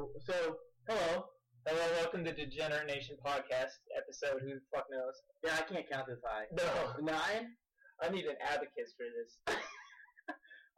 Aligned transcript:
So, 0.00 0.56
hello. 0.88 1.24
Hello, 1.68 1.84
welcome 2.00 2.24
to 2.24 2.32
Degenerate 2.32 2.86
Nation 2.86 3.16
podcast 3.20 3.76
episode. 3.92 4.40
Who 4.40 4.56
the 4.56 4.64
fuck 4.72 4.86
knows? 4.88 5.12
Yeah, 5.44 5.60
I 5.60 5.68
can't 5.68 5.84
count 5.92 6.08
this 6.08 6.24
high. 6.24 6.48
No, 6.56 6.64
Nine. 7.04 7.52
I 8.00 8.08
need 8.08 8.24
an 8.24 8.36
abacus 8.40 8.94
for 8.96 9.04
this. 9.12 9.56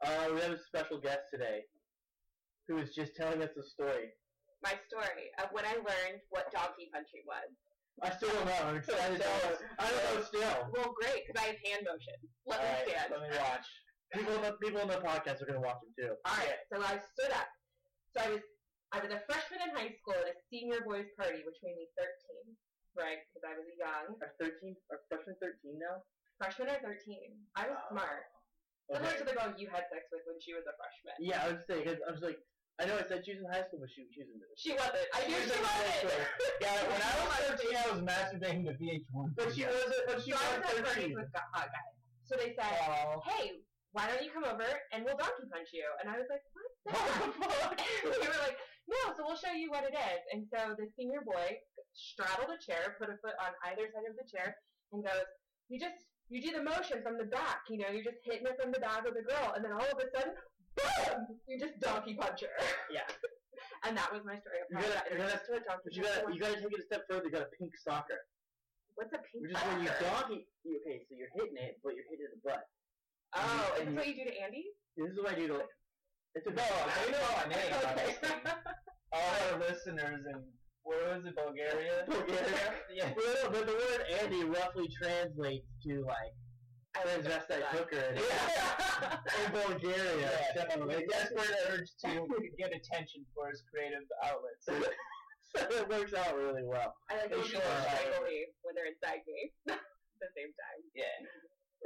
Uh, 0.03 0.27
we 0.35 0.41
have 0.41 0.51
a 0.51 0.59
special 0.67 0.99
guest 0.99 1.31
today, 1.31 1.63
who 2.67 2.75
is 2.75 2.91
just 2.91 3.15
telling 3.15 3.39
us 3.41 3.55
a 3.55 3.63
story. 3.63 4.11
my 4.61 4.75
story 4.91 5.31
of 5.39 5.47
when 5.55 5.63
I 5.63 5.79
learned 5.79 6.19
what 6.27 6.51
donkey 6.51 6.91
punching 6.91 7.23
was. 7.23 7.47
I 8.03 8.11
still 8.11 8.27
don't 8.35 8.43
know. 8.43 8.67
I'm 8.67 8.75
excited. 8.83 9.15
to 9.15 9.23
Tell 9.23 9.39
us. 9.47 9.59
I 9.79 9.87
don't 9.87 10.03
know 10.03 10.19
still. 10.27 10.55
Well, 10.75 10.91
great, 10.99 11.23
because 11.23 11.39
I 11.39 11.55
have 11.55 11.61
hand 11.63 11.87
motion. 11.87 12.19
Let 12.43 12.59
me 12.59 12.67
Alright, 12.67 12.83
stand. 12.91 13.07
let 13.15 13.21
me 13.23 13.31
watch. 13.39 13.67
People 14.11 14.35
in 14.35 14.41
the 14.43 14.51
people 14.59 14.81
in 14.83 14.91
the 14.91 14.99
podcast 14.99 15.39
are 15.39 15.47
gonna 15.47 15.63
watch 15.63 15.79
them 15.79 15.95
too. 15.95 16.11
All 16.27 16.35
right, 16.35 16.59
so 16.67 16.83
I 16.83 16.99
stood 16.99 17.31
up. 17.31 17.47
So 18.11 18.17
I 18.27 18.29
was 18.35 18.43
I 18.93 19.01
was 19.01 19.09
a 19.09 19.21
freshman 19.25 19.59
in 19.65 19.71
high 19.73 19.89
school 19.97 20.13
at 20.13 20.29
a 20.29 20.35
senior 20.53 20.85
boys 20.85 21.09
party, 21.17 21.41
which 21.41 21.57
made 21.65 21.73
me 21.81 21.89
13, 21.97 22.53
right? 22.93 23.25
Because 23.25 23.41
I 23.41 23.57
was 23.57 23.65
a 23.65 23.73
young 23.73 24.13
Are 24.21 24.31
thirteen? 24.37 24.77
Are 24.93 25.01
freshman 25.09 25.33
thirteen 25.41 25.81
now? 25.81 26.05
freshman 26.37 26.69
or 26.69 26.77
13. 26.85 27.33
I 27.57 27.65
was 27.69 27.77
smart. 27.89 28.29
Similar 28.91 29.09
Okay. 29.09 29.17
to 29.17 29.25
the 29.25 29.33
girl 29.33 29.49
you 29.57 29.65
had 29.71 29.89
sex 29.89 30.05
with 30.13 30.21
when 30.29 30.37
she 30.43 30.53
was 30.53 30.65
a 30.69 30.75
freshman. 30.77 31.15
Yeah, 31.17 31.41
I 31.41 31.47
was 31.57 31.61
saying. 31.65 31.87
'cause 31.89 32.01
I 32.05 32.11
was 32.13 32.21
like, 32.21 32.37
I 32.81 32.85
know 32.85 32.97
I 32.99 33.05
said 33.09 33.23
she 33.25 33.33
was 33.37 33.41
in 33.41 33.49
high 33.49 33.63
school, 33.65 33.79
but 33.81 33.89
she, 33.89 34.05
she 34.13 34.21
was 34.21 34.29
in 34.29 34.37
middle. 34.37 34.57
She 34.59 34.73
wasn't. 34.77 35.07
I 35.13 35.19
knew 35.25 35.39
she 35.41 35.53
in 35.57 35.63
high 35.65 35.89
wasn't. 36.03 36.29
Yeah, 36.61 36.77
when 36.89 37.01
I 37.01 37.11
was 37.17 37.41
13, 37.63 37.73
I 37.73 37.85
was 37.97 38.01
masturbating 38.05 38.63
to 38.69 38.73
VH1. 38.77 39.25
But 39.39 39.47
she 39.57 39.63
wasn't. 39.65 40.03
But 40.05 40.17
she 40.21 40.31
So 40.33 40.37
was 40.37 40.45
was 40.45 40.53
at 40.53 40.61
parties 40.61 40.85
thirteen. 40.85 41.11
with 41.17 41.29
hot 41.33 41.67
guys. 41.73 41.93
So 42.29 42.33
they 42.37 42.51
said, 42.53 42.73
Oh. 42.93 43.21
hey, 43.25 43.61
why 43.93 44.05
don't 44.09 44.21
you 44.25 44.29
come 44.33 44.43
over 44.45 44.67
and 44.91 45.01
we'll 45.05 45.17
donkey 45.17 45.45
punch 45.53 45.69
you? 45.73 45.85
And 46.01 46.09
I 46.11 46.17
was 46.21 46.27
like, 46.29 46.43
what's 46.53 46.77
that? 46.91 46.97
What 47.23 47.29
the 47.29 47.45
fuck? 47.45 47.73
we 48.21 48.25
were 48.27 48.41
like, 48.43 48.57
no, 48.87 48.99
so 49.15 49.23
we'll 49.25 49.39
show 49.39 49.51
you 49.55 49.69
what 49.71 49.83
it 49.87 49.95
is. 49.95 50.21
And 50.33 50.45
so 50.51 50.75
the 50.77 50.87
senior 50.97 51.21
boy 51.25 51.57
straddled 51.93 52.51
a 52.51 52.59
chair, 52.59 52.95
put 52.99 53.09
a 53.09 53.17
foot 53.23 53.37
on 53.39 53.53
either 53.71 53.87
side 53.93 54.09
of 54.09 54.15
the 54.19 54.27
chair, 54.27 54.55
and 54.91 55.03
goes, 55.03 55.27
you 55.69 55.79
just, 55.79 56.03
you 56.29 56.41
do 56.41 56.51
the 56.51 56.63
motion 56.63 57.01
from 57.01 57.17
the 57.17 57.25
back, 57.31 57.63
you 57.69 57.77
know, 57.79 57.89
you're 57.89 58.03
just 58.03 58.19
hitting 58.25 58.45
it 58.47 58.57
from 58.61 58.71
the 58.71 58.79
back 58.83 59.07
of 59.07 59.13
the 59.15 59.23
girl, 59.23 59.53
and 59.55 59.63
then 59.63 59.71
all 59.71 59.85
of 59.87 59.97
a 59.99 60.07
sudden, 60.11 60.33
boom, 60.75 61.39
you 61.47 61.59
just 61.59 61.79
donkey 61.79 62.15
punch 62.19 62.41
her. 62.41 62.53
Yeah. 62.91 63.07
And 63.85 63.95
that 63.99 64.11
was 64.15 64.23
my 64.23 64.39
story 64.39 64.63
of 64.63 64.67
You 64.71 64.79
gotta- 64.79 65.11
you 65.11 65.17
gotta- 65.19 65.43
to 65.43 65.53
a 65.55 65.63
donkey 65.63 65.83
But 65.83 65.93
you 65.95 66.03
gotta 66.03 66.23
you 66.33 66.39
gotta 66.39 66.55
take 66.63 66.71
it 66.71 66.79
a 66.79 66.87
step 66.87 67.03
further. 67.09 67.25
You 67.27 67.31
got 67.35 67.43
a 67.43 67.51
pink 67.59 67.75
soccer, 67.83 68.15
What's 68.95 69.11
a 69.11 69.19
pink 69.19 69.43
which 69.43 69.51
is 69.51 69.59
when 69.67 69.83
you 69.83 69.87
soccer? 69.91 70.07
donkey. 70.07 70.47
Okay, 70.63 71.03
so 71.03 71.15
you're 71.19 71.31
hitting 71.35 71.59
it, 71.59 71.79
but 71.83 71.91
you're 71.95 72.07
hitting 72.07 72.27
the 72.31 72.39
butt. 72.47 72.63
Oh, 73.35 73.75
is 73.79 73.87
this 73.87 73.95
what 73.95 74.07
you 74.07 74.15
do 74.15 74.23
to 74.31 74.35
Andy? 74.39 74.71
This 74.95 75.11
is 75.11 75.17
what 75.19 75.31
I 75.31 75.35
do 75.35 75.47
to. 75.51 75.67
It's 76.35 76.47
a 76.47 76.51
No, 76.51 76.55
they 76.63 77.11
know 77.11 77.25
my 77.37 77.45
name. 77.49 77.73
Okay. 77.73 78.17
All 79.11 79.35
our 79.51 79.59
listeners 79.59 80.25
in, 80.25 80.41
where 80.83 81.13
was 81.13 81.25
it, 81.25 81.35
Bulgaria? 81.35 82.03
Bulgaria. 82.07 82.73
yeah. 82.93 83.13
Well, 83.15 83.51
but 83.51 83.65
the 83.67 83.73
word 83.73 84.01
Andy 84.21 84.43
roughly 84.43 84.89
translates 85.01 85.67
to 85.85 86.01
like 86.05 86.33
transvestite 86.97 87.63
hooker 87.69 87.97
in, 88.17 88.17
in 88.17 89.49
Bulgaria. 89.53 90.29
Yeah. 90.55 90.73
So, 90.73 90.81
A 90.89 90.97
it, 90.97 91.09
desperate 91.09 91.53
urge 91.69 91.89
to 92.05 92.25
get 92.57 92.73
attention 92.73 93.25
for 93.35 93.49
his 93.49 93.61
creative 93.69 94.05
outlets. 94.25 94.65
so 94.65 94.73
it 95.61 95.87
works 95.89 96.13
out 96.17 96.35
really 96.35 96.65
well. 96.65 96.93
I 97.11 97.17
like 97.21 97.29
They 97.29 97.37
when 97.37 97.45
sure 97.45 97.61
people 97.61 98.17
are. 98.17 98.25
me 98.25 98.45
when 98.65 98.73
they're 98.73 98.89
inside 98.89 99.21
me 99.29 99.53
at 99.69 99.77
the 100.17 100.29
same 100.33 100.49
time. 100.49 100.81
Yeah. 100.97 101.13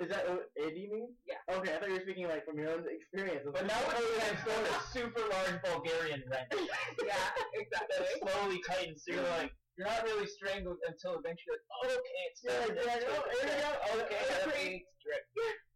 Is 0.02 0.10
that 0.10 0.30
what 0.30 0.50
Andy 0.62 0.90
means? 0.92 1.18
Yeah. 1.26 1.42
Okay, 1.58 1.74
I 1.74 1.80
thought 1.80 1.90
you 1.90 1.96
were 1.96 2.02
speaking 2.06 2.28
like 2.28 2.46
from 2.46 2.60
your 2.60 2.70
own 2.70 2.86
experience. 2.90 3.48
But 3.52 3.66
now 3.66 3.80
we're 3.88 3.98
going 3.98 4.38
to 4.38 4.76
a 4.78 4.82
super 4.94 5.22
large 5.32 5.58
Bulgarian 5.64 6.24
wrench. 6.30 6.52
Yeah, 7.02 7.14
that 7.14 7.46
exactly. 7.54 8.06
slowly 8.22 8.60
tightens. 8.68 9.04
So 9.08 9.14
you're 9.16 9.24
like, 9.42 9.52
you're 9.78 9.88
not 9.88 10.04
really 10.04 10.28
strangled 10.28 10.78
until 10.88 11.14
eventually, 11.18 11.58
you're 11.58 11.58
like, 11.58 11.72
oh, 11.74 11.88
okay, 11.98 12.20
it's 12.30 12.42
Yeah, 12.44 12.68
done. 12.68 12.76
yeah, 12.78 12.96
It's 12.96 13.06
no, 13.06 13.14
done. 13.14 13.30
here 13.32 13.50
we 13.50 13.58
go. 13.64 14.04
Okay, 14.06 14.22
everything's 14.42 14.88
drip. 15.02 15.24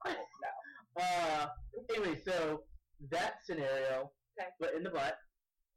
Oh, 0.06 0.14
no. 0.14 1.02
Uh, 1.02 1.48
anyway, 1.96 2.20
so 2.24 2.64
that 3.10 3.36
scenario, 3.44 4.12
Okay. 4.40 4.50
but 4.60 4.74
in 4.76 4.84
the 4.84 4.90
butt, 4.90 5.18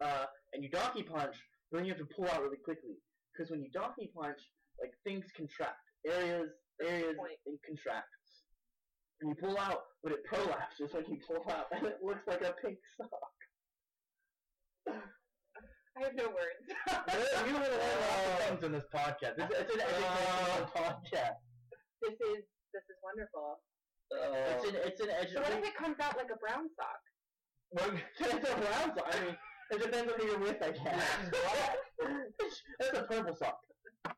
uh, 0.01 0.27
and 0.53 0.63
you 0.63 0.69
donkey 0.71 1.03
punch, 1.03 1.37
but 1.71 1.79
then 1.79 1.87
you 1.87 1.93
have 1.93 2.01
to 2.01 2.09
pull 2.15 2.27
out 2.29 2.43
really 2.43 2.57
quickly 2.65 2.97
because 3.33 3.51
when 3.51 3.61
you 3.63 3.71
donkey 3.71 4.11
punch, 4.15 4.39
like 4.81 4.93
things 5.05 5.25
contract, 5.37 5.81
areas, 6.07 6.51
areas 6.83 7.17
contract, 7.67 8.09
and 9.25 9.33
you 9.33 9.41
pull 9.41 9.57
out, 9.57 9.89
but 10.03 10.13
it 10.13 10.21
prolapses 10.29 10.93
when 10.93 11.05
you 11.09 11.19
pull 11.27 11.41
out, 11.49 11.67
and 11.73 11.87
it 11.87 11.99
looks 12.05 12.21
like 12.29 12.43
a 12.43 12.53
pink 12.61 12.77
sock. 13.01 13.09
I 15.97 16.05
have 16.05 16.15
no 16.15 16.29
words. 16.29 16.61
you 16.69 17.55
will 17.55 17.61
learn 17.61 17.73
lots 17.73 18.21
of 18.21 18.37
oh. 18.37 18.45
things 18.45 18.63
in 18.65 18.73
this 18.73 18.85
podcast. 18.93 19.41
It's, 19.41 19.55
it's 19.57 19.75
an 19.75 19.81
oh. 19.81 19.89
educational 19.89 20.69
podcast. 20.77 21.41
this 22.03 22.13
is 22.21 22.45
this 22.75 22.85
is 22.85 22.99
wonderful. 23.01 23.61
Oh. 24.13 24.35
It's 24.53 24.69
an 24.69 24.77
it's 24.85 25.01
an 25.01 25.09
So 25.33 25.41
what 25.41 25.53
if 25.57 25.65
it 25.65 25.75
comes 25.75 25.97
out 26.01 26.19
like 26.19 26.29
a 26.29 26.37
brown 26.37 26.69
sock? 26.77 27.01
it's 28.21 28.51
a 28.51 28.57
brown 28.61 28.93
sock. 28.93 29.09
I 29.09 29.25
mean, 29.25 29.37
it 29.71 29.81
depends 29.81 30.13
on 30.13 30.21
who 30.21 30.27
you're 30.27 30.39
with, 30.39 30.61
I 30.61 30.71
guess. 30.73 31.03
That's 32.79 32.99
a 32.99 33.03
purple 33.09 33.35
sock. 33.35 33.57
Oh, 34.05 34.13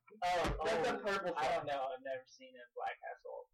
That's 0.65 0.83
oh, 0.83 0.97
a 0.97 0.99
purple 0.99 1.35
I 1.37 1.45
sock. 1.45 1.55
don't 1.55 1.67
know. 1.71 1.95
I've 1.95 2.03
never 2.03 2.27
seen 2.27 2.51
a 2.59 2.67
black 2.75 2.99
asshole. 3.07 3.47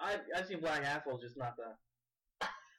I've 0.00 0.20
I've 0.36 0.46
seen 0.46 0.60
black 0.60 0.82
assholes, 0.84 1.22
just 1.22 1.36
not 1.36 1.56
the. 1.56 1.74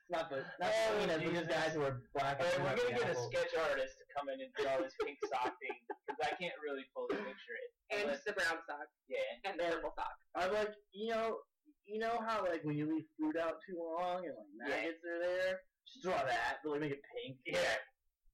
Not 0.10 0.30
the. 0.30 0.46
Not 0.62 0.70
Oh, 0.70 0.94
the, 0.96 1.02
you 1.02 1.08
know, 1.08 1.18
these 1.18 1.48
guys 1.50 1.74
who 1.74 1.82
are 1.82 2.02
black. 2.14 2.38
All 2.40 2.46
right, 2.46 2.54
and 2.56 2.64
we're 2.64 2.76
gonna 2.78 2.94
black 2.94 3.10
get 3.10 3.18
a 3.18 3.26
sketch 3.26 3.54
artist 3.58 3.98
to 3.98 4.06
come 4.14 4.30
in 4.30 4.38
and 4.42 4.52
draw 4.54 4.78
this 4.78 4.94
pink 5.04 5.18
sock 5.34 5.50
thing 5.58 5.74
because 6.06 6.22
I 6.22 6.36
can't 6.38 6.54
really 6.62 6.86
fully 6.94 7.18
picture 7.18 7.58
it. 7.58 7.70
And 7.90 8.10
just 8.14 8.26
the 8.26 8.34
brown 8.34 8.62
sock 8.70 8.86
yeah, 9.10 9.50
and 9.50 9.58
the 9.60 9.66
purple 9.66 9.94
sock. 9.98 10.14
I'm 10.38 10.54
like, 10.54 10.74
you 10.94 11.10
know, 11.10 11.42
you 11.90 11.98
know 11.98 12.22
how 12.22 12.46
like 12.46 12.62
when 12.64 12.78
you 12.78 12.86
leave 12.86 13.06
food 13.18 13.38
out 13.38 13.58
too 13.66 13.78
long 13.82 14.26
and 14.26 14.34
like 14.38 14.70
maggots 14.70 15.02
are 15.06 15.22
there. 15.26 15.60
Just 15.90 16.06
draw 16.06 16.18
that, 16.22 16.62
but 16.64 16.72
like 16.78 16.82
make 16.82 16.92
it 16.94 17.02
pink. 17.10 17.38
yeah. 17.46 17.78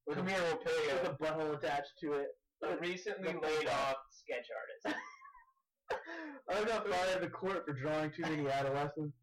With 0.07 0.17
Come 0.17 0.27
a, 0.27 0.31
here, 0.31 0.39
we'll 0.43 0.57
pay 0.59 0.75
with 0.91 1.03
you. 1.03 1.09
a 1.11 1.15
butthole 1.19 1.55
attached 1.55 1.95
to 2.03 2.13
it. 2.13 2.35
A 2.63 2.75
recently 2.77 3.31
laid 3.31 3.67
off 3.67 3.95
sketch 4.10 4.10
artist. 4.10 4.10
I 6.51 6.63
got 6.65 6.87
fired 6.87 7.15
at 7.15 7.21
the 7.21 7.29
court 7.29 7.65
for 7.65 7.73
drawing 7.73 8.11
too 8.11 8.23
many 8.23 8.47
adolescents. 8.47 9.15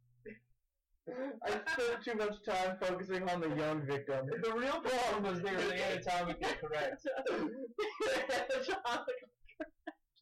I 1.44 1.50
spent 1.50 2.04
too 2.04 2.14
much 2.14 2.42
time 2.44 2.76
focusing 2.80 3.28
on 3.28 3.40
the 3.40 3.48
young 3.48 3.86
victim. 3.86 4.26
The 4.42 4.52
real 4.52 4.80
problem 4.80 5.22
was 5.22 5.42
they 5.42 5.52
were 5.52 5.72
anatomically 5.72 6.48
correct. 6.60 7.06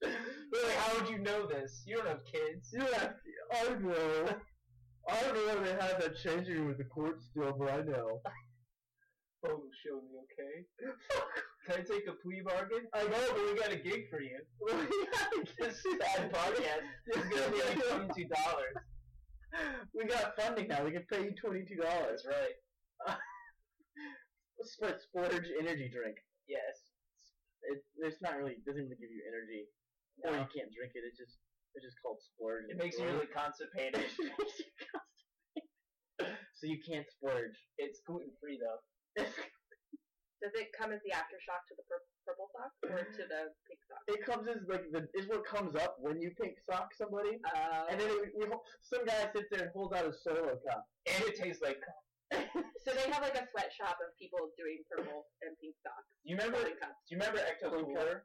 They're 0.01 0.63
like, 0.65 0.77
how 0.77 1.01
would 1.01 1.09
you 1.09 1.19
know 1.19 1.47
this? 1.47 1.83
You 1.87 1.97
don't 1.97 2.07
have 2.09 2.25
kids. 2.25 2.73
yeah, 2.73 3.13
I 3.53 3.69
know. 3.81 4.29
I 5.09 5.23
don't 5.23 5.35
know 5.35 5.63
if 5.63 5.65
they 5.65 5.87
have 5.87 6.01
that 6.01 6.17
changing 6.23 6.55
room 6.57 6.69
with 6.69 6.79
the 6.79 6.85
court 6.85 7.21
still, 7.23 7.55
but 7.59 7.71
I 7.71 7.83
know. 7.83 8.21
Oh, 9.45 9.63
show 9.85 9.97
me, 9.97 10.19
okay? 10.25 10.65
Can 11.67 11.83
I 11.83 11.83
take 11.83 12.07
a 12.07 12.15
plea 12.23 12.43
bargain? 12.47 12.87
I 12.95 13.03
know, 13.11 13.27
but 13.35 13.43
we 13.43 13.59
got 13.59 13.73
a 13.73 13.77
gig 13.77 14.07
for 14.09 14.21
you. 14.23 14.39
This 15.59 15.83
sad 15.83 16.31
podcast 16.33 16.87
is 17.11 17.23
gonna 17.27 17.51
be 17.51 17.59
like 17.59 17.83
twenty-two 17.91 18.29
dollars. 18.31 18.77
we 19.95 20.05
got 20.07 20.37
funding 20.37 20.69
now. 20.69 20.85
We 20.85 20.93
can 20.93 21.03
pay 21.11 21.25
you 21.25 21.35
twenty-two 21.35 21.77
dollars. 21.83 22.23
That's 22.23 22.27
right. 22.27 23.19
Split 24.63 25.01
splurge 25.03 25.49
energy 25.59 25.91
drink. 25.93 26.17
Yes. 26.49 26.87
It, 27.73 27.83
it's 28.07 28.23
not 28.23 28.37
really. 28.39 28.57
Doesn't 28.67 28.83
really 28.87 28.97
give 29.01 29.11
you 29.11 29.23
energy, 29.27 29.67
or 30.25 30.31
No. 30.33 30.39
you 30.47 30.49
can't 30.55 30.71
drink 30.71 30.93
it. 30.95 31.03
It's 31.03 31.19
just. 31.19 31.37
It's 31.75 31.85
just 31.85 31.99
called 32.01 32.17
splurge. 32.23 32.71
It 32.71 32.79
makes 32.79 32.97
you 32.99 33.05
really 33.05 33.29
constipated. 33.29 34.01
It 34.07 34.33
makes 34.39 34.57
you 34.57 34.71
constipated. 34.89 36.39
so 36.57 36.65
you 36.65 36.79
can't 36.89 37.05
splurge. 37.11 37.53
It's 37.77 38.01
gluten 38.07 38.31
free 38.41 38.57
though. 38.57 38.81
Does 40.47 40.55
it 40.63 40.71
come 40.79 40.95
as 40.95 41.03
the 41.03 41.11
aftershock 41.11 41.67
to 41.67 41.75
the 41.75 41.83
pur- 41.91 42.07
purple 42.23 42.47
sock 42.55 42.71
or 42.87 43.03
to 43.03 43.23
the 43.27 43.51
pink 43.67 43.83
sock? 43.91 43.99
it 44.07 44.23
comes 44.23 44.47
as 44.47 44.63
like 44.71 44.87
the 44.95 45.11
is 45.19 45.27
what 45.27 45.43
comes 45.43 45.75
up 45.75 45.99
when 45.99 46.23
you 46.23 46.31
pink 46.39 46.55
sock 46.71 46.95
somebody, 46.95 47.43
Uh, 47.51 47.91
and 47.91 47.99
then 47.99 48.07
it, 48.07 48.31
you, 48.31 48.47
some 48.87 49.03
guy 49.03 49.27
sits 49.35 49.51
there 49.51 49.67
and 49.67 49.75
holds 49.75 49.91
out 49.99 50.07
a 50.07 50.15
solo 50.15 50.55
cup. 50.63 50.87
And 51.11 51.19
it 51.27 51.35
tastes 51.35 51.59
like. 51.67 51.83
so 52.87 52.91
they 52.95 53.11
have 53.11 53.23
like 53.27 53.35
a 53.35 53.43
sweatshop 53.51 53.99
of 53.99 54.15
people 54.23 54.39
doing 54.55 54.87
purple 54.87 55.27
and 55.43 55.51
pink 55.59 55.75
socks. 55.83 56.07
You 56.23 56.39
remember? 56.39 56.63
Do 56.63 56.71
you 57.11 57.19
remember 57.19 57.43
Ecto 57.43 57.71
Cooler? 57.75 58.23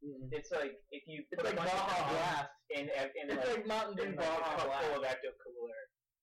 Mm-mm. 0.00 0.32
It's 0.32 0.48
like 0.52 0.80
if 0.92 1.04
you 1.04 1.24
It's 1.28 1.36
put 1.42 1.52
a 1.52 1.52
like 1.52 1.56
bunch 1.60 1.68
Baja 1.68 1.84
Baja 1.84 2.08
Blast. 2.08 2.52
in, 2.72 2.84
in, 2.88 3.06
in 3.18 3.24
It's 3.36 3.44
like, 3.44 3.56
like 3.60 3.66
Mountain 3.68 3.96
Dew 4.00 4.08
in 4.08 4.16
like 4.16 4.24
a 4.24 4.40
Baja 4.40 4.56
cup 4.56 4.66
Blast. 4.72 4.84
full 4.88 4.96
of 5.00 5.04
Ecto 5.04 5.30
Cooler, 5.44 5.82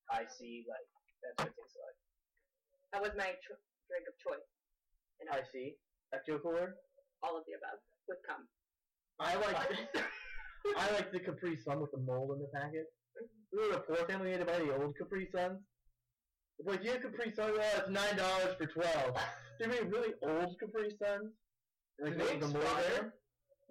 Hi-C, 0.09 0.65
like 0.69 0.87
that's 1.21 1.37
what 1.37 1.49
it 1.51 1.55
tastes 1.59 1.77
like. 1.77 1.97
That 2.93 3.01
was 3.05 3.13
my 3.19 3.29
cho- 3.45 3.61
drink 3.91 4.05
of 4.09 4.15
choice. 4.23 4.47
And 5.21 5.29
I 5.31 5.41
see. 5.51 5.75
Ecto 6.13 6.41
Cooler. 6.41 6.75
all 7.23 7.37
of 7.37 7.43
the 7.47 7.53
above 7.57 7.79
with 8.07 8.19
cum. 8.27 8.47
I 9.19 9.35
like. 9.35 9.57
I 10.77 10.91
like 10.93 11.11
the 11.11 11.19
Capri 11.19 11.57
Sun 11.57 11.79
with 11.79 11.91
the 11.91 11.99
mold 11.99 12.31
in 12.33 12.39
the 12.39 12.49
packet. 12.53 12.89
Mm-hmm. 13.15 13.57
Remember 13.57 13.75
the 13.77 13.93
poor 13.93 14.07
family 14.07 14.33
ate 14.33 14.39
to 14.39 14.45
buy 14.45 14.59
the 14.59 14.75
old 14.75 14.97
Capri 14.97 15.27
Suns? 15.31 15.61
It's 16.57 16.67
like, 16.67 16.83
you 16.83 16.91
have 16.91 17.01
Capri 17.01 17.31
Sun, 17.33 17.51
oh, 17.53 17.77
it's 17.77 17.89
nine 17.89 18.15
dollars 18.17 18.55
for 18.57 18.65
twelve. 18.67 19.17
They 19.55 19.71
made 19.71 19.87
really 19.87 20.11
old 20.19 20.51
Capri 20.59 20.91
Suns. 20.99 21.31
Like, 21.95 22.19
they 22.19 22.35
the 22.35 22.51
mold 22.51 22.75
there. 22.91 23.15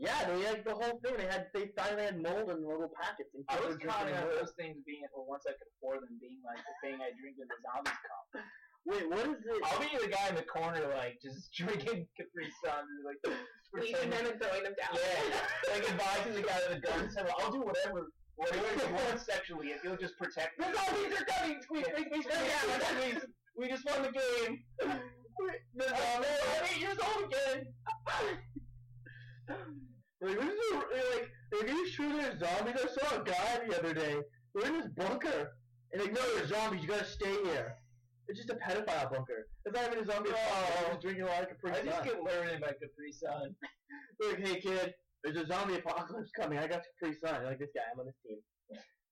Yeah, 0.01 0.17
they 0.25 0.41
had 0.49 0.65
the 0.65 0.73
whole 0.73 0.97
thing. 1.05 1.15
They 1.21 1.29
had 1.29 1.53
they 1.53 1.71
finally 1.77 2.09
had 2.09 2.17
mold 2.17 2.49
in 2.49 2.65
little 2.65 2.89
packets. 2.97 3.37
And 3.37 3.45
I 3.53 3.61
was 3.61 3.77
were 3.77 3.85
counting 3.85 4.17
on 4.17 4.33
those 4.33 4.57
things 4.57 4.81
being, 4.89 5.05
or 5.13 5.29
once 5.29 5.45
I 5.45 5.53
could 5.53 5.69
afford 5.77 6.09
them, 6.09 6.17
being 6.19 6.41
like 6.41 6.59
the 6.65 6.75
thing 6.81 7.05
I 7.05 7.13
drink 7.21 7.37
in 7.37 7.47
the 7.47 7.59
zombies 7.63 8.01
cup. 8.01 8.43
Wait, 8.87 9.09
what 9.09 9.21
is 9.21 9.41
it? 9.45 9.63
I'll 9.65 9.81
be 9.81 9.89
the 10.01 10.11
guy 10.11 10.29
in 10.29 10.35
the 10.35 10.43
corner, 10.43 10.81
like 10.95 11.19
just 11.23 11.53
drinking 11.57 12.07
Capri 12.17 12.49
Sun, 12.63 12.85
and, 12.85 13.05
like 13.05 13.19
Squeezing 13.65 14.11
them 14.11 14.27
and 14.27 14.41
throwing 14.41 14.63
them 14.63 14.75
down. 14.79 14.95
Yeah, 14.95 15.73
like 15.73 15.91
advising 15.91 16.35
the 16.35 16.47
guy 16.47 16.61
with 16.69 16.81
the 16.81 16.87
gun, 16.87 17.11
saying, 17.11 17.27
"I'll 17.41 17.51
do 17.51 17.61
whatever, 17.61 18.07
whatever 18.37 18.63
you 18.63 18.95
want 18.95 19.21
sexually 19.21 19.69
if 19.69 19.83
you'll 19.83 19.97
just 19.97 20.17
protect 20.17 20.59
me." 20.59 20.67
The 20.71 20.79
zombies 20.79 21.21
are 21.21 21.25
coming! 21.25 21.63
Squeeze, 21.63 21.87
squeeze, 21.87 22.07
squeeze, 22.07 22.25
squeeze. 22.25 22.39
Yeah, 22.47 22.79
please. 22.95 23.25
We 23.57 23.69
just 23.69 23.85
won 23.85 24.03
the 24.03 24.13
game. 24.13 24.63
The 24.79 25.87
I'm 25.89 26.25
eight 26.71 26.81
years 26.81 26.99
old 26.99 27.33
again. 27.33 27.67
Like, 30.21 30.39
this 30.39 30.55
is 30.55 30.73
a, 30.73 30.77
like, 30.77 31.65
are 31.65 31.67
you 31.67 31.89
sure 31.89 32.09
there's 32.17 32.39
zombies? 32.39 32.81
I 32.83 32.87
saw 32.89 33.21
a 33.21 33.25
guy 33.25 33.61
the 33.69 33.79
other 33.79 33.93
day. 33.93 34.17
We're 34.55 34.67
in 34.67 34.79
this 34.79 34.89
bunker. 34.97 35.53
And 35.93 36.03
like, 36.03 36.13
no, 36.13 36.21
there's 36.37 36.51
zombies. 36.51 36.83
You 36.83 36.89
gotta 36.89 37.05
stay 37.05 37.35
here. 37.45 37.77
It's 38.29 38.39
just 38.39 38.51
a 38.51 38.57
pedophile 38.57 39.11
bunker. 39.13 39.47
It's 39.65 39.75
not 39.77 39.93
even 39.93 40.03
a 40.03 40.07
zombie. 40.07 40.31
Oh, 40.33 40.89
just 40.91 41.01
drinking 41.03 41.25
a 41.25 41.27
lot 41.27 41.43
of 41.43 41.49
Capri 41.49 41.71
I 41.73 41.83
just 41.85 41.97
Sun. 41.97 42.05
get 42.07 42.17
lured 42.23 42.61
by 42.61 42.73
Capri 42.73 43.13
Sun. 43.13 43.55
Like, 44.23 44.39
hey 44.47 44.61
kid, 44.61 44.95
there's 45.23 45.37
a 45.37 45.47
zombie 45.47 45.75
apocalypse 45.75 46.31
coming. 46.39 46.59
I 46.59 46.67
got 46.67 46.83
Capri 46.87 47.17
Sun. 47.19 47.43
You're 47.43 47.51
like 47.51 47.59
this 47.59 47.71
guy. 47.75 47.83
I'm 47.93 47.99
on 48.01 48.07
this 48.07 48.19
team. 48.25 48.39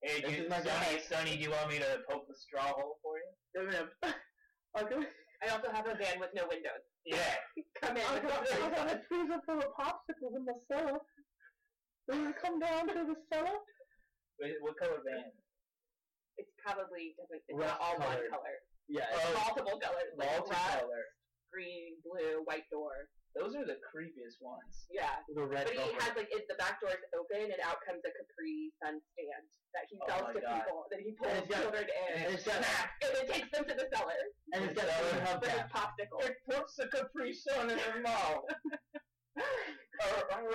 Hey, 0.03 0.23
This 0.23 0.31
dude, 0.31 0.45
is 0.47 0.51
my 0.51 0.59
Sonny, 0.63 0.71
guy. 0.71 1.03
Sonny, 1.11 1.37
do 1.37 1.43
you 1.43 1.51
want 1.51 1.69
me 1.71 1.79
to 1.79 2.03
poke 2.09 2.27
the 2.27 2.35
straw 2.39 2.71
hole 2.75 2.99
for 3.03 3.19
you? 3.19 3.31
Yeah, 3.55 3.71
man. 3.71 4.15
Okay. 4.79 5.07
I 5.43 5.51
also 5.55 5.69
have 5.75 5.87
a 5.87 5.95
van 5.99 6.19
with 6.23 6.31
no 6.35 6.47
windows. 6.49 6.83
Yeah. 7.05 7.19
Come 7.83 7.97
in. 7.99 8.03
I 8.07 8.15
with 8.15 8.23
got, 8.31 8.47
the 8.47 8.55
I 8.55 8.57
free 8.57 8.71
got 8.71 8.89
stuff. 8.89 8.95
a 8.95 9.07
freezer 9.11 9.41
full 9.47 9.59
of 9.59 9.71
popsicles 9.79 10.35
in 10.39 10.45
the 10.47 10.55
cellar. 10.71 10.99
Will 12.09 12.23
you 12.27 12.35
come 12.35 12.59
down 12.59 12.89
to 12.89 12.95
the 13.07 13.17
cellar? 13.31 13.59
Wait, 14.41 14.55
what 14.63 14.75
color 14.79 14.99
van? 15.07 15.31
It's 16.39 16.51
probably 16.59 17.15
doesn't. 17.19 17.43
It's 17.47 17.55
Rust 17.59 17.75
not 17.75 17.81
all 17.83 17.95
one 18.03 18.19
color. 18.31 18.57
Yeah. 18.89 19.07
Oh, 19.13 19.47
Multiple 19.47 19.79
colors. 19.81 20.11
Like 20.19 20.29
red, 20.31 20.43
Multicolor. 20.47 21.05
green, 21.53 21.97
blue, 22.05 22.43
white 22.45 22.67
door. 22.71 23.09
Those 23.33 23.57
are 23.57 23.65
the 23.65 23.81
creepiest 23.89 24.43
ones. 24.45 24.85
Yeah. 24.93 25.25
the 25.33 25.41
red 25.49 25.65
But 25.65 25.73
he 25.73 25.81
velvet. 25.81 26.03
has 26.05 26.13
like 26.17 26.29
it, 26.33 26.45
the 26.53 26.59
back 26.61 26.81
door 26.85 26.93
is 26.93 27.01
open 27.17 27.49
and 27.49 27.61
out 27.65 27.81
comes 27.89 28.05
a 28.05 28.13
Capri 28.13 28.69
Sun 28.85 29.01
stand 29.17 29.45
that 29.73 29.89
he 29.89 29.97
Oh 30.05 30.09
sells 30.09 30.29
my 30.29 30.33
to 30.37 30.41
God. 30.45 30.53
people. 30.61 30.79
That 30.93 31.01
he 31.01 31.09
And 31.09 31.17
pulls 31.17 31.33
it's 31.41 31.49
got- 31.49 31.61
children 31.65 31.87
in 31.89 32.09
and 32.13 32.29
it's 32.37 32.45
got- 32.45 32.61
and 32.61 33.11
then 33.17 33.25
takes 33.33 33.49
them 33.57 33.65
to 33.65 33.75
the 33.75 33.87
cellar 33.89 34.21
and 34.53 34.61
it's 34.69 34.77
got 34.77 34.85
a 34.85 34.97
hub 35.25 35.41
his 35.41 35.49
cap. 35.49 35.73
popsicle. 35.73 36.21
It 36.29 36.37
puts 36.45 36.77
the 36.77 36.87
Capri 36.93 37.33
Sun 37.33 37.71
in 37.73 37.79
her 37.81 38.01
mouth. 38.05 38.45
Oh, 40.03 40.53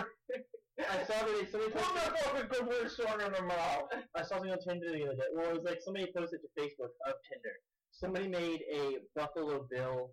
I 0.77 1.03
saw 1.03 1.25
that 1.25 1.49
somebody 1.49 1.71
Put 1.71 1.81
posted. 1.81 2.13
the 2.13 2.17
fucking 2.21 2.49
Capri 2.53 2.89
Sun 2.89 3.21
in 3.21 3.33
her 3.33 3.45
mouth. 3.45 3.89
I 4.15 4.21
saw 4.21 4.37
something 4.37 4.51
on 4.51 4.59
Tinder 4.61 4.91
the 4.93 5.03
other 5.05 5.15
day. 5.17 5.29
Well, 5.33 5.49
it 5.49 5.53
was 5.55 5.63
like 5.65 5.81
somebody 5.81 6.11
posted 6.15 6.41
to 6.45 6.49
Facebook 6.53 6.93
of 7.09 7.15
Tinder. 7.25 7.55
Somebody 7.99 8.27
made 8.27 8.61
a 8.71 8.97
Buffalo 9.15 9.65
Bill 9.71 10.11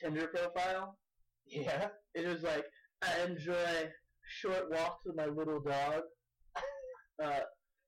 Tinder 0.00 0.28
profile. 0.28 0.96
Yeah. 1.44 1.88
It 2.14 2.26
was 2.28 2.42
like, 2.42 2.64
I 3.02 3.24
enjoy 3.26 3.90
short 4.40 4.70
walks 4.70 5.04
with 5.04 5.16
my 5.16 5.26
little 5.26 5.60
dog. 5.60 6.02
Uh, 7.22 7.40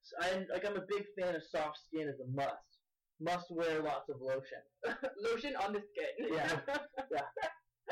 so 0.03 0.15
I 0.21 0.45
like 0.53 0.65
I'm 0.67 0.77
a 0.77 0.85
big 0.87 1.05
fan 1.19 1.35
of 1.35 1.43
soft 1.43 1.79
skin 1.87 2.09
as 2.09 2.21
a 2.21 2.31
must. 2.31 2.53
Must 3.21 3.47
wear 3.51 3.83
lots 3.83 4.09
of 4.11 4.21
lotion. 4.21 4.59
Lotion 5.25 5.55
on 5.57 5.73
the 5.73 5.81
skin. 5.81 6.29
yeah. 6.33 6.59
Yeah. 7.11 7.21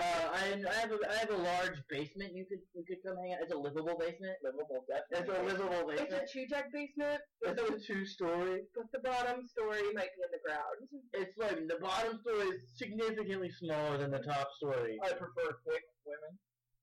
Uh, 0.01 0.05
I, 0.33 0.57
I 0.57 0.73
have 0.81 0.91
a 0.91 0.97
I 1.05 1.17
have 1.21 1.29
a 1.31 1.37
large 1.37 1.77
basement. 1.91 2.33
You 2.35 2.47
could 2.49 2.61
you 2.73 2.83
could 2.89 3.03
come 3.05 3.19
hang 3.21 3.35
out. 3.35 3.41
It's 3.43 3.53
a 3.53 3.57
livable 3.57 3.95
basement. 4.01 4.39
Livable, 4.43 4.87
It's 4.89 5.29
a 5.29 5.33
livable 5.45 5.85
basement. 5.87 6.01
it's 6.01 6.01
a 6.01 6.17
basement. 6.17 6.31
two 6.33 6.47
deck 6.49 6.73
basement, 6.73 7.21
It's 7.43 7.61
a 7.61 7.79
two 7.93 8.07
story. 8.07 8.63
but 8.75 8.91
the 8.93 9.01
bottom 9.01 9.47
story 9.47 9.83
might 9.93 10.09
be 10.17 10.23
in 10.25 10.31
the 10.33 10.41
ground. 10.41 10.89
It's 11.13 11.37
like 11.37 11.69
the 11.69 11.77
bottom 11.77 12.19
story 12.25 12.57
is 12.57 12.63
significantly 12.75 13.51
smaller 13.51 13.99
than 13.99 14.11
the 14.11 14.21
top 14.25 14.49
story. 14.57 14.99
I 15.05 15.13
prefer 15.13 15.59
thick 15.69 15.85
women. 16.09 16.39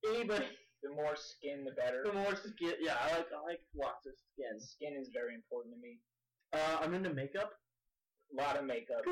Anybody 0.06 0.46
The 0.84 0.90
more 0.94 1.16
skin, 1.16 1.64
the 1.66 1.72
better. 1.72 2.04
the 2.06 2.14
more 2.14 2.36
skin? 2.36 2.76
Yeah, 2.80 2.96
I 3.02 3.18
like 3.18 3.32
I 3.34 3.42
like 3.42 3.62
lots 3.76 4.06
of 4.06 4.14
skin. 4.32 4.60
Skin 4.62 4.94
is 4.96 5.10
very 5.12 5.34
important 5.34 5.74
to 5.74 5.82
me. 5.82 5.98
Uh, 6.54 6.78
I'm 6.86 6.94
into 6.94 7.10
makeup. 7.12 7.54
A 8.38 8.40
lot 8.40 8.56
of 8.56 8.66
makeup. 8.66 9.02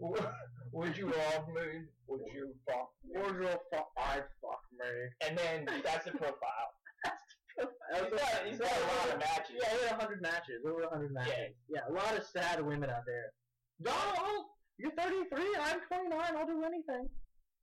Would 0.00 0.96
you 0.96 1.06
love 1.06 1.48
me? 1.48 1.86
Would 2.08 2.20
you 2.32 2.52
fuck 2.68 2.90
me? 3.04 3.18
Wardrobe 3.20 3.60
fuck 3.72 3.88
I 3.96 4.20
fuck 4.42 4.60
me. 4.76 4.92
And 5.26 5.38
then 5.38 5.66
that's 5.84 6.04
the 6.04 6.12
profile. 6.12 6.70
That 7.56 8.04
He's 8.04 8.12
was 8.12 8.20
got, 8.20 8.44
he's 8.44 8.58
got 8.60 8.68
a 8.68 8.84
lot 9.00 9.08
of 9.14 9.18
matches. 9.18 9.56
Yeah, 9.56 9.72
over 9.72 9.96
hundred 9.96 10.20
matches. 10.20 10.60
Over 10.68 10.84
hundred 10.92 11.12
matches. 11.16 11.56
Yeah. 11.72 11.88
a 11.88 11.92
lot 11.96 12.12
of 12.12 12.20
sad 12.28 12.60
women 12.60 12.90
out 12.92 13.08
there. 13.08 13.32
No, 13.80 13.96
I'll- 13.96 14.52
you're 14.76 14.92
33. 14.92 15.40
I'm 15.64 15.80
29. 15.88 16.12
I'll 16.36 16.44
do 16.44 16.60
anything. 16.68 17.08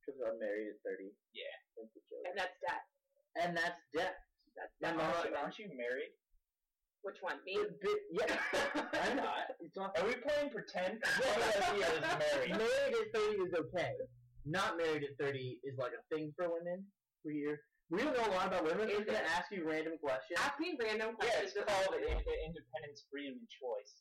Because 0.02 0.18
I'm 0.26 0.34
married 0.42 0.74
at 0.74 0.82
30. 0.82 1.14
Yeah. 1.30 1.46
That's 1.78 1.94
a 1.94 2.02
joke. 2.10 2.26
And 2.26 2.34
that's 2.34 2.56
death. 2.58 2.84
And 3.38 3.50
that's 3.54 3.78
death. 3.94 4.18
That's 4.58 4.74
My 4.82 4.90
death. 4.90 4.98
mom- 4.98 5.14
Aren't 5.14 5.30
you, 5.30 5.36
aren't 5.38 5.58
you 5.62 5.68
married? 5.78 6.10
Which 7.04 7.20
one? 7.20 7.36
Me? 7.44 7.60
Bit, 7.60 7.80
bit, 7.84 8.00
yeah. 8.16 8.80
I'm 9.04 9.16
not. 9.16 9.52
It's 9.60 9.76
not. 9.76 9.92
Are 10.00 10.06
we 10.08 10.14
playing 10.16 10.48
pretend? 10.48 11.04
What 11.20 11.36
idea 11.36 11.84
is 11.84 12.00
married? 12.00 12.50
Married 12.64 12.94
at 12.96 13.08
30 13.12 13.44
is 13.44 13.52
okay. 13.52 13.92
Not 14.46 14.76
married 14.80 15.04
at 15.04 15.12
30 15.20 15.60
is 15.64 15.76
like 15.76 15.92
a 15.92 16.00
thing 16.08 16.32
for 16.36 16.48
women. 16.48 16.80
We 17.24 17.44
we 17.92 18.00
don't 18.00 18.16
know 18.16 18.24
a 18.24 18.32
lot 18.32 18.48
about 18.48 18.64
women. 18.64 18.88
We're 18.88 19.04
Is 19.04 19.06
gonna 19.06 19.28
ask 19.36 19.52
you 19.52 19.68
random 19.68 20.00
questions. 20.00 20.40
Ask 20.40 20.56
me 20.58 20.76
random 20.80 21.12
questions. 21.16 21.52
Yeah, 21.52 21.62
questions. 21.68 21.68
it's 21.68 21.68
called 21.68 21.92
i- 22.00 22.24
i- 22.24 22.40
independence, 22.48 23.04
freedom, 23.12 23.36
and 23.36 23.48
choice. 23.52 23.92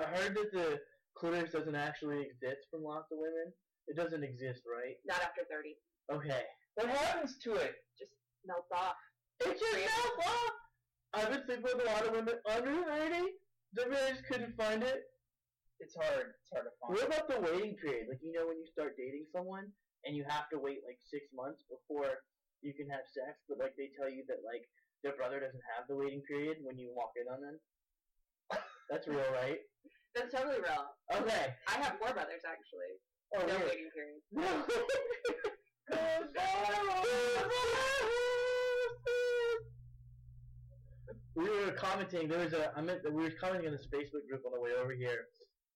I 0.00 0.04
heard 0.16 0.32
that 0.36 0.50
the 0.56 0.80
clitoris 1.14 1.52
doesn't 1.52 1.76
actually 1.76 2.24
exist 2.32 2.64
from 2.72 2.80
lots 2.82 3.12
of 3.12 3.18
women. 3.20 3.52
It 3.88 3.96
doesn't 3.96 4.24
exist, 4.24 4.64
right? 4.64 4.96
Not 5.04 5.20
after 5.20 5.44
30. 5.52 5.76
Okay. 6.10 6.44
What 6.80 6.88
happens 6.88 7.36
to 7.44 7.56
it? 7.60 7.76
Just 8.00 8.12
melts 8.48 8.72
off. 8.72 8.96
It 9.44 9.58
just 9.60 9.60
Really? 9.76 9.84
melts 9.84 10.26
off. 10.28 10.52
I've 11.14 11.28
been 11.30 11.44
sleeping 11.44 11.64
with 11.64 11.82
a 11.84 11.88
lot 11.92 12.06
of 12.06 12.12
women 12.12 12.36
under 12.48 12.72
30. 12.72 13.36
The 13.74 13.88
men 13.88 14.12
just 14.12 14.24
couldn't 14.24 14.56
find 14.56 14.82
it. 14.82 15.04
It's 15.80 15.94
hard. 15.96 16.32
It's 16.40 16.48
hard 16.52 16.64
to 16.64 16.72
find. 16.80 16.96
What 16.96 17.04
about 17.04 17.28
the 17.28 17.40
waiting 17.40 17.76
period? 17.76 18.08
Like, 18.08 18.20
you 18.22 18.32
know, 18.32 18.46
when 18.48 18.56
you 18.56 18.66
start 18.70 18.96
dating 18.96 19.26
someone 19.32 19.72
and 20.04 20.16
you 20.16 20.24
have 20.28 20.48
to 20.52 20.58
wait 20.58 20.80
like 20.86 20.98
six 21.00 21.28
months 21.34 21.64
before 21.68 22.24
you 22.62 22.72
can 22.72 22.88
have 22.88 23.04
sex, 23.12 23.44
but 23.48 23.58
like 23.58 23.74
they 23.76 23.90
tell 23.98 24.08
you 24.08 24.24
that 24.28 24.40
like 24.46 24.64
their 25.02 25.12
brother 25.16 25.40
doesn't 25.40 25.64
have 25.76 25.84
the 25.88 25.96
waiting 25.96 26.22
period 26.24 26.58
when 26.62 26.78
you 26.78 26.92
walk 26.94 27.12
in 27.20 27.26
on 27.28 27.40
them. 27.42 27.58
That's 28.88 29.08
real, 29.08 29.24
right? 29.32 29.58
That's 30.14 30.32
totally 30.32 30.60
real. 30.60 30.94
Okay. 31.12 31.54
I 31.68 31.78
have 31.80 31.98
four 31.98 32.12
brothers, 32.12 32.44
actually. 32.44 33.00
Oh, 33.34 33.40
no 33.40 33.46
weird. 33.56 33.68
waiting 33.68 33.90
period. 33.92 34.20
Oh, 35.94 36.24
we 41.34 41.48
were 41.48 41.72
commenting. 41.72 42.28
There 42.28 42.38
was 42.40 42.52
a. 42.52 42.72
I 42.76 42.80
meant 42.80 43.02
that 43.02 43.12
we 43.12 43.22
were 43.24 43.30
commenting 43.40 43.68
on 43.68 43.72
this 43.72 43.86
Facebook 43.92 44.28
group 44.28 44.42
on 44.46 44.52
the 44.52 44.60
way 44.60 44.70
over 44.80 44.92
here. 44.92 45.26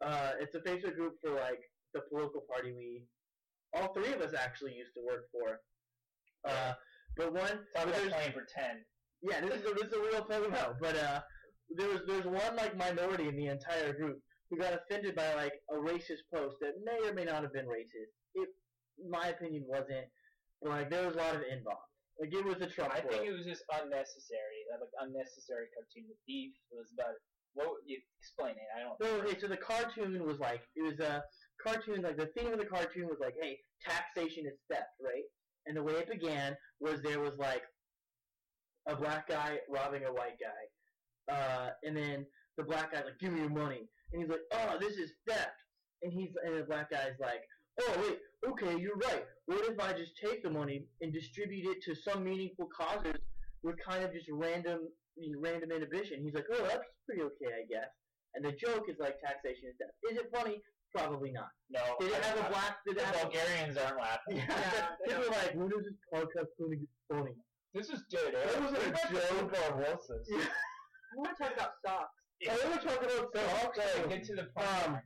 Uh, 0.04 0.32
it's 0.40 0.54
a 0.54 0.60
Facebook 0.60 0.94
group 0.96 1.14
for 1.22 1.30
like 1.30 1.60
the 1.94 2.00
political 2.10 2.42
party 2.52 2.72
we, 2.72 3.04
all 3.74 3.92
three 3.94 4.12
of 4.12 4.20
us 4.20 4.34
actually 4.34 4.74
used 4.74 4.92
to 4.94 5.00
work 5.06 5.24
for. 5.32 5.60
Uh, 6.50 6.72
but 7.16 7.32
one, 7.32 7.60
about 7.74 7.94
there's- 7.94 8.12
playing 8.12 8.32
pretend. 8.32 8.80
yeah, 9.22 9.40
this 9.40 9.60
is 9.62 9.66
a, 9.70 9.74
this 9.74 9.88
is 9.88 9.92
a 9.94 10.00
real 10.00 10.24
thing 10.24 10.44
about. 10.44 10.76
But 10.80 10.96
uh, 10.96 11.20
there 11.74 11.88
was 11.88 12.00
there's 12.06 12.26
one 12.26 12.54
like 12.56 12.76
minority 12.76 13.28
in 13.28 13.36
the 13.36 13.46
entire 13.46 13.92
group 13.94 14.20
who 14.50 14.58
got 14.58 14.74
offended 14.74 15.16
by 15.16 15.34
like 15.34 15.54
a 15.70 15.74
racist 15.74 16.22
post 16.32 16.56
that 16.60 16.74
may 16.84 17.08
or 17.08 17.14
may 17.14 17.24
not 17.24 17.42
have 17.42 17.52
been 17.52 17.66
racist. 17.66 18.12
It, 18.34 18.48
in 19.02 19.10
my 19.10 19.28
opinion, 19.28 19.64
wasn't. 19.66 20.06
But 20.62 20.70
like 20.70 20.90
there 20.90 21.06
was 21.06 21.14
a 21.16 21.18
lot 21.18 21.34
of 21.34 21.40
inbox. 21.42 21.80
Like 22.20 22.32
it 22.32 22.44
was 22.44 22.60
a 22.62 22.66
Trump 22.66 22.92
I 22.94 23.00
think 23.00 23.26
it 23.26 23.32
was 23.32 23.44
just 23.44 23.62
unnecessary. 23.72 24.64
Like 24.72 24.80
unnecessary 25.00 25.66
cartoon. 25.74 26.08
The 26.08 26.16
beef 26.26 26.54
was 26.72 26.88
about. 26.92 27.14
What 27.54 27.68
you 27.86 27.96
explain 28.20 28.52
it? 28.52 28.68
I 28.76 28.84
don't. 28.84 29.00
No, 29.00 29.24
okay, 29.24 29.38
so 29.40 29.46
the 29.46 29.56
cartoon 29.56 30.26
was 30.26 30.38
like 30.38 30.60
it 30.76 30.82
was 30.82 31.00
a 31.00 31.24
cartoon. 31.56 32.02
Like 32.02 32.18
the 32.18 32.28
theme 32.36 32.52
of 32.52 32.58
the 32.58 32.66
cartoon 32.66 33.06
was 33.06 33.16
like, 33.18 33.34
hey, 33.40 33.58
taxation 33.82 34.44
is 34.44 34.58
theft, 34.70 34.92
right? 35.02 35.24
And 35.64 35.74
the 35.74 35.82
way 35.82 35.94
it 35.94 36.10
began 36.10 36.54
was 36.80 37.00
there 37.00 37.18
was 37.18 37.32
like 37.38 37.62
a 38.86 38.94
black 38.94 39.28
guy 39.28 39.58
robbing 39.70 40.04
a 40.04 40.12
white 40.12 40.36
guy, 40.38 41.32
uh, 41.34 41.70
and 41.82 41.96
then 41.96 42.26
the 42.58 42.64
black 42.64 42.92
guy's 42.92 43.04
like, 43.04 43.18
give 43.20 43.32
me 43.32 43.40
your 43.40 43.48
money, 43.48 43.88
and 44.12 44.20
he's 44.20 44.30
like, 44.30 44.44
oh, 44.52 44.76
this 44.78 44.98
is 44.98 45.12
theft, 45.26 45.56
and 46.02 46.12
he's 46.12 46.30
and 46.44 46.56
the 46.56 46.62
black 46.62 46.90
guy's 46.90 47.18
like, 47.18 47.40
oh 47.80 47.92
wait, 48.02 48.18
okay, 48.48 48.78
you're 48.78 48.96
right. 48.96 49.24
What 49.46 49.64
if 49.70 49.78
I 49.80 49.92
just 49.92 50.12
take 50.22 50.42
the 50.42 50.50
money 50.50 50.86
and 51.00 51.12
distribute 51.12 51.66
it 51.70 51.82
to 51.84 51.94
some 51.94 52.24
meaningful 52.24 52.68
causes 52.76 53.20
with 53.62 53.76
kind 53.86 54.04
of 54.04 54.12
just 54.12 54.26
random 54.32 54.80
random 55.40 55.70
inhibition? 55.72 56.22
He's 56.22 56.34
like, 56.34 56.46
oh, 56.52 56.62
that's 56.68 56.84
pretty 57.06 57.22
okay, 57.22 57.52
I 57.62 57.66
guess. 57.68 57.88
And 58.34 58.44
the 58.44 58.52
joke 58.52 58.84
is 58.88 58.96
like 58.98 59.16
taxation 59.20 59.68
is 59.70 59.76
death. 59.78 60.12
Is 60.12 60.18
it 60.18 60.30
funny? 60.34 60.60
Probably 60.94 61.30
not. 61.32 61.48
No. 61.70 61.80
Did 62.00 62.12
it 62.12 62.22
have 62.24 62.38
a 62.38 62.46
I- 62.46 62.48
black? 62.50 62.76
Did 62.86 62.96
The 62.96 63.00
it 63.00 63.06
have? 63.06 63.22
Bulgarians 63.30 63.76
aren't 63.76 63.98
laughing. 63.98 64.36
Yeah. 64.36 64.46
Yeah, 64.48 64.88
they 65.06 65.12
People 65.14 65.24
are 65.24 65.38
like, 65.38 65.54
when 65.54 65.66
is 65.68 65.84
this 65.84 65.98
podcast 66.12 66.48
going 66.58 66.70
to 66.72 66.76
get 66.76 66.88
funny? 67.10 67.34
This 67.74 67.88
is 67.90 68.04
good. 68.10 68.34
That 68.34 68.60
wasn't 68.60 68.82
a 68.86 69.12
joke. 69.12 69.52
Yeah. 69.52 70.38
I 70.38 71.16
want 71.16 71.36
to 71.36 71.42
talk 71.42 71.52
about 71.54 71.70
socks. 71.84 72.10
I 72.48 72.68
want 72.68 72.80
to 72.82 72.88
talk 72.88 73.02
about 73.02 73.28
socks. 73.34 73.78
Okay, 73.78 74.08
get 74.08 74.24
to 74.24 74.34
the 74.34 74.44
point. 74.56 74.86
Um, 74.86 75.00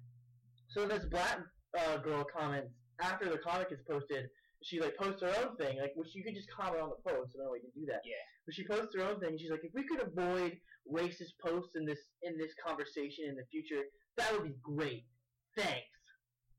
so 0.68 0.86
this 0.86 1.04
black 1.06 1.38
uh, 1.78 1.96
girl 1.98 2.24
comments 2.36 2.72
after 3.02 3.28
the 3.28 3.38
comic 3.38 3.68
is 3.70 3.80
posted. 3.88 4.26
She 4.62 4.78
like 4.78 4.96
posts 4.96 5.22
her 5.22 5.32
own 5.40 5.56
thing, 5.56 5.80
like 5.80 5.92
which 5.96 6.14
you 6.14 6.22
could 6.22 6.34
just 6.34 6.50
comment 6.52 6.82
on 6.82 6.92
the 6.92 7.00
post. 7.00 7.32
I 7.32 7.40
don't 7.40 7.48
know 7.48 7.54
you 7.56 7.64
can 7.64 7.80
do 7.80 7.88
that. 7.88 8.04
Yeah. 8.04 8.20
But 8.44 8.54
she 8.54 8.66
posts 8.66 8.92
her 8.94 9.08
own 9.08 9.18
thing. 9.20 9.38
She's 9.40 9.50
like, 9.50 9.64
if 9.64 9.72
we 9.72 9.88
could 9.88 10.04
avoid 10.04 10.52
racist 10.84 11.32
posts 11.40 11.72
in 11.76 11.86
this 11.86 12.00
in 12.22 12.36
this 12.36 12.52
conversation 12.60 13.24
in 13.28 13.36
the 13.36 13.48
future, 13.48 13.88
that 14.18 14.32
would 14.32 14.44
be 14.44 14.56
great. 14.60 15.08
Thanks. 15.56 15.88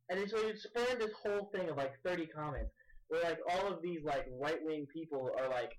And 0.09 0.19
then 0.19 0.27
so 0.27 0.41
it 0.41 0.57
spawned 0.57 0.99
this 0.99 1.13
whole 1.21 1.53
thing 1.53 1.69
of 1.69 1.77
like 1.77 1.93
30 2.03 2.27
comments 2.33 2.73
where 3.07 3.21
like 3.23 3.39
all 3.53 3.71
of 3.71 3.81
these 3.81 4.01
like 4.03 4.25
right 4.41 4.59
wing 4.63 4.87
people 4.91 5.29
are 5.37 5.49
like, 5.49 5.71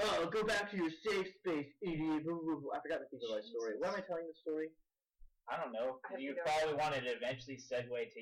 oh, 0.00 0.30
go 0.32 0.42
back 0.44 0.70
to 0.70 0.76
your 0.76 0.90
safe 1.04 1.28
space, 1.44 1.68
idiot. 1.82 2.24
Blah, 2.24 2.40
blah, 2.40 2.56
blah. 2.56 2.72
I 2.72 2.80
forgot 2.80 3.04
the 3.04 3.10
people 3.12 3.28
of 3.34 3.42
that 3.42 3.48
story. 3.52 3.76
Why 3.78 3.92
am 3.92 4.00
I 4.00 4.06
telling 4.06 4.26
the 4.26 4.38
story? 4.40 4.72
I 5.46 5.60
don't 5.60 5.72
know. 5.76 6.02
You 6.18 6.34
probably 6.42 6.74
wanted 6.74 7.04
to 7.06 7.14
eventually 7.14 7.58
segue 7.60 7.86
to 7.86 8.20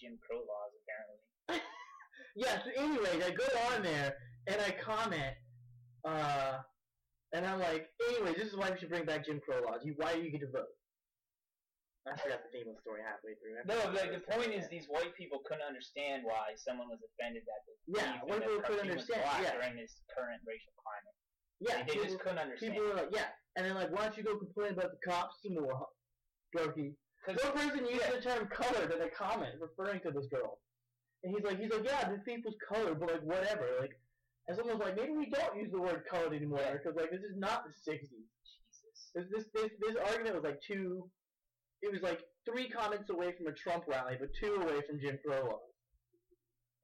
Jim 0.00 0.18
Crow 0.22 0.42
laws, 0.42 0.72
apparently. 0.82 1.20
Yeah, 2.36 2.58
so 2.66 2.70
anyways, 2.74 3.22
I 3.22 3.30
go 3.30 3.46
on 3.70 3.82
there 3.82 4.14
and 4.50 4.58
I 4.58 4.74
comment, 4.82 5.34
uh, 6.02 6.58
and 7.32 7.46
I'm 7.46 7.60
like, 7.60 7.90
anyways, 8.10 8.34
this 8.34 8.50
is 8.50 8.56
why 8.56 8.70
we 8.70 8.78
should 8.78 8.90
bring 8.90 9.06
back 9.06 9.26
Jim 9.26 9.38
Crow 9.38 9.62
laws. 9.62 9.82
You, 9.86 9.94
why 9.98 10.14
do 10.14 10.22
you 10.22 10.30
get 10.30 10.40
to 10.42 10.50
vote? 10.50 10.70
I 12.04 12.18
forgot 12.20 12.44
the 12.44 12.52
name 12.52 12.68
of 12.68 12.76
the 12.76 12.82
story 12.84 13.00
halfway 13.00 13.32
through. 13.40 13.56
No, 13.64 13.78
like 13.96 14.12
the 14.12 14.20
point 14.28 14.52
is, 14.52 14.68
these 14.68 14.90
white 14.92 15.14
people 15.16 15.40
couldn't 15.46 15.64
understand 15.64 16.26
why 16.26 16.52
someone 16.58 16.90
was 16.90 17.00
offended 17.00 17.46
that 17.48 17.60
the 17.64 17.74
Yeah, 17.96 18.20
white 18.28 18.44
people 18.44 18.60
couldn't 18.66 18.92
understand, 18.92 19.24
yeah. 19.40 19.56
during 19.56 19.78
this 19.80 20.04
current 20.12 20.42
racial 20.44 20.74
climate. 20.76 21.16
yeah, 21.64 21.80
they, 21.80 21.86
they 21.86 21.92
people, 21.96 22.10
just 22.12 22.20
couldn't 22.20 22.42
understand. 22.44 22.76
people 22.76 22.92
were 22.92 22.98
like, 22.98 23.14
yeah, 23.14 23.32
and 23.56 23.64
then 23.64 23.72
like, 23.78 23.88
why 23.88 24.04
don't 24.04 24.18
you 24.20 24.26
go 24.26 24.36
complain 24.36 24.76
about 24.76 24.92
the 24.92 25.00
cops 25.00 25.40
some 25.40 25.56
more, 25.56 25.72
huh, 25.72 26.68
Brokey? 27.26 27.34
Because 27.34 27.54
One 27.54 27.68
person 27.70 27.86
used 27.86 28.12
the 28.12 28.20
term 28.20 28.48
colored 28.48 28.92
in 28.92 29.02
a 29.02 29.10
comment 29.10 29.54
referring 29.60 30.00
to 30.02 30.10
this 30.10 30.26
girl. 30.30 30.58
And 31.22 31.34
he's 31.34 31.44
like, 31.44 31.58
he's 31.58 31.70
like, 31.70 31.84
yeah, 31.84 32.08
this 32.08 32.20
thief 32.24 32.40
was 32.44 32.54
colored, 32.68 33.00
but 33.00 33.10
like, 33.10 33.22
whatever. 33.22 33.66
Like, 33.80 33.98
and 34.46 34.56
someone's 34.56 34.80
like, 34.80 34.96
maybe 34.96 35.12
we 35.12 35.30
don't 35.30 35.56
use 35.56 35.70
the 35.72 35.80
word 35.80 36.04
colored 36.10 36.34
anymore, 36.34 36.60
because 36.76 36.96
like, 36.96 37.10
this 37.10 37.22
is 37.24 37.36
not 37.36 37.64
the 37.64 37.72
60s. 37.72 38.04
Jesus. 38.12 39.10
This, 39.14 39.24
this, 39.32 39.44
this, 39.54 39.70
this 39.80 39.96
argument 40.10 40.34
was 40.36 40.44
like 40.44 40.60
two, 40.60 41.08
it 41.80 41.90
was 41.90 42.02
like 42.02 42.20
three 42.44 42.68
comments 42.68 43.08
away 43.08 43.32
from 43.32 43.46
a 43.46 43.52
Trump 43.52 43.84
rally, 43.88 44.16
but 44.20 44.28
two 44.38 44.54
away 44.60 44.82
from 44.86 45.00
Jim 45.00 45.18
Crow 45.24 45.44
laws. 45.48 45.72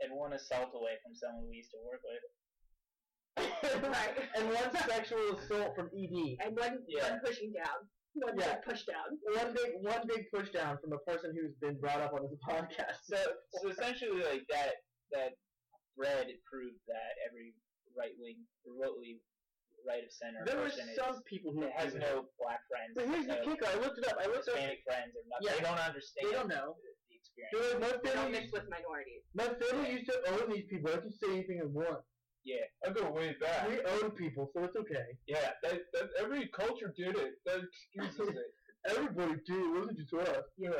And 0.01 0.17
one 0.17 0.33
assault 0.33 0.73
away 0.73 0.97
from 1.05 1.13
someone 1.13 1.45
we 1.51 1.57
used 1.61 1.71
to 1.73 1.81
work 1.85 2.01
with. 2.01 2.25
Right. 3.61 4.17
and 4.37 4.49
one 4.49 4.73
sexual 4.89 5.37
assault 5.37 5.77
from 5.77 5.91
ED. 5.93 6.41
And 6.45 6.57
one, 6.57 6.79
Yeah. 6.89 7.11
one 7.11 7.21
pushing 7.25 7.53
down. 7.53 7.85
One 8.15 8.39
Yeah. 8.39 8.55
big 8.57 8.63
push 8.65 8.85
down. 8.85 9.19
One 9.23 9.55
big, 9.55 9.71
one 9.81 10.03
big 10.07 10.27
push 10.35 10.51
down 10.51 10.79
from 10.83 10.93
a 10.93 10.99
person 11.07 11.35
who's 11.35 11.55
been 11.61 11.79
brought 11.81 12.01
up 12.01 12.13
on 12.13 12.27
this 12.29 12.39
podcast. 12.49 13.05
So, 13.05 13.17
so 13.63 13.69
essentially, 13.69 14.23
like 14.23 14.45
that, 14.51 14.83
that 15.13 15.33
thread 15.95 16.27
proved 16.51 16.81
that 16.89 17.13
every 17.29 17.55
right 17.97 18.13
wing, 18.19 18.39
remotely 18.67 19.21
right 19.87 20.05
of 20.05 20.13
center 20.13 20.45
There 20.45 20.59
were 20.61 20.69
some 20.71 21.17
is, 21.17 21.23
people 21.25 21.53
who 21.53 21.63
that 21.63 21.73
has 21.79 21.95
no 21.95 22.29
black 22.39 22.61
friends, 22.69 22.93
But 22.95 23.09
here's 23.09 23.27
the 23.27 23.41
kicker. 23.47 23.65
I 23.67 23.77
looked 23.81 23.99
it 23.99 24.07
up. 24.11 24.19
I 24.21 24.27
looked 24.27 24.49
up. 24.49 24.57
Hispanic 24.59 24.83
friends, 24.85 25.13
or 25.17 25.25
nothing. 25.31 25.47
Yeah. 25.49 25.55
They 25.57 25.65
don't 25.65 25.81
understand. 25.89 26.23
They 26.29 26.35
don't 26.37 26.49
know. 26.53 26.77
the, 26.83 26.91
the 27.09 27.15
experience. 27.17 27.53
There 27.55 27.65
were- 27.65 27.81
my 27.81 27.91
They 28.05 28.13
don't 28.13 28.33
mix 28.33 28.53
with 28.53 28.69
minorities. 28.69 29.23
my 29.33 29.49
family 29.57 29.89
used 29.97 30.07
to 30.13 30.17
own 30.37 30.53
these 30.53 30.67
people. 30.69 30.91
I 30.93 30.99
can 31.01 31.13
say 31.15 31.31
anything 31.33 31.61
I 31.63 31.67
want. 31.67 32.05
Yeah, 32.45 32.65
I 32.87 32.91
go 32.91 33.11
way 33.11 33.37
back. 33.41 33.69
We 33.69 33.81
own 34.03 34.13
people, 34.13 34.51
so 34.55 34.65
it's 34.65 34.77
okay. 34.77 35.05
Yeah, 35.27 35.51
that, 35.63 35.81
that, 35.93 36.11
every 36.21 36.49
culture 36.49 36.93
did 36.97 37.17
it. 37.17 37.35
That 37.47 37.61
excuses 37.65 38.35
it. 38.35 38.55
Everybody 38.97 39.35
did. 39.47 39.57
It 39.61 39.75
wasn't 39.79 39.99
just 39.99 40.15
us. 40.15 40.45
Yeah. 40.57 40.71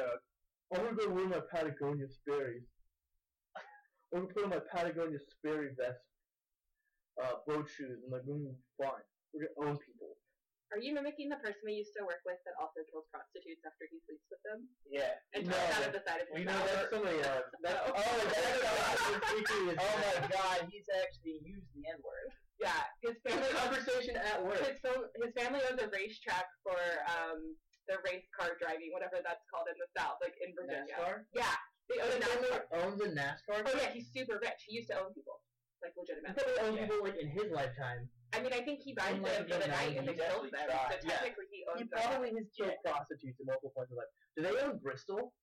I'm 0.75 0.85
gonna 0.85 0.97
go 0.97 1.11
wear 1.11 1.29
my 1.29 1.41
Patagonia 1.53 2.07
Sperry's. 2.09 2.63
I'm 4.15 4.23
gonna 4.23 4.35
put 4.35 4.45
on 4.45 4.51
my 4.51 4.61
Patagonia 4.73 5.19
Sperry 5.19 5.71
vest, 5.79 6.01
uh, 7.23 7.37
boat 7.47 7.69
shoes, 7.69 7.99
and 8.03 8.13
like, 8.13 8.23
mm, 8.23 8.55
fine. 8.79 9.05
We're 9.35 9.49
gonna 9.57 9.71
own 9.71 9.79
people. 9.79 10.17
Are 10.71 10.79
you 10.79 10.95
mimicking 10.95 11.27
the 11.27 11.41
person 11.43 11.67
we 11.67 11.75
used 11.83 11.91
to 11.99 12.07
work 12.07 12.23
with 12.23 12.39
that 12.47 12.55
also 12.63 12.87
kills 12.95 13.03
prostitutes 13.11 13.59
after 13.67 13.91
he 13.91 13.99
sleeps 14.07 14.23
with 14.31 14.39
them? 14.47 14.71
Yeah. 14.87 15.19
And 15.35 15.43
No, 15.43 15.51
talks 15.51 15.67
out 15.67 15.83
that- 15.83 15.91
of 15.91 15.95
the 15.99 16.03
side 16.07 16.21
of 16.23 16.27
we 16.31 16.43
his 16.43 16.47
know 16.47 16.55
mouth? 16.55 16.63
No, 16.63 16.75
that's 16.79 16.91
somebody 16.95 17.21
else. 17.27 17.49
That's, 17.67 17.81
Oh. 17.83 17.99
oh, 17.99 18.19
that's 18.23 19.51
Oh 19.83 19.95
my 20.23 20.31
god, 20.31 20.59
he's 20.71 20.87
actually 20.95 21.43
used 21.43 21.67
the 21.75 21.83
N 21.91 21.99
word. 22.07 22.31
Yeah, 22.63 22.87
his 23.03 23.17
family 23.27 23.51
a 23.51 23.55
conversation 23.57 24.15
at 24.15 24.39
work. 24.47 24.63
his, 24.63 24.79
his 24.79 25.33
family 25.35 25.59
owns 25.67 25.81
a 25.83 25.89
racetrack 25.91 26.47
for 26.63 26.79
um 27.19 27.57
the 27.91 27.99
race 28.07 28.23
car 28.37 28.55
driving, 28.63 28.95
whatever 28.95 29.19
that's 29.25 29.43
called 29.51 29.67
in 29.67 29.75
the 29.75 29.89
South, 29.99 30.23
like 30.23 30.37
in 30.39 30.55
Virginia. 30.55 30.95
NASCAR? 30.95 31.27
Yeah, 31.35 31.57
they 31.91 31.99
own 31.99 32.15
a 32.15 32.21
NASCAR. 32.23 32.63
owns 32.87 33.01
a 33.03 33.09
NASCAR. 33.11 33.67
Oh 33.67 33.75
yeah, 33.75 33.91
he's 33.91 34.07
super 34.15 34.39
rich. 34.39 34.61
He 34.71 34.77
used 34.79 34.93
to 34.95 35.01
own 35.03 35.11
people, 35.17 35.41
like 35.83 35.97
He 35.97 36.05
legitimately. 36.05 36.37
probably 36.39 36.63
owns 36.63 36.77
Yeah. 36.79 36.87
people 36.87 37.03
like 37.03 37.19
in 37.19 37.29
his 37.35 37.49
lifetime. 37.51 38.07
I 38.33 38.39
mean, 38.41 38.53
I 38.55 38.63
think 38.63 38.81
he 38.87 38.95
buys 38.95 39.15
them 39.19 39.25
for 39.27 39.43
the 39.43 39.59
the 39.59 39.69
night 39.69 39.97
and 39.99 40.07
90s, 40.07 40.17
then 40.17 40.31
kills 40.31 40.51
them. 40.51 40.67
tried. 40.71 41.03
So 41.03 41.09
Yeah. 41.09 41.19
technically, 41.19 41.47
he 41.51 41.65
owns 41.67 41.79
He 41.83 41.87
them. 41.91 41.99
probably 41.99 42.31
has 42.39 42.47
killed 42.57 42.77
prostitutes 42.85 43.41
at 43.41 43.47
multiple 43.47 43.71
points 43.75 43.91
in 43.91 43.97
his 43.97 44.03
life. 44.07 44.13
Do 44.37 44.41
they 44.47 44.55
own 44.63 44.79
Bristol? 44.79 45.35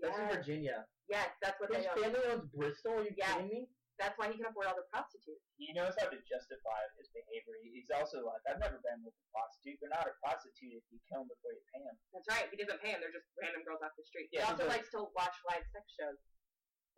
That's 0.00 0.16
in 0.18 0.26
Yes. 0.26 0.34
Virginia. 0.36 0.78
Yes, 1.08 1.28
that's 1.42 1.60
what 1.60 1.68
His 1.74 1.84
they 1.84 1.90
own. 1.90 2.02
family 2.02 2.24
owns 2.32 2.46
Bristol. 2.50 2.92
Are 2.98 3.02
you 3.04 3.14
Yeah. 3.16 3.34
kidding 3.34 3.48
me? 3.48 3.68
That's 3.98 4.18
why 4.18 4.26
he 4.32 4.34
can 4.36 4.46
afford 4.46 4.66
all 4.66 4.74
the 4.74 4.82
prostitutes. 4.90 5.44
He 5.56 5.72
knows 5.72 5.94
how 6.00 6.08
to 6.08 6.18
justify 6.22 6.80
his 6.98 7.06
behavior. 7.10 7.54
He's 7.62 7.90
also 7.90 8.26
like, 8.26 8.42
I've 8.48 8.58
never 8.58 8.78
been 8.78 9.04
with 9.04 9.14
a 9.14 9.26
prostitute. 9.30 9.78
They're 9.78 9.90
not 9.90 10.08
a 10.08 10.12
prostitute 10.18 10.72
if 10.82 10.82
you 10.90 10.98
kill 11.08 11.20
them 11.20 11.28
before 11.28 11.52
you 11.52 11.62
pay 11.72 11.78
them. 11.84 11.96
That's 12.12 12.26
right. 12.28 12.50
He 12.50 12.56
doesn't 12.56 12.80
pay 12.80 12.90
them. 12.90 13.02
They're 13.02 13.12
just 13.12 13.28
random 13.40 13.62
girls 13.62 13.82
off 13.82 13.94
the 13.96 14.02
street. 14.02 14.30
Yeah, 14.32 14.46
he 14.46 14.50
also 14.52 14.66
likes 14.66 14.90
to 14.90 15.04
watch 15.14 15.36
live 15.48 15.64
sex 15.70 15.92
shows 15.94 16.18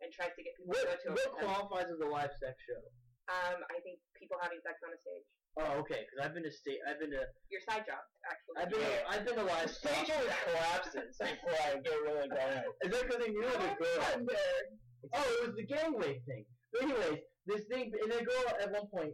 and 0.01 0.11
tries 0.11 0.33
to 0.35 0.41
get 0.41 0.55
people 0.57 0.73
What, 0.73 0.89
to 0.89 1.07
go 1.09 1.15
to 1.15 1.29
what 1.29 1.37
qualifies 1.37 1.91
as 1.91 1.99
a 1.99 2.05
live 2.07 2.33
sex 2.37 2.63
show? 2.63 2.81
Um, 3.27 3.59
I 3.67 3.77
think 3.83 3.99
people 4.15 4.39
having 4.39 4.59
sex 4.63 4.79
on 4.83 4.95
a 4.95 4.99
stage. 5.03 5.27
Oh, 5.59 5.81
okay. 5.83 6.05
Because 6.05 6.19
I've 6.23 6.33
been 6.37 6.45
to 6.47 6.53
state. 6.53 6.79
I've 6.87 6.99
been 7.01 7.11
to. 7.11 7.27
Your 7.51 7.63
side 7.67 7.83
job, 7.83 7.99
actually. 8.23 8.55
I've 8.61 8.69
been. 8.71 8.79
Yeah. 8.83 9.03
To, 9.03 9.09
I've 9.11 9.23
been 9.27 9.37
to 9.41 9.43
The 9.43 9.51
live. 9.57 9.69
stage 9.71 10.07
always 10.13 10.37
collapses 10.47 11.11
before 11.19 11.59
I 11.59 11.81
get 11.83 11.97
really 12.07 12.29
going. 12.29 12.63
Is 12.85 12.89
that 12.93 13.01
because 13.03 13.19
they 13.19 13.31
knew 13.33 13.43
the 13.43 13.71
girl? 13.75 14.01
Oh, 15.13 15.27
it 15.27 15.39
was 15.47 15.55
the 15.57 15.67
gangway 15.67 16.19
thing. 16.23 16.43
But 16.71 16.83
anyways, 16.87 17.19
this 17.47 17.63
thing, 17.71 17.91
and 17.95 18.11
the 18.11 18.23
girl 18.23 18.45
at 18.61 18.71
one 18.71 18.87
point 18.93 19.13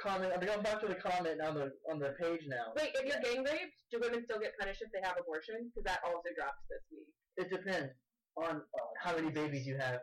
comment. 0.00 0.32
I'm 0.32 0.40
going 0.40 0.62
back 0.62 0.80
to 0.80 0.88
the 0.88 0.96
comment 0.96 1.40
on 1.44 1.54
the 1.54 1.68
on 1.90 1.98
the 2.00 2.14
page 2.20 2.40
now. 2.48 2.72
Wait, 2.76 2.96
if 2.96 3.04
you're 3.04 3.20
gang 3.20 3.44
raped, 3.44 3.76
do 3.92 4.00
women 4.00 4.24
still 4.24 4.40
get 4.40 4.56
punished 4.58 4.80
if 4.80 4.88
they 4.92 5.04
have 5.04 5.16
abortion? 5.20 5.68
Because 5.68 5.84
that 5.84 6.00
also 6.06 6.32
drops 6.36 6.62
this 6.70 6.80
week. 6.88 7.08
It 7.36 7.48
depends 7.52 7.92
on 8.36 8.62
how 9.00 9.14
many 9.16 9.30
babies 9.30 9.66
you 9.66 9.76
have. 9.76 10.00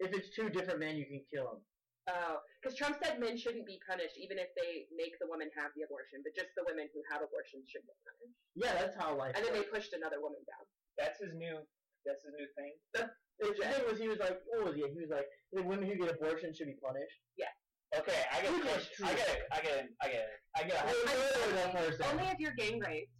If 0.00 0.12
it's 0.12 0.34
two 0.36 0.50
different 0.50 0.80
men, 0.80 0.96
you 0.96 1.06
can 1.06 1.22
kill 1.32 1.44
them. 1.56 1.60
Oh, 2.06 2.38
because 2.62 2.78
Trump 2.78 2.96
said 3.02 3.18
men 3.18 3.34
shouldn't 3.34 3.66
be 3.66 3.82
punished 3.82 4.14
even 4.14 4.38
if 4.38 4.54
they 4.54 4.86
make 4.94 5.18
the 5.18 5.26
woman 5.26 5.50
have 5.58 5.74
the 5.74 5.82
abortion, 5.82 6.22
but 6.22 6.30
just 6.38 6.54
the 6.54 6.62
women 6.62 6.86
who 6.94 7.02
have 7.10 7.18
abortions 7.18 7.66
should 7.66 7.82
get 7.82 7.98
punished. 8.06 8.38
Yeah, 8.54 8.72
that's 8.78 8.94
how 8.94 9.18
life. 9.18 9.34
And 9.34 9.42
then 9.42 9.50
they 9.58 9.66
pushed 9.66 9.90
another 9.90 10.22
woman 10.22 10.38
down. 10.46 10.62
That's 10.94 11.18
his 11.18 11.34
new. 11.34 11.58
That's 12.06 12.22
his 12.22 12.30
new 12.38 12.46
thing. 12.54 12.78
The 12.94 13.10
thing 13.58 13.82
was, 13.90 13.98
he 13.98 14.06
was 14.06 14.22
like, 14.22 14.38
what 14.46 14.70
was 14.70 14.74
he? 14.78 14.86
He 14.86 15.02
was 15.02 15.10
like, 15.10 15.26
the 15.52 15.66
women 15.66 15.90
who 15.90 15.98
get 15.98 16.14
abortion 16.14 16.54
should 16.54 16.70
be 16.70 16.78
punished. 16.78 17.18
Yeah. 17.34 17.50
Okay, 17.98 18.22
I 18.30 18.38
get. 18.42 18.50
Who 18.54 18.62
push- 18.62 18.86
gets 18.94 19.02
I 19.02 19.12
get. 19.14 19.28
It. 19.28 19.42
I 19.50 19.58
get. 19.62 19.74
It, 19.82 19.90
I 20.02 20.06
get. 20.06 20.22
It. 20.22 20.38
I 20.54 20.62
get. 20.62 20.78
A 20.78 21.76
person. 21.76 22.06
Only 22.14 22.26
if 22.30 22.38
you're 22.38 22.54
gang 22.54 22.78
raped. 22.80 23.10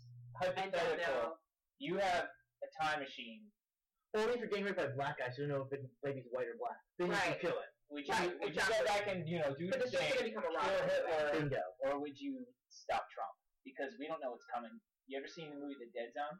Hypothetical. 0.40 1.38
You 1.78 1.98
have 1.98 2.26
a 2.62 2.68
time 2.82 3.00
machine. 3.00 3.42
Only 4.16 4.34
if 4.34 4.40
you're 4.40 4.48
getting 4.48 4.64
raped 4.64 4.78
by 4.78 4.86
black 4.94 5.18
guys, 5.18 5.34
you 5.38 5.46
don't 5.46 5.58
know 5.58 5.66
if 5.66 5.70
the 5.70 5.82
baby's 6.02 6.24
white 6.30 6.46
or 6.48 6.56
black. 6.58 6.78
Then 6.98 7.08
you 7.08 7.12
Right. 7.14 7.38
can 7.40 7.50
kill 7.50 7.58
it. 7.58 7.70
Would 7.90 8.02
you? 8.06 8.14
Right, 8.14 8.34
would 8.42 8.54
you 8.54 8.64
go 8.66 8.80
back 8.84 9.06
and 9.06 9.22
you 9.28 9.38
know 9.38 9.54
do 9.54 9.70
But 9.70 9.78
the 9.78 9.86
it's 9.86 9.94
just 9.94 10.02
same? 10.02 10.14
gonna 10.18 10.28
become 10.34 10.46
a 10.46 10.50
kill 10.50 10.58
rock. 10.58 10.90
Hitler, 10.90 11.26
Bingo. 11.38 11.64
or 11.86 11.92
would 12.02 12.18
you 12.18 12.42
stop 12.68 13.06
Trump? 13.14 13.34
Because 13.62 13.94
we 13.98 14.10
don't 14.10 14.18
know 14.18 14.34
what's 14.34 14.46
coming. 14.50 14.74
You 15.06 15.18
ever 15.22 15.30
seen 15.30 15.54
the 15.54 15.58
movie 15.62 15.78
The 15.78 15.90
Dead 15.94 16.10
Zone? 16.14 16.34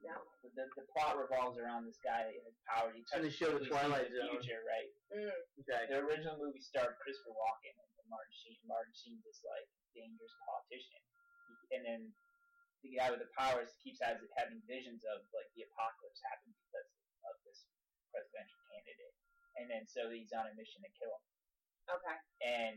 No. 0.00 0.14
The, 0.46 0.48
the, 0.56 0.64
the 0.78 0.86
plot 0.94 1.18
revolves 1.18 1.58
around 1.58 1.84
this 1.84 1.98
guy 2.00 2.22
that 2.30 2.36
has 2.46 2.54
power. 2.70 2.88
He 2.94 3.02
And 3.12 3.20
they 3.26 3.28
touches 3.28 3.36
show 3.36 3.50
the 3.58 3.66
Twilight 3.66 4.08
the 4.08 4.24
Zone. 4.24 4.40
future, 4.40 4.62
right? 4.64 4.88
Mm. 5.12 5.36
Okay. 5.66 5.82
The 5.90 5.98
original 6.00 6.38
movie 6.40 6.62
starred 6.64 6.96
Christopher 7.02 7.34
Walken 7.34 7.74
and 7.76 8.06
Martin 8.08 8.32
Sheen. 8.32 8.56
Martin 8.64 8.94
Sheen's 8.94 9.20
this 9.26 9.42
like 9.44 9.66
dangerous 9.92 10.32
politician, 10.48 11.02
and 11.76 11.82
then 11.84 12.00
the 12.86 12.94
guy 12.94 13.10
with 13.10 13.20
the 13.20 13.28
powers 13.36 13.74
keeps 13.82 13.98
having 14.00 14.62
visions 14.70 15.02
of 15.12 15.18
like 15.34 15.50
the 15.58 15.66
apocalypse 15.66 16.22
happening 16.24 16.54
because 16.70 16.88
of 17.26 17.34
this 17.42 17.66
presidential 18.14 18.60
candidate, 18.70 19.12
and 19.58 19.66
then 19.68 19.84
so 19.86 20.08
he's 20.10 20.30
on 20.32 20.46
a 20.48 20.54
mission 20.54 20.80
to 20.86 20.90
kill 20.96 21.12
him. 21.12 21.24
Okay. 21.98 22.16
And 22.44 22.76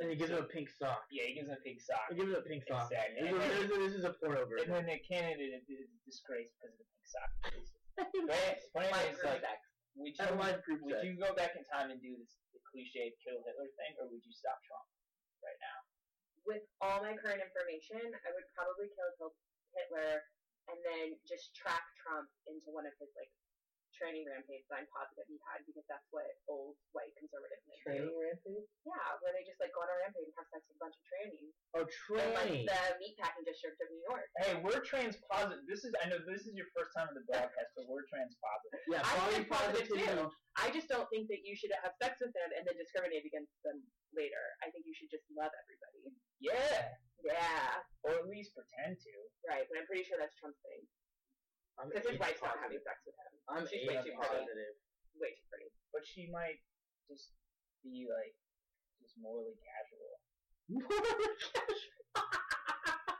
And 0.00 0.10
he 0.10 0.16
gives 0.18 0.30
him 0.34 0.42
a 0.42 0.48
pink 0.50 0.70
sock. 0.70 1.06
Yeah, 1.10 1.28
he 1.30 1.34
gives 1.38 1.46
him 1.50 1.56
a 1.58 1.62
pink 1.62 1.78
sock. 1.78 2.10
He 2.10 2.18
gives 2.18 2.32
him 2.34 2.40
a 2.40 2.46
pink 2.46 2.64
sock. 2.66 2.90
Exactly. 2.90 3.30
This, 3.30 3.34
is, 3.34 3.54
this, 3.54 3.70
is, 3.70 3.78
this 3.78 3.94
is 4.00 4.04
a 4.08 4.14
porno 4.18 4.42
And 4.42 4.50
version. 4.50 4.70
then 4.74 4.86
the 4.90 4.98
candidate 5.06 5.54
is 5.54 5.90
disgraced 6.02 6.54
because 6.58 6.74
of 6.74 6.82
the 6.82 6.88
pink 6.90 7.06
sock. 7.06 7.30
But 8.26 8.58
but 8.74 8.90
Like 8.90 9.14
like, 9.22 9.42
would 9.94 10.10
you 10.18 10.34
like 10.34 10.58
group 10.66 10.82
would 10.82 10.98
sex. 10.98 11.06
you 11.06 11.14
go 11.14 11.30
back 11.38 11.54
in 11.54 11.62
time 11.70 11.94
and 11.94 12.02
do 12.02 12.10
this 12.18 12.34
the 12.50 12.58
cliche 12.66 13.14
kill 13.22 13.38
Hitler 13.46 13.70
thing, 13.78 13.94
or 14.02 14.10
would 14.10 14.18
you 14.26 14.34
stop 14.34 14.58
Trump 14.66 14.82
right 15.46 15.54
now? 15.62 15.78
With 16.42 16.66
all 16.82 17.06
my 17.06 17.14
current 17.14 17.38
information, 17.38 18.02
I 18.02 18.28
would 18.34 18.50
probably 18.58 18.90
kill 18.98 19.30
Hitler 19.78 20.26
and 20.66 20.78
then 20.82 21.14
just 21.22 21.54
track 21.54 21.86
Trump 22.02 22.26
into 22.50 22.74
one 22.74 22.82
of 22.82 22.94
his 22.98 23.14
like 23.14 23.30
training 23.98 24.26
rampages 24.28 24.66
I'm 24.70 24.86
positive 24.90 25.26
he 25.30 25.38
had 25.50 25.62
because 25.66 25.86
that's 25.90 26.04
what 26.10 26.26
old 26.50 26.74
white 26.94 27.14
conservative 27.18 27.58
men 27.70 27.78
Training 27.82 28.10
do. 28.10 28.18
rampage? 28.18 28.66
Yeah, 28.86 29.06
where 29.22 29.32
they 29.34 29.46
just 29.46 29.58
like 29.62 29.70
go 29.74 29.82
on 29.82 29.90
a 29.90 29.96
rampage 30.04 30.26
and 30.28 30.36
have 30.38 30.48
sex 30.50 30.62
with 30.68 30.76
a 30.78 30.82
bunch 30.82 30.96
of 30.98 31.04
trannies. 31.08 31.52
Oh, 31.78 31.84
In 31.86 32.28
like 32.34 32.50
training. 32.50 32.66
the 32.66 32.80
meatpacking 33.02 33.44
district 33.46 33.78
of 33.82 33.88
New 33.90 34.02
York. 34.10 34.26
Hey, 34.42 34.54
we're 34.62 34.82
trans 34.82 35.16
positive. 35.30 35.62
This 35.70 35.82
is 35.86 35.94
I 36.02 36.10
know 36.10 36.18
this 36.26 36.44
is 36.46 36.54
your 36.58 36.68
first 36.74 36.90
time 36.94 37.06
on 37.10 37.16
the 37.16 37.24
broadcast, 37.30 37.70
but 37.78 37.86
we're 37.86 38.06
trans 38.10 38.34
positive. 38.42 38.80
Yeah, 38.90 39.02
I'm 39.06 39.18
trans 39.30 39.48
positive 39.50 39.86
positivity. 39.90 40.06
too. 40.06 40.30
I 40.58 40.66
just 40.70 40.86
don't 40.86 41.08
think 41.10 41.26
that 41.34 41.42
you 41.42 41.58
should 41.58 41.74
have 41.82 41.94
sex 41.98 42.14
with 42.22 42.30
them 42.30 42.50
and 42.54 42.62
then 42.62 42.78
discriminate 42.78 43.26
against 43.26 43.50
them 43.66 43.82
later. 44.14 44.42
I 44.62 44.70
think 44.70 44.86
you 44.86 44.94
should 44.94 45.10
just 45.10 45.26
love 45.34 45.50
everybody. 45.50 46.14
Yeah, 46.38 46.94
Yeah, 47.26 47.82
or 48.06 48.22
at 48.22 48.26
least 48.30 48.54
pretend 48.54 49.00
to. 49.02 49.12
right. 49.50 49.66
But 49.66 49.80
I'm 49.82 49.86
pretty 49.90 50.04
sure 50.06 50.14
that's 50.20 50.34
Trump's 50.38 50.60
thing 50.62 50.82
I'm 51.80 51.90
because 51.90 52.06
his 52.06 52.14
AIDS 52.16 52.22
wife's 52.22 52.42
not 52.44 52.56
having 52.62 52.78
sex 52.82 53.02
with 53.02 53.16
him. 53.18 53.32
I'm 53.50 53.64
She's 53.66 53.82
way 53.88 53.98
too 54.02 54.14
pretty. 54.14 54.18
positive. 54.18 54.74
Way 55.18 55.30
too 55.34 55.46
pretty. 55.50 55.68
But 55.90 56.02
she 56.06 56.30
might 56.30 56.62
just 57.10 57.34
be 57.82 58.06
like 58.06 58.34
just 59.02 59.18
morally 59.18 59.58
casual. 59.58 60.12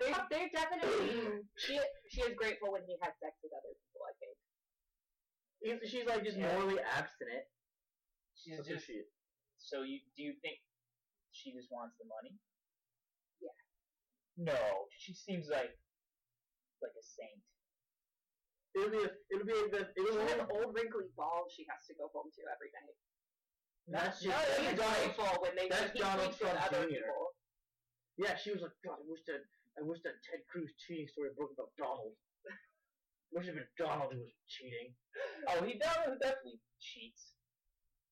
They're, 0.01 0.27
they're 0.29 0.51
definitely 0.53 1.41
she 1.57 1.79
she 2.11 2.21
is 2.27 2.35
grateful 2.37 2.73
when 2.75 2.83
he 2.85 2.99
has 3.01 3.15
sex 3.23 3.39
with 3.41 3.55
other 3.57 3.73
people. 3.73 4.03
I 4.05 4.13
think. 4.21 4.37
She's- 5.63 5.89
She's 5.89 6.05
like 6.07 6.25
just 6.27 6.37
Yeah. 6.37 6.51
morally 6.53 6.77
abstinent. 6.83 7.47
She's 8.37 8.59
That's 8.59 8.69
what 8.69 8.75
just 8.77 8.87
she 8.91 9.01
is. 9.01 9.09
so 9.57 9.81
you 9.87 10.01
do 10.19 10.23
you 10.27 10.35
think 10.45 10.59
she 11.33 11.55
just 11.57 11.71
wants 11.73 11.97
the 11.97 12.05
money? 12.11 12.37
Yeah. 13.41 13.57
No, 14.37 14.61
she 14.99 15.15
seems 15.15 15.49
like 15.49 15.73
like 16.83 16.93
a 16.99 17.05
saint. 17.07 17.41
It'll 18.75 18.91
be 18.91 19.05
a, 19.05 19.11
it'll 19.31 19.47
be 19.47 19.53
the 19.71 19.93
it'll 19.97 20.27
has 20.27 20.49
old 20.51 20.75
wrinkly 20.75 21.07
balls 21.15 21.53
she 21.55 21.65
has 21.71 21.87
to 21.87 21.95
go 21.95 22.09
home 22.09 22.31
to 22.35 22.43
every 22.51 22.71
night. 22.75 22.99
That's 23.87 24.23
No, 24.23 24.31
just 24.33 24.57
she's 24.57 24.65
that's 24.67 24.79
Donald, 24.79 25.17
grateful 25.17 25.43
when 25.43 25.55
they 25.57 25.69
that's 25.69 25.99
Donald 25.99 26.37
Trump 26.37 26.59
other 26.61 26.83
Jr.. 26.89 26.95
people. 26.95 27.29
Yeah, 28.17 28.37
she 28.37 28.51
was 28.53 28.63
like, 28.63 28.73
God, 28.83 28.99
I 28.99 29.07
wish 29.07 29.21
that 29.27 29.43
I 29.79 29.83
wish 29.83 30.03
that 30.03 30.23
Ted 30.23 30.47
Cruz 30.51 30.75
cheating 30.87 31.09
story 31.09 31.31
broke 31.35 31.53
about 31.53 31.71
Donald. 31.77 32.17
wish 33.31 33.47
it 33.47 33.55
been 33.55 33.69
Donald 33.77 34.13
who 34.15 34.21
was 34.21 34.33
cheating. 34.47 34.97
Oh, 35.49 35.63
he 35.65 35.79
definitely, 35.79 36.19
definitely 36.19 36.61
cheats. 36.81 37.35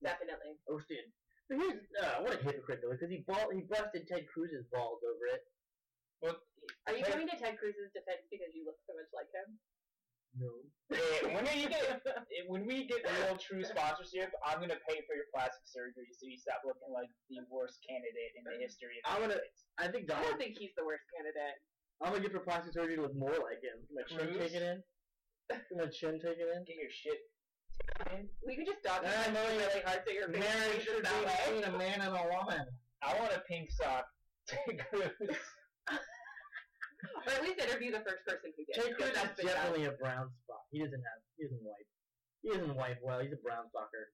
Definitely. 0.02 0.59
I 0.69 0.73
wish 0.73 0.87
they. 0.88 0.99
But 1.49 1.59
here's 1.59 1.83
uh, 2.00 2.23
what 2.23 2.35
a 2.38 2.42
hypocrite 2.42 2.81
though, 2.83 2.90
because 2.90 3.11
he 3.11 3.19
ball 3.26 3.50
he 3.50 3.62
busted 3.62 4.07
Ted 4.07 4.26
Cruz's 4.28 4.66
balls 4.71 5.02
over 5.02 5.26
it. 5.26 5.42
Well, 6.21 6.38
Are 6.87 6.95
you 6.95 7.02
Ted- 7.02 7.12
coming 7.12 7.28
to 7.28 7.37
Ted 7.37 7.59
Cruz's 7.59 7.90
defense 7.92 8.26
because 8.31 8.54
you 8.54 8.64
look 8.64 8.78
so 8.87 8.95
much 8.95 9.11
like 9.12 9.26
him? 9.35 9.59
No. 10.39 10.51
When 11.33 11.45
we 11.49 11.65
get 11.73 12.05
when 12.53 12.67
we 12.69 12.85
get 12.87 13.01
real 13.05 13.37
true 13.41 13.65
sponsorship, 13.65 14.29
I'm 14.45 14.61
gonna 14.61 14.77
pay 14.85 15.01
for 15.09 15.17
your 15.17 15.25
plastic 15.33 15.65
surgery 15.65 16.12
so 16.12 16.29
you 16.29 16.37
stop 16.37 16.61
looking 16.69 16.93
like 16.93 17.09
the 17.33 17.41
worst 17.49 17.81
candidate 17.89 18.37
in 18.37 18.45
the 18.45 18.57
history 18.61 19.01
of 19.01 19.09
I'm 19.09 19.21
gonna- 19.25 19.41
candidates. 19.41 19.65
I 19.81 19.89
think 19.89 20.05
Donald, 20.09 20.27
I 20.27 20.31
don't 20.31 20.39
think 20.41 20.57
he's 20.61 20.75
the 20.77 20.85
worst 20.85 21.05
candidate. 21.17 21.57
I'm 22.05 22.12
gonna 22.12 22.21
get 22.21 22.33
for 22.37 22.45
plastic 22.45 22.75
surgery 22.77 22.97
to 23.01 23.09
look 23.09 23.17
more 23.17 23.33
like 23.41 23.65
him. 23.65 23.81
My 23.89 24.05
chin 24.05 24.37
Cruz? 24.37 24.53
taken 24.53 24.62
in. 24.62 24.79
My 25.81 25.87
chin 25.89 26.21
taken 26.21 26.47
in. 26.53 26.61
Get 26.69 26.77
your 26.77 26.93
shit 26.93 27.21
taken. 28.05 28.29
We 28.45 28.53
can 28.57 28.67
just 28.69 28.83
dodge 28.85 29.09
Ah, 29.09 29.33
him 29.33 29.33
no, 29.33 29.43
really 29.49 29.81
hard 29.89 30.03
so 30.05 30.12
your 30.12 30.29
face 30.29 30.45
Marriage 30.45 30.85
faces 30.85 30.85
should 30.85 31.03
be 31.09 31.25
between 31.25 31.65
a 31.73 31.79
man 31.79 32.01
and 32.05 32.12
a 32.12 32.25
woman. 32.29 32.69
I 33.01 33.16
want 33.18 33.33
a 33.33 33.40
pink 33.49 33.71
sock. 33.73 34.05
Ted 34.49 34.77
Cruz. 34.92 35.40
Or 37.26 37.32
at 37.32 37.42
least 37.42 37.58
interview 37.62 37.90
the 37.92 38.02
first 38.06 38.22
person 38.26 38.50
who 38.56 38.62
did. 38.66 38.74
Ted 38.74 38.90
Cruz 38.96 39.12
that's 39.14 39.30
is 39.32 39.37
been 39.38 39.46
done. 39.46 39.56
definitely 39.56 39.87
a 39.87 39.96
brown 39.98 40.30
spot. 40.44 40.64
He 40.70 40.78
doesn't 40.82 41.00
have. 41.02 41.20
He 41.38 41.44
doesn't 41.46 41.62
wipe. 41.62 41.88
He 42.42 42.48
doesn't 42.50 42.74
wipe 42.74 42.98
well. 43.02 43.20
He's 43.22 43.32
a 43.32 43.38
brown 43.42 43.68
stalker. 43.70 44.11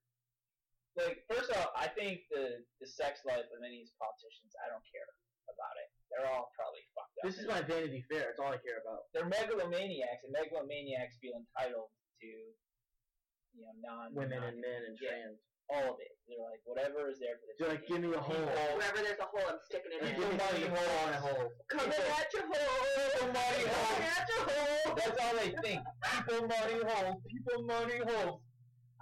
like 0.98 1.22
first 1.30 1.48
off, 1.54 1.70
I 1.78 1.88
think 1.88 2.26
the 2.28 2.64
the 2.82 2.88
sex 2.88 3.22
life 3.24 3.46
of 3.54 3.60
any 3.64 3.80
of 3.80 3.88
these 3.88 3.94
politicians, 3.96 4.52
I 4.60 4.68
don't 4.68 4.84
care 4.90 5.06
about 5.48 5.74
it. 5.80 5.88
They're 6.10 6.28
all 6.28 6.50
probably 6.58 6.82
fucked 6.96 7.16
up. 7.20 7.24
This 7.28 7.38
is 7.40 7.46
my 7.48 7.60
Vanity 7.64 8.04
Fair. 8.10 8.32
It's 8.34 8.40
all 8.40 8.52
I 8.52 8.60
care 8.60 8.80
about. 8.84 9.08
They're 9.14 9.28
megalomaniacs, 9.28 10.24
and 10.26 10.32
megalomaniacs 10.34 11.16
feel 11.20 11.36
entitled 11.40 11.88
to, 12.20 12.28
you 12.28 13.60
know, 13.62 13.72
non 13.80 14.12
Women 14.16 14.40
non- 14.40 14.48
and 14.52 14.60
men 14.60 14.80
and 14.88 14.96
Yeah. 15.00 15.08
trans. 15.08 15.38
All 15.70 15.94
of 15.94 15.98
it. 16.00 16.12
They're 16.28 16.44
like 16.44 16.60
whatever 16.64 17.08
is 17.08 17.18
there 17.20 17.36
for 17.40 17.46
the. 17.48 17.52
They're 17.58 17.72
like, 17.76 17.86
give 17.88 18.00
me 18.04 18.12
a 18.12 18.20
hole. 18.20 18.36
People- 18.36 18.76
Wherever 18.76 19.00
there's 19.00 19.20
a 19.20 19.28
hole, 19.28 19.46
I'm 19.48 19.60
sticking 19.64 19.92
it 19.96 20.00
Give 20.04 20.12
in. 20.12 20.20
me 20.20 20.26
Somebody 20.38 20.62
a 20.64 20.70
hole. 20.70 20.88
hole 20.88 21.08
in 21.08 21.14
a 21.14 21.20
hole. 21.20 21.46
Coming 21.72 21.92
People- 21.92 22.18
at 22.20 22.28
your 22.32 22.46
hole. 22.48 23.10
Somebody 23.18 23.62
hole. 23.68 23.88
Coming 23.88 24.12
at 24.12 24.26
your 24.28 24.44
hole. 24.48 24.94
That's 24.96 25.16
all 25.24 25.34
they 25.40 25.50
think. 25.64 25.80
People 26.04 26.40
money 26.48 26.78
holes. 26.84 27.18
People 27.28 27.58
money 27.64 27.98
holes. 28.04 28.40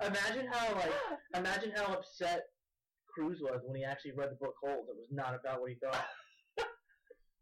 Imagine 0.03 0.47
how 0.53 0.65
like 0.75 0.95
imagine 1.41 1.73
how 1.75 1.95
upset 1.95 2.43
Cruz 3.13 3.41
was 3.41 3.61
when 3.65 3.77
he 3.77 3.85
actually 3.85 4.13
read 4.13 4.31
the 4.31 4.37
book 4.37 4.55
Holes. 4.63 4.87
It 4.91 4.97
was 4.97 5.09
not 5.11 5.35
about 5.35 5.61
what 5.61 5.71
he 5.71 5.77
thought. 5.83 6.05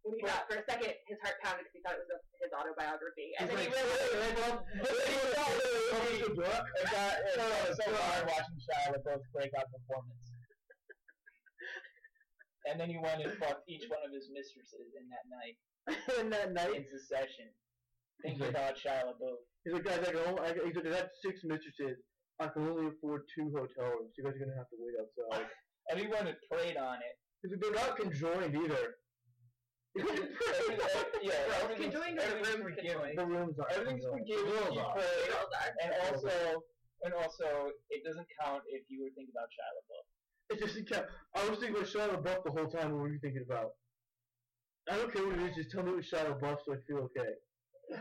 When 0.05 0.21
he 0.21 0.23
got, 0.29 0.45
for 0.45 0.61
a 0.61 0.65
second, 0.69 0.93
his 1.09 1.17
heart 1.25 1.41
pounded 1.41 1.65
because 1.65 1.73
he 1.73 1.81
thought 1.81 1.97
it 1.97 2.05
was 2.05 2.13
a, 2.13 2.21
his 2.45 2.53
autobiography. 2.53 3.33
And 3.41 3.49
then 3.49 3.57
he 3.57 3.73
like, 3.73 3.73
realized, 3.73 4.05
It 4.05 4.37
got 6.37 6.69
it 7.25 7.41
got 7.41 7.73
so 7.73 7.89
hard 7.89 8.29
watching 8.29 8.61
Shia 8.61 9.01
LaBeouf's 9.01 9.25
breakout 9.33 9.65
performance. 9.73 10.29
And 12.69 12.77
then 12.77 12.93
he 12.93 13.01
went 13.01 13.25
and 13.25 13.33
fucked 13.41 13.65
each 13.69 13.89
one 13.89 14.05
of 14.05 14.13
his 14.13 14.29
mistresses 14.33 14.93
in 14.93 15.09
that 15.09 15.25
night 15.33 15.57
and 16.21 16.29
that 16.33 16.53
night, 16.53 16.77
in 16.77 16.85
succession. 16.85 17.49
Think 18.21 18.37
Okay. 18.41 18.49
about 18.53 18.77
Shia 18.77 19.09
LaBeouf. 19.09 19.41
he's 19.65 19.73
like, 19.73 19.85
guys, 19.89 20.05
I 20.05 20.13
can 20.13 20.21
only, 20.29 20.41
I, 20.45 20.53
he's 20.69 20.77
like, 20.77 20.85
I 20.93 20.97
have 21.01 21.09
six 21.25 21.41
mistresses. 21.45 21.97
I 22.41 22.49
can 22.53 22.69
only 22.69 22.89
afford 22.93 23.25
two 23.33 23.49
hotel 23.57 23.89
rooms. 23.89 24.13
You 24.17 24.25
guys 24.25 24.37
are 24.37 24.41
gonna 24.45 24.57
have 24.61 24.69
to 24.69 24.77
wait 24.81 24.97
outside. 25.01 25.49
And 25.89 25.97
he 26.01 26.07
went 26.09 26.29
and 26.29 26.37
prayed 26.53 26.77
on 26.77 26.97
it. 27.01 27.17
He's 27.41 27.53
like, 27.53 27.61
they're 27.61 27.73
not 27.81 27.97
conjoined 27.97 28.55
either. 28.57 28.97
Everything- 29.99 30.29
yeah, 31.23 31.31
Well, 31.49 31.63
everything's, 31.63 31.95
conjoined 31.95 32.19
the 32.19 32.35
rooms 32.35 32.75
forgiven. 32.75 33.17
the 33.17 33.27
rooms 33.27 33.59
are 33.59 33.69
Everything's 33.71 34.05
conjoined. 34.05 34.27
forgiven. 34.27 34.45
The 34.45 34.51
You 34.51 34.59
rules 34.67 34.79
are. 34.79 34.95
pray, 34.95 35.15
and 35.83 35.93
also, 36.11 36.63
and 37.05 37.13
also, 37.15 37.49
it 37.91 38.03
doesn't 38.05 38.27
count 38.43 38.63
if 38.69 38.83
you 38.89 39.03
were 39.03 39.11
thinking 39.15 39.33
about 39.35 39.49
Shia 39.55 39.71
LaBeouf. 39.79 40.07
It 40.51 40.59
just 40.61 40.75
kept. 40.89 41.11
I 41.35 41.49
was 41.49 41.59
thinking 41.59 41.77
about 41.77 41.89
Shia 41.89 42.09
LaBeouf 42.11 42.45
the 42.45 42.51
whole 42.51 42.69
time. 42.69 42.93
What 42.93 43.01
were 43.03 43.13
you 43.13 43.19
thinking 43.21 43.45
about? 43.47 43.71
I 44.91 44.97
don't 44.99 45.13
care 45.13 45.25
what 45.27 45.39
it 45.39 45.49
is. 45.51 45.57
Just 45.57 45.71
tell 45.71 45.83
me 45.83 45.93
it 45.93 45.97
was 45.97 46.11
Shia 46.11 46.27
LaBeouf 46.27 46.59
so 46.67 46.75
I 46.75 46.77
feel 46.87 46.99
okay. 47.09 47.33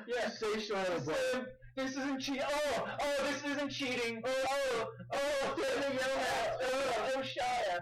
Yeah. 0.07 0.27
Just 0.27 0.39
say 0.39 0.47
Shia 0.73 0.83
LaBeouf. 0.97 1.45
This 1.75 1.91
isn't 1.91 2.19
cheating. 2.19 2.43
Oh, 2.45 2.87
oh, 3.01 3.17
this 3.31 3.43
isn't 3.51 3.69
cheating. 3.69 4.21
Oh, 4.25 4.45
oh, 4.49 4.87
oh, 5.13 5.55
Daniel 5.57 6.01
Yelnats. 6.01 6.57
Oh, 6.61 7.11
oh, 7.15 7.21
Shia. 7.21 7.79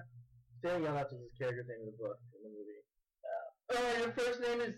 Daniel 0.63 0.91
Yelnats 0.91 1.11
was 1.11 1.21
his 1.21 1.33
character's 1.37 1.65
name 1.67 1.79
in 1.81 1.85
the 1.87 1.97
book 1.97 2.17
in 2.37 2.43
the 2.43 2.49
movie. 2.49 2.60
Oh, 3.71 3.95
your 3.99 4.11
first 4.13 4.39
name 4.41 4.61
is 4.61 4.75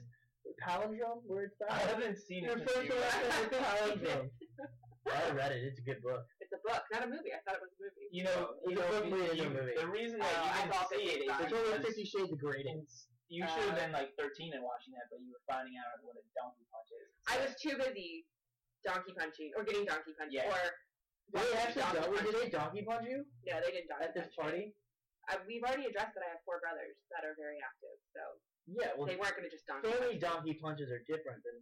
palindrome. 0.62 1.25
Word 1.25 1.51
I 1.69 1.77
haven't 1.89 2.17
seen 2.17 2.45
it. 2.45 2.47
Your 2.47 2.58
it. 2.60 2.69
first 2.69 2.88
since 2.88 2.93
and 2.93 3.01
last 3.01 3.17
you- 3.17 3.29
name 3.29 3.49
is 3.49 3.58
palindrome. 3.67 4.29
I 5.03 5.32
read 5.36 5.51
it. 5.51 5.62
It's 5.67 5.79
a 5.79 5.86
good 5.86 5.99
book. 5.99 6.23
It's 6.39 6.53
a 6.56 6.62
book, 6.63 6.79
not 6.95 7.03
a 7.03 7.10
movie. 7.12 7.36
I 7.36 7.41
thought 7.43 7.60
it 7.60 7.63
was 7.65 7.75
a 7.75 7.79
movie. 7.84 8.08
You 8.15 8.23
know, 8.23 8.56
It's 8.63 8.71
you 8.71 8.79
a 8.79 8.79
know, 8.79 8.91
book 8.93 9.06
made 9.12 9.29
a 9.34 9.36
you- 9.36 9.51
movie. 9.51 9.75
the 9.75 9.89
reason 9.91 10.17
that 10.23 10.32
I 10.32 10.39
you 10.39 10.51
didn't 10.63 10.71
thought 10.71 10.89
see 10.93 11.03
it 11.03 11.19
it 11.19 11.27
was 11.27 11.36
is 11.36 11.43
It's 11.43 11.53
only 11.53 11.67
because 11.75 11.86
Fifty 11.91 12.06
Shades 12.08 12.32
of 12.32 12.39
Grey. 12.39 12.63
you 13.27 13.43
should 13.49 13.65
have 13.67 13.75
Uh, 13.75 13.82
been 13.84 13.91
like 13.91 14.10
13 14.15 14.53
and 14.56 14.63
watching 14.63 14.93
that, 14.95 15.10
but 15.12 15.19
you 15.19 15.34
were 15.36 15.43
finding 15.49 15.75
out 15.82 15.99
what 16.08 16.15
a 16.15 16.23
donkey 16.38 16.63
punch 16.71 16.89
is. 16.95 17.08
I 17.27 17.36
was 17.43 17.51
too 17.60 17.75
busy 17.75 18.23
donkey 18.88 19.12
punching 19.17 19.51
or 19.60 19.63
getting 19.67 19.84
donkey 19.89 20.13
punched 20.15 20.36
Yeah. 20.38 20.47
or 20.47 20.60
Did 21.36 21.51
they 21.51 21.58
actually 21.60 21.82
donkey 21.84 21.99
do- 21.99 22.08
punch. 22.13 22.23
did 22.23 22.36
they 22.39 22.49
donkey 22.53 22.82
punch 22.88 23.06
you 23.10 23.19
No, 23.49 23.53
they 23.60 23.71
didn't 23.75 23.89
donkey 23.91 24.06
at 24.08 24.13
this 24.15 24.27
punch 24.32 24.39
party? 24.39 24.63
me. 24.71 24.75
Uh, 25.32 25.39
we've 25.47 25.63
already 25.63 25.88
addressed 25.88 26.13
that 26.15 26.23
I 26.23 26.29
have 26.36 26.43
four 26.47 26.60
brothers 26.63 26.95
that 27.12 27.23
are 27.27 27.36
very 27.36 27.60
active, 27.63 27.95
so 28.15 28.21
Yeah. 28.67 28.95
Well, 28.95 29.08
they 29.10 29.19
weren't 29.19 29.36
going 29.36 29.47
to 29.47 29.54
just 29.54 29.67
donkey 29.67 29.91
family 29.91 30.17
punch. 30.17 30.21
me. 30.21 30.28
donkey 30.28 30.54
punches 30.62 30.89
are 30.91 31.04
different 31.10 31.43
than 31.43 31.58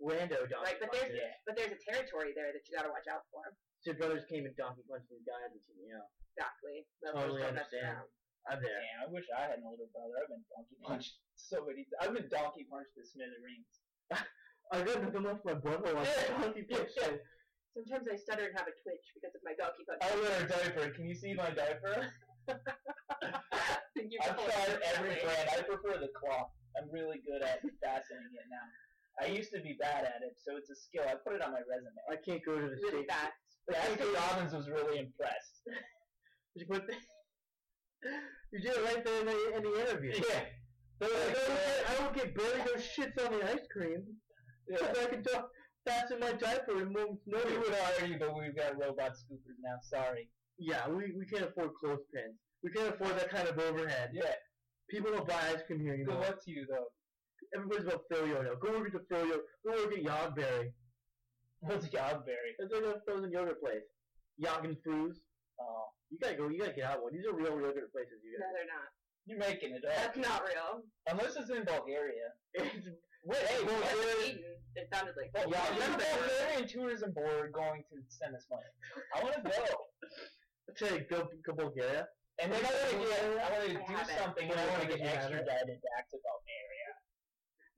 rando 0.00 0.40
donkey 0.48 0.72
Right, 0.72 0.78
but 0.80 0.88
there's 0.92 1.08
punches. 1.12 1.20
Yeah. 1.20 1.44
but 1.44 1.52
there's 1.56 1.72
a 1.76 1.80
territory 1.84 2.32
there 2.36 2.52
that 2.52 2.64
you 2.64 2.72
got 2.76 2.84
to 2.88 2.92
watch 2.92 3.08
out 3.08 3.24
for. 3.32 3.44
So 3.84 3.92
your 3.92 3.98
brothers 4.00 4.24
came 4.28 4.44
and 4.48 4.56
donkey 4.56 4.82
punched 4.88 5.08
these 5.12 5.24
guys 5.28 5.52
and 5.52 5.60
you 5.76 5.92
know, 5.92 6.04
Exactly. 6.36 6.84
Those 7.00 7.12
Totally 7.16 7.40
don't 7.44 7.56
mess 7.56 7.68
understand. 7.72 8.04
around. 8.04 8.08
I'm 8.46 8.60
there. 8.62 8.78
Damn, 8.78 8.98
I 9.02 9.06
wish 9.10 9.26
I 9.32 9.40
had 9.50 9.58
an 9.58 9.64
older 9.66 9.88
brother. 9.90 10.16
I've 10.22 10.30
been 10.30 10.44
donkey 10.54 10.76
punched 10.84 11.18
so 11.34 11.64
many. 11.66 11.82
Th- 11.88 11.98
I've 11.98 12.14
been 12.14 12.28
donkey 12.30 12.64
punched 12.70 12.92
to 12.94 13.02
smithereens. 13.02 13.72
I 14.72 14.82
got 14.86 15.02
nothing 15.02 15.24
left 15.26 15.42
in 15.44 15.50
my 15.50 15.58
brother 15.58 15.96
I 15.96 16.02
Yeah. 16.04 16.40
donkey 16.40 16.62
punched. 16.70 16.94
Yeah. 17.00 17.20
Sometimes 17.74 18.06
I 18.08 18.16
stutter 18.16 18.46
and 18.48 18.54
have 18.56 18.68
a 18.70 18.76
twitch 18.84 19.04
because 19.16 19.34
of 19.36 19.42
my 19.44 19.52
donkey 19.58 19.84
punch. 19.84 20.00
I 20.00 20.12
wear 20.16 20.34
a 20.40 20.48
diaper. 20.48 20.88
Can 20.94 21.04
you 21.10 21.14
see 21.16 21.34
my 21.34 21.50
diaper? 21.50 22.08
Thank 22.46 24.12
you 24.12 24.18
I've 24.22 24.36
tried 24.36 24.78
every 24.94 25.18
holding 25.18 25.24
brand. 25.24 25.48
I 25.50 25.62
prefer 25.62 25.98
the 25.98 26.10
cloth. 26.14 26.50
I'm 26.76 26.88
really 26.92 27.18
good 27.26 27.42
at 27.42 27.60
fastening 27.82 28.30
it 28.36 28.46
now. 28.50 28.66
I 29.20 29.32
used 29.32 29.50
to 29.52 29.60
be 29.60 29.76
bad 29.80 30.04
at 30.04 30.20
it, 30.20 30.36
so 30.36 30.56
it's 30.56 30.68
a 30.68 30.76
skill. 30.76 31.04
I 31.08 31.14
put 31.16 31.34
it 31.34 31.42
on 31.42 31.52
my 31.52 31.64
resume. 31.64 31.96
I 32.10 32.16
can't 32.20 32.44
go 32.44 32.56
to 32.60 32.68
the 32.68 32.76
Really 32.76 33.08
states. 33.08 33.12
fast. 33.12 33.32
Baskin 33.66 34.12
Robbins 34.14 34.52
was 34.52 34.68
really 34.68 34.98
impressed. 34.98 35.62
You 36.56 36.64
put 36.64 36.86
the, 36.86 36.94
you 38.50 38.60
did 38.62 38.72
it 38.72 38.84
right 38.86 39.04
there 39.04 39.20
in 39.20 39.26
the, 39.26 39.56
in 39.56 39.62
the 39.62 39.74
interview. 39.78 40.12
Yeah. 40.16 40.40
But 40.98 41.10
I, 41.12 41.20
don't 41.20 41.34
get, 41.34 41.84
I 41.86 41.94
don't 42.00 42.14
get 42.14 42.34
barely 42.34 42.60
those 42.64 42.82
shits 42.82 43.26
on 43.26 43.38
the 43.38 43.44
ice 43.44 43.66
cream. 43.70 44.02
Yeah. 44.66 44.78
So 44.78 45.02
I 45.02 45.04
can 45.04 45.22
talk 45.22 45.50
fasten 45.86 46.18
my 46.18 46.32
diaper 46.32 46.80
and 46.80 46.92
move 46.92 47.18
no 47.26 47.38
We 47.44 47.58
would 47.58 47.74
hire 47.74 48.06
you, 48.06 48.16
but 48.18 48.34
we've 48.34 48.56
got 48.56 48.80
robot 48.80 49.12
scoopers 49.20 49.60
now. 49.62 49.76
Sorry. 49.82 50.30
Yeah, 50.58 50.88
we, 50.88 51.12
we 51.16 51.26
can't 51.26 51.44
afford 51.50 51.70
clothespins. 51.74 52.36
We 52.62 52.70
can't 52.70 52.94
afford 52.94 53.18
that 53.18 53.30
kind 53.30 53.48
of 53.48 53.58
overhead. 53.58 54.10
Yeah. 54.12 54.32
People 54.88 55.10
don't 55.12 55.28
buy 55.28 55.40
ice 55.52 55.62
cream 55.66 55.80
here 55.80 55.96
Good 55.96 56.08
anymore. 56.08 56.22
luck 56.22 56.42
to 56.44 56.50
you, 56.50 56.66
though. 56.68 56.86
Everybody's 57.54 57.84
about 57.86 58.02
Froyo 58.10 58.42
now. 58.44 58.54
Go 58.60 58.78
work 58.78 58.86
at 58.88 58.92
the 58.92 59.14
Froyo. 59.14 59.38
Go 59.66 59.72
work 59.84 59.92
at 59.92 60.02
Yogberry. 60.04 60.72
What's 61.60 61.86
Yogberry? 61.88 62.52
That's 62.58 62.72
like 62.72 62.84
a 62.84 63.00
frozen 63.04 63.30
yogurt 63.32 63.60
place. 63.60 63.84
Yogen 64.40 64.76
Fruz. 64.86 65.16
Oh, 65.60 65.86
You 66.10 66.18
gotta 66.22 66.36
go. 66.36 66.48
You 66.48 66.58
gotta 66.60 66.72
get 66.74 66.84
out 66.84 67.02
one. 67.02 67.12
These 67.14 67.26
are 67.26 67.34
real 67.34 67.56
yogurt 67.60 67.90
places. 67.92 68.20
You 68.22 68.38
No, 68.38 68.46
guys. 68.46 68.54
they're 68.54 68.72
not. 68.72 68.88
you're 69.26 69.38
making 69.38 69.72
it 69.74 69.84
up. 69.84 69.96
That's 69.96 70.18
not 70.18 70.42
real. 70.46 70.82
Unless 71.08 71.36
it's 71.36 71.50
in 71.50 71.64
Bulgaria. 71.64 72.28
It's 72.54 72.88
Wait, 73.24 73.42
hey, 73.42 73.64
Well, 73.64 73.80
Bulgaria- 73.80 74.38
It 74.76 74.88
sounded 74.92 75.14
like 75.16 75.30
Well, 75.34 75.48
Yeah, 75.50 75.64
yeah, 75.78 75.84
I'm 75.86 75.92
the. 75.98 76.04
Bulgarian 76.04 76.68
Tourism 76.68 77.10
Board 77.12 77.52
going 77.52 77.82
to 77.90 77.96
send 78.08 78.36
us 78.36 78.46
money. 78.50 78.70
I 79.16 79.24
want 79.24 79.34
to 79.36 79.42
go. 79.42 79.85
Say 80.74 81.06
go, 81.08 81.28
go 81.46 81.52
Bulgaria. 81.54 82.08
And 82.42 82.52
then 82.52 82.60
I 82.60 82.68
want 82.68 82.90
to 82.90 82.98
get, 82.98 83.22
I 83.40 83.48
want 83.48 83.64
to 83.64 83.72
do 83.78 84.12
something, 84.18 84.50
and 84.50 84.60
I 84.60 84.66
want 84.66 84.82
to 84.82 84.88
get 84.88 85.00
extradited 85.06 85.78
back 85.88 86.04
to 86.10 86.16
Bulgaria. 86.20 86.90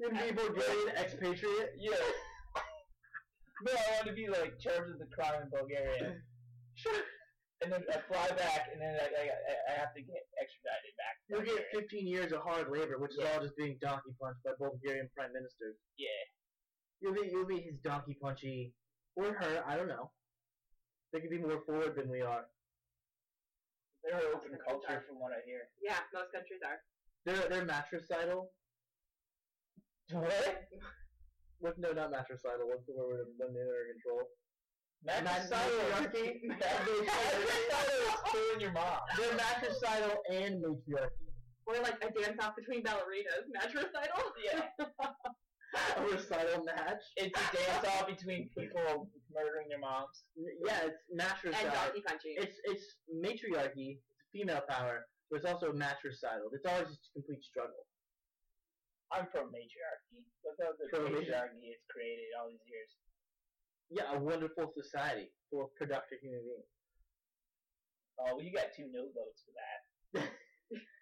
You 0.00 0.06
be 0.10 0.32
Bulgarian 0.34 0.96
expatriate. 0.96 1.74
Yeah. 1.78 1.94
no, 3.66 3.72
I 3.72 3.86
want 3.94 4.06
to 4.08 4.14
be 4.14 4.26
like 4.28 4.58
charged 4.58 4.88
with 4.90 4.98
the 4.98 5.10
crime 5.14 5.42
in 5.42 5.48
Bulgaria, 5.50 6.16
Sure. 6.74 7.02
and 7.62 7.70
then 7.72 7.82
I 7.90 7.98
fly 8.10 8.28
back, 8.34 8.70
and 8.72 8.80
then 8.82 8.94
I, 8.98 9.06
I, 9.06 9.24
I- 9.70 9.78
have 9.78 9.94
to 9.94 10.02
get 10.02 10.22
extradited 10.42 10.94
back. 10.98 11.14
You'll 11.28 11.46
get 11.46 11.66
15 11.74 12.06
years 12.06 12.32
of 12.32 12.42
hard 12.42 12.66
labor, 12.70 12.98
which 12.98 13.12
is 13.12 13.22
all 13.22 13.40
just 13.42 13.56
being 13.56 13.78
donkey 13.80 14.10
punched 14.20 14.42
by 14.44 14.52
Bulgarian 14.58 15.08
prime 15.14 15.32
ministers. 15.32 15.76
Yeah. 15.98 16.22
You'll 17.00 17.14
be 17.14 17.28
you'll 17.30 17.46
be 17.46 17.60
his 17.60 17.78
donkey 17.84 18.16
punchy 18.20 18.72
or 19.14 19.34
her. 19.34 19.62
I 19.66 19.76
don't 19.76 19.86
know. 19.86 20.10
They 21.12 21.20
could 21.20 21.30
be 21.30 21.38
more 21.38 21.62
forward 21.64 21.94
than 21.96 22.10
we 22.10 22.22
are. 22.22 22.46
They're 24.04 24.16
an 24.16 24.30
open 24.34 24.58
culture, 24.62 25.04
from 25.06 25.18
what 25.18 25.32
I 25.32 25.42
hear. 25.44 25.68
Yeah, 25.82 25.98
most 26.14 26.32
countries 26.32 26.60
are. 26.64 26.78
They're 27.26 27.48
they're 27.48 27.64
matricidal. 27.64 28.50
What? 30.12 30.68
What? 31.58 31.78
No, 31.78 31.92
not 31.92 32.10
matricidal. 32.10 32.68
What's 32.68 32.86
the 32.86 32.94
word 32.94 33.26
when 33.36 33.52
they're 33.52 33.66
under 33.66 33.92
control? 33.92 34.22
Matricidal. 35.04 35.68
Matriarchy. 35.90 36.40
Matricidal 36.46 37.98
is 38.06 38.14
killing 38.32 38.60
your 38.60 38.72
mom. 38.72 39.02
They're 39.16 39.34
matricidal 39.34 40.22
and 40.30 40.62
matriarchy. 40.62 41.28
Or 41.66 41.74
like 41.82 42.00
a 42.00 42.10
dance 42.10 42.38
off 42.40 42.56
between 42.56 42.82
ballerinas. 42.82 43.44
Matricidal? 43.52 44.32
Yeah. 44.42 44.86
A 45.74 46.02
recital 46.12 46.64
match. 46.64 47.02
It's 47.16 47.36
a 47.36 47.46
dance 47.56 47.84
off 47.86 48.06
between 48.08 48.48
people 48.56 49.10
murdering 49.28 49.68
their 49.68 49.78
moms. 49.78 50.24
Yeah, 50.36 50.88
it's 50.88 51.04
And 51.10 51.18
matricide. 51.20 51.72
donkey 51.72 52.02
punching. 52.06 52.34
It's 52.40 52.56
it's 52.64 52.84
matriarchy. 53.12 54.00
It's 54.00 54.24
female 54.32 54.62
power, 54.68 55.04
but 55.30 55.36
it's 55.40 55.44
also 55.48 55.72
matricidal. 55.72 56.48
It's 56.52 56.64
always 56.64 56.88
just 56.88 57.12
a 57.12 57.20
complete 57.20 57.44
struggle. 57.44 57.84
I'm 59.12 59.26
pro 59.28 59.44
matriarchy. 59.48 60.24
Look 60.44 60.56
how 60.60 60.72
the 60.80 60.88
Pro 60.88 61.04
patriarchy 61.08 61.68
has 61.72 61.82
created 61.92 62.28
all 62.40 62.48
these 62.48 62.64
years. 62.68 62.90
Yeah, 63.90 64.12
a 64.12 64.20
wonderful 64.20 64.72
society 64.76 65.32
full 65.50 65.64
of 65.64 65.74
productive 65.76 66.20
human 66.20 66.40
beings. 66.44 66.68
Oh, 68.20 68.36
well, 68.36 68.42
you 68.44 68.52
got 68.52 68.72
two 68.76 68.88
no 68.92 69.08
votes 69.16 69.44
for 69.44 69.52
that. 69.56 70.28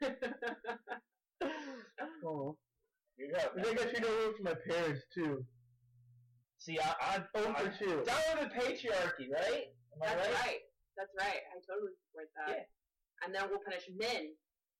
You're. 3.56 3.72
I 3.72 3.74
guess 3.74 3.92
you 3.94 4.00
know 4.00 4.12
room 4.20 4.34
for 4.36 4.42
my 4.44 4.54
parents 4.68 5.02
too. 5.14 5.44
See, 6.58 6.78
I, 6.80 6.94
I'm, 7.16 7.22
Oh 7.36 7.52
I'm 7.52 7.54
for 7.54 7.70
two. 7.78 8.02
down 8.04 8.34
with 8.40 8.52
patriarchy, 8.52 9.28
right? 9.32 9.70
Am 9.94 10.02
I 10.02 10.06
That's 10.14 10.28
right? 10.28 10.40
right. 10.44 10.60
That's 10.96 11.12
right. 11.20 11.40
I 11.52 11.54
totally 11.68 11.92
support 12.08 12.28
that. 12.40 12.48
Yeah. 12.48 12.64
And 13.24 13.30
then 13.34 13.48
we'll 13.52 13.62
punish 13.64 13.84
men 13.92 14.32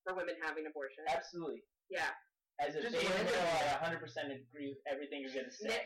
for 0.03 0.13
women 0.17 0.35
having 0.41 0.65
abortion. 0.65 1.05
Absolutely. 1.09 1.61
Yeah. 1.89 2.09
As 2.59 2.73
a 2.73 2.81
Just 2.81 2.97
beta 2.97 3.05
random- 3.13 3.37
male, 3.37 3.77
I 3.77 3.93
100% 3.93 4.01
agree 4.33 4.73
with 4.73 4.81
everything 4.89 5.21
you're 5.21 5.33
going 5.33 5.45
to 5.45 5.53
say. 5.53 5.77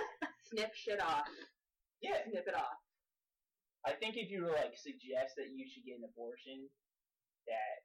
snip 0.48 0.72
shit 0.72 1.00
off. 1.04 1.28
Yeah. 2.00 2.24
Snip 2.32 2.48
it 2.48 2.56
off. 2.56 2.80
I 3.84 3.92
think 3.92 4.16
if 4.16 4.32
you 4.32 4.42
were 4.48 4.56
like 4.56 4.72
suggest 4.76 5.36
that 5.36 5.52
you 5.52 5.68
should 5.68 5.84
get 5.84 6.00
an 6.00 6.08
abortion, 6.08 6.64
that 7.46 7.84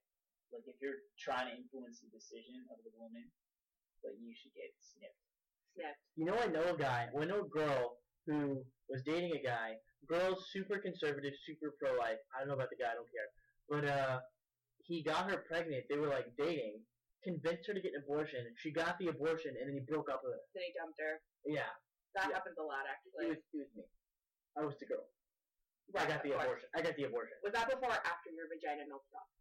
like 0.55 0.63
if 0.67 0.79
you're 0.79 1.03
trying 1.19 1.51
to 1.51 1.55
influence 1.59 1.99
the 1.99 2.09
decision 2.11 2.63
of 2.71 2.79
the 2.87 2.91
woman, 2.95 3.27
like 4.03 4.19
you 4.19 4.33
should 4.35 4.53
get 4.53 4.71
snipped. 4.79 5.19
Snip. 5.73 5.95
You 6.15 6.25
know, 6.25 6.37
I 6.37 6.47
know 6.47 6.73
a 6.73 6.77
guy. 6.77 7.09
I 7.09 7.25
know 7.25 7.41
a 7.43 7.49
girl 7.49 7.97
who 8.27 8.61
was 8.89 9.01
dating 9.03 9.33
a 9.35 9.41
guy. 9.41 9.75
Girl's 10.07 10.45
super 10.51 10.77
conservative, 10.79 11.33
super 11.47 11.73
pro-life. 11.79 12.19
I 12.35 12.39
don't 12.39 12.47
know 12.51 12.59
about 12.59 12.69
the 12.69 12.77
guy. 12.77 12.91
I 12.91 12.97
don't 12.99 13.09
care. 13.09 13.29
But 13.71 13.83
uh, 13.87 14.19
he 14.83 15.01
got 15.03 15.31
her 15.31 15.43
pregnant. 15.47 15.85
They 15.89 15.97
were 15.97 16.11
like 16.11 16.27
dating. 16.37 16.83
Convinced 17.23 17.63
her 17.71 17.73
to 17.73 17.79
get 17.79 17.95
an 17.95 18.03
abortion. 18.03 18.43
She 18.59 18.69
got 18.75 18.99
the 18.99 19.07
abortion, 19.07 19.55
and 19.55 19.63
then 19.71 19.75
he 19.79 19.83
broke 19.87 20.11
up 20.11 20.19
with 20.27 20.35
her. 20.35 20.43
Then 20.51 20.63
he 20.67 20.71
dumped 20.75 20.99
her. 20.99 21.23
Yeah, 21.47 21.71
That 22.19 22.27
Yeah. 22.27 22.35
happens 22.35 22.59
a 22.59 22.63
lot, 22.67 22.83
it 22.83 22.91
actually. 22.91 23.31
was, 23.31 23.39
it 23.39 23.57
was 23.63 23.71
me. 23.79 23.83
I 24.59 24.61
was 24.67 24.75
the 24.77 24.85
girl. 24.91 25.07
I 25.95 26.03
got 26.03 26.19
the 26.23 26.35
course. 26.35 26.43
abortion. 26.43 26.67
I 26.75 26.81
got 26.83 26.95
the 26.99 27.03
abortion. 27.07 27.35
Was 27.43 27.53
that 27.55 27.71
before 27.71 27.87
or 27.95 28.01
after 28.03 28.27
your 28.35 28.51
vagina 28.51 28.83
melted 28.91 29.15
off? 29.15 29.31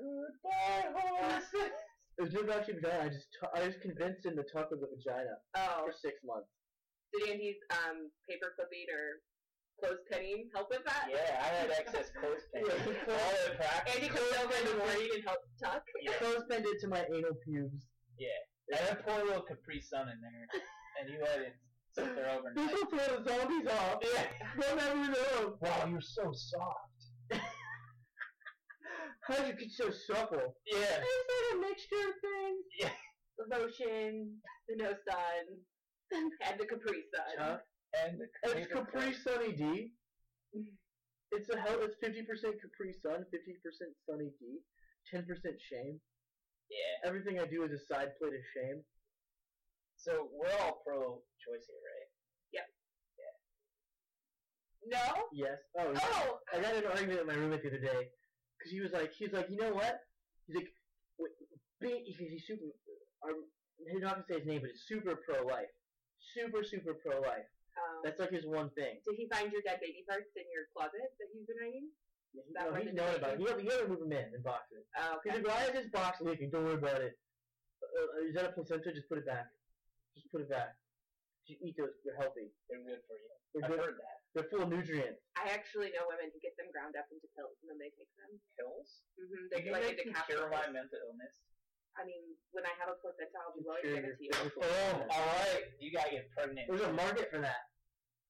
Goodbye, 0.00 0.88
horse. 0.96 1.52
It 2.18 2.22
was 2.22 2.32
just 2.32 2.48
actually 2.48 2.74
vagina. 2.78 3.04
I 3.04 3.08
just 3.08 3.28
t- 3.34 3.50
I 3.54 3.66
was 3.66 3.74
convinced 3.82 4.24
in 4.26 4.36
the 4.36 4.44
tuck 4.46 4.70
of 4.70 4.78
the 4.80 4.86
vagina 4.86 5.34
Oh. 5.56 5.82
for 5.86 5.92
six 5.92 6.22
months. 6.24 6.48
Did 7.12 7.30
Andy's 7.30 7.58
um, 7.70 8.10
paper 8.28 8.54
clipping 8.54 8.86
or 8.90 9.22
clothes 9.82 10.02
pinning 10.10 10.46
help 10.54 10.70
with 10.70 10.84
that? 10.86 11.08
yeah, 11.10 11.42
I 11.42 11.48
had 11.58 11.70
excess 11.70 12.10
clothespin. 12.18 12.62
Yeah. 12.66 13.14
All 13.14 13.34
at 13.50 13.56
practice. 13.58 13.94
Andy 13.94 14.08
comes 14.08 14.30
over 14.42 14.54
in 14.54 14.64
the 14.70 14.76
morning 14.78 15.10
and 15.14 15.22
helps 15.26 15.46
tuck. 15.62 15.82
Yeah. 16.02 16.14
Clothespin 16.22 16.62
it 16.66 16.80
to 16.82 16.88
my 16.88 17.02
anal 17.14 17.34
pubes. 17.42 17.82
Yeah. 18.18 18.30
I 18.72 18.76
had 18.78 18.98
a 18.98 19.02
poor 19.02 19.24
little 19.26 19.42
Capri 19.42 19.80
Sun 19.82 20.08
in 20.08 20.18
there, 20.22 20.46
and 21.02 21.10
you 21.12 21.18
let 21.20 21.38
it 21.50 21.54
sit 21.92 22.14
there 22.14 22.24
This 22.24 22.38
overnight. 22.38 22.72
will 22.72 22.86
throw 22.88 23.06
the 23.18 23.22
zombies 23.28 23.66
off. 23.68 23.98
Yeah. 24.02 24.26
They'll 24.58 24.76
never 24.76 25.10
know. 25.12 25.58
Wow, 25.60 25.86
you're 25.90 26.00
so 26.00 26.30
soft. 26.32 26.83
How 29.26 29.36
did 29.36 29.56
you 29.56 29.66
get 29.66 29.72
so 29.72 29.88
supple? 29.88 30.56
Yeah. 30.68 31.00
It's 31.00 31.00
it 31.00 31.56
a 31.56 31.60
mixture 31.60 32.04
of 32.08 32.16
things? 32.20 32.64
Yeah. 32.78 32.92
The 33.38 33.56
lotion, 33.56 34.36
the 34.68 34.76
no 34.76 34.92
sun, 34.92 35.44
and 36.12 36.60
the 36.60 36.66
Capri 36.66 37.02
Sun. 37.08 37.34
Huh? 37.38 37.56
And 38.04 38.20
the 38.20 38.28
It's 38.52 38.72
Capri 38.72 39.14
Sunny 39.14 39.52
D. 39.52 39.90
It's 41.32 41.48
a 41.48 41.58
hell. 41.58 41.80
It's 41.80 41.96
fifty 42.00 42.22
percent 42.22 42.60
Capri 42.60 42.92
Sun, 42.92 43.24
fifty 43.32 43.56
percent 43.64 43.96
Sunny 44.08 44.30
D, 44.38 44.60
ten 45.10 45.24
percent 45.24 45.56
shame. 45.58 45.98
Yeah. 46.70 47.08
Everything 47.08 47.40
I 47.40 47.46
do 47.46 47.64
is 47.64 47.72
a 47.72 47.80
side 47.80 48.12
plate 48.20 48.34
of 48.34 48.44
shame. 48.54 48.84
So 49.96 50.28
we're 50.32 50.52
all 50.60 50.82
pro-choice 50.86 51.64
here, 51.64 51.80
right? 51.80 52.08
Yep. 52.52 52.66
Yeah. 53.16 53.34
No? 54.98 55.24
Yes. 55.32 55.58
Oh. 55.78 55.92
yeah. 55.92 56.00
Oh! 56.02 56.38
I 56.52 56.60
got 56.60 56.76
an 56.76 56.84
argument 56.86 57.18
with 57.20 57.26
my 57.26 57.40
roommate 57.40 57.62
the 57.62 57.68
other 57.68 57.78
day 57.78 58.10
because 58.64 58.72
he 58.72 58.80
was 58.80 58.96
like, 58.96 59.12
he's 59.12 59.36
like, 59.36 59.52
you 59.52 59.60
know 59.60 59.76
what? 59.76 60.00
He's 60.48 60.56
like, 60.56 60.72
wait, 61.20 61.36
be, 61.84 62.00
because 62.08 62.32
he's 62.32 62.48
super. 62.48 62.64
Um, 63.20 63.44
he's 63.76 64.00
not 64.00 64.16
gonna 64.16 64.24
say 64.24 64.40
his 64.40 64.48
name, 64.48 64.64
but 64.64 64.72
he's 64.72 64.88
super 64.88 65.20
pro 65.20 65.44
life, 65.44 65.68
super 66.32 66.64
super 66.64 66.96
pro 66.96 67.20
life. 67.20 67.44
Um, 67.76 68.00
That's 68.00 68.16
like 68.16 68.32
his 68.32 68.48
one 68.48 68.72
thing. 68.72 69.04
did 69.04 69.20
he 69.20 69.28
find 69.28 69.52
your 69.52 69.60
dead 69.60 69.84
baby 69.84 70.00
parts 70.08 70.32
in 70.32 70.48
your 70.48 70.64
closet 70.72 71.12
that 71.20 71.28
he's 71.36 71.44
been 71.44 71.60
hiding? 71.60 71.92
Yeah, 72.32 72.46
he, 72.48 72.52
no, 72.56 72.64
he's 72.72 72.88
is 72.88 72.96
known 72.96 73.14
about 73.20 73.36
it. 73.36 73.40
You 73.42 73.46
have, 73.52 73.60
you 73.60 73.70
have 73.70 73.82
to 73.84 73.88
move 73.90 74.00
him 74.00 74.14
in 74.16 74.32
and 74.32 74.42
box 74.42 74.72
it. 74.72 74.86
Oh, 74.96 75.20
He's 75.22 75.34
okay. 75.34 75.42
like, 75.42 75.50
why 75.50 75.60
is 75.68 75.74
this 75.76 75.90
box 75.92 76.22
leaking? 76.24 76.50
Don't 76.50 76.64
worry 76.64 76.80
about 76.80 77.02
it. 77.02 77.18
Uh, 77.82 78.26
is 78.26 78.34
that 78.34 78.46
a 78.46 78.52
placenta? 78.54 78.94
Just 78.94 79.10
put 79.10 79.18
it 79.18 79.26
back. 79.26 79.50
Just 80.14 80.30
put 80.32 80.40
it 80.40 80.50
back. 80.50 80.74
You 81.46 81.58
eat 81.62 81.76
those. 81.76 81.94
They're 82.06 82.16
healthy. 82.16 82.50
They're 82.70 82.80
good 82.82 83.02
for 83.06 83.18
you. 83.18 83.30
They're, 83.54 83.66
I've 83.66 83.70
good. 83.70 83.82
heard 83.82 83.98
that. 83.98 84.13
They're 84.34 84.50
full 84.50 84.66
of 84.66 84.70
nutrients. 84.74 85.22
I 85.38 85.46
actually 85.54 85.94
know 85.94 86.10
women 86.10 86.26
who 86.34 86.42
get 86.42 86.58
them 86.58 86.66
ground 86.74 86.98
up 86.98 87.06
into 87.14 87.30
pills 87.38 87.54
and 87.62 87.70
then 87.70 87.78
they 87.78 87.94
take 87.94 88.10
them. 88.18 88.34
Pills? 88.58 89.06
Mm-hmm. 89.14 89.46
They 89.46 89.54
They 89.54 89.62
can 89.62 89.72
like 89.78 89.86
make 89.86 89.98
into 90.02 90.10
can 90.10 90.26
cure 90.26 90.50
my 90.50 90.66
mental 90.74 90.98
illness. 91.06 91.34
I 91.94 92.02
mean, 92.02 92.34
when 92.50 92.66
I 92.66 92.74
have 92.82 92.90
a 92.90 92.98
placenta, 92.98 93.38
I'll 93.38 93.54
be 93.54 93.62
willing 93.62 93.86
to 93.86 93.94
Cure 93.94 94.02
give 94.02 94.10
it 94.10 94.18
to 94.18 94.22
you. 94.26 94.30
your 94.34 94.50
physical 94.50 94.66
Boom! 94.66 95.06
illness. 95.06 95.14
All 95.14 95.30
right, 95.38 95.64
you 95.78 95.88
gotta 95.94 96.10
get 96.10 96.26
pregnant. 96.34 96.66
There's 96.66 96.82
a 96.82 96.90
market 96.90 97.30
for 97.30 97.38
that. 97.38 97.70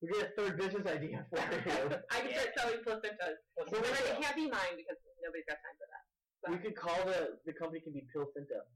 We 0.05 0.13
get 0.13 0.29
a 0.29 0.31
third 0.37 0.61
business 0.61 0.85
idea 0.85 1.25
for 1.33 1.41
you. 1.41 1.89
I 2.13 2.21
can 2.21 2.31
start 2.37 2.53
selling 2.61 2.85
placentas. 2.85 3.41
What's 3.57 3.73
But 3.73 3.89
the 3.89 4.13
it 4.13 4.21
can't 4.21 4.37
be 4.37 4.53
mine 4.53 4.77
because 4.77 5.01
nobody's 5.25 5.49
got 5.49 5.57
time 5.65 5.77
for 5.81 5.89
that. 5.89 6.05
we 6.53 6.61
could 6.61 6.77
call 6.77 7.01
the 7.09 7.41
the 7.49 7.57
company 7.57 7.81
can 7.81 7.97
be 7.97 8.05
Pilcinta. 8.13 8.69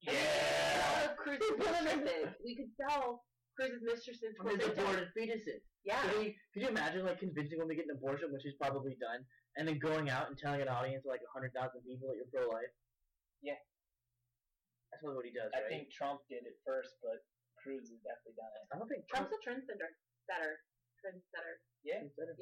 Yeah. 0.00 0.16
All 1.12 1.12
of 1.12 2.32
We 2.40 2.56
could 2.56 2.72
sell 2.80 3.20
Cruz's 3.58 3.82
mistresses 3.84 4.32
His 4.32 4.38
placentas. 4.40 4.72
aborted 4.78 5.08
fetuses. 5.16 5.60
Yeah. 5.84 6.00
Could, 6.02 6.24
you, 6.24 6.30
could 6.54 6.62
you 6.62 6.70
imagine 6.72 7.04
like 7.04 7.20
convincing 7.20 7.58
them 7.58 7.68
to 7.68 7.74
get 7.76 7.84
an 7.90 7.96
abortion, 7.96 8.32
which 8.32 8.42
he's 8.46 8.56
probably 8.56 8.96
done, 8.96 9.26
and 9.56 9.68
then 9.68 9.76
going 9.78 10.08
out 10.08 10.28
and 10.32 10.38
telling 10.38 10.62
an 10.62 10.68
audience 10.72 11.04
of 11.04 11.10
like 11.12 11.20
hundred 11.28 11.52
thousand 11.52 11.82
people 11.84 12.08
that 12.08 12.16
you're 12.16 12.30
pro-life? 12.32 12.72
Yeah. 13.44 13.58
That's 14.90 15.00
probably 15.04 15.16
what 15.20 15.28
he 15.28 15.34
does, 15.36 15.50
I 15.52 15.64
right? 15.64 15.68
think 15.72 15.92
Trump 15.92 16.20
did 16.28 16.44
it 16.48 16.56
first, 16.64 16.96
but 17.04 17.20
Cruz 17.60 17.88
has 17.88 18.00
definitely 18.04 18.36
done 18.40 18.52
it. 18.56 18.64
I 18.72 18.74
don't 18.80 18.88
think 18.88 19.04
Trump's 19.08 19.32
a 19.32 19.40
trendsetter. 19.40 19.88
Setter. 20.28 20.60
Trendsetter. 21.00 21.60
Yeah. 21.82 22.04
He's 22.04 22.14
a- 22.16 22.36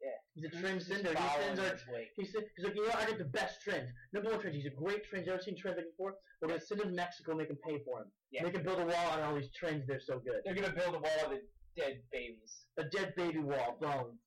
Yeah. 0.00 0.16
He's 0.34 0.44
a 0.46 0.60
trend 0.60 0.82
sender. 0.82 1.10
He 1.10 1.28
sends 1.44 1.60
our. 1.60 1.76
He 2.16 2.24
said, 2.24 2.44
he's 2.56 2.64
like, 2.64 2.74
you 2.74 2.82
know, 2.82 2.88
what? 2.88 3.02
I 3.02 3.06
get 3.06 3.18
the 3.18 3.24
best 3.24 3.60
trends. 3.62 3.90
Number 4.12 4.30
one 4.30 4.40
trends. 4.40 4.56
He's 4.56 4.66
a 4.66 4.70
great 4.70 5.04
trend. 5.04 5.26
You 5.26 5.32
ever 5.32 5.42
seen 5.42 5.56
trends 5.58 5.76
like 5.76 5.86
before? 5.92 6.14
We're 6.40 6.48
gonna 6.48 6.60
send 6.60 6.80
him 6.80 6.88
to 6.88 6.94
Mexico, 6.94 7.32
and 7.32 7.38
make 7.38 7.50
him 7.50 7.58
pay 7.66 7.78
for 7.84 8.00
him. 8.00 8.06
Yeah. 8.30 8.44
Make 8.44 8.54
him 8.54 8.62
build 8.62 8.80
a 8.80 8.86
wall 8.86 9.10
on 9.12 9.20
all 9.20 9.34
these 9.34 9.50
trends. 9.54 9.86
They're 9.86 10.00
so 10.00 10.18
good. 10.18 10.40
They're 10.44 10.54
gonna 10.54 10.72
build 10.72 10.94
a 10.94 10.98
wall 11.00 11.20
of 11.26 11.30
the 11.30 11.40
dead 11.76 12.00
babies. 12.12 12.64
A 12.78 12.84
dead 12.84 13.12
baby 13.16 13.40
wall, 13.40 13.76
bones, 13.80 14.18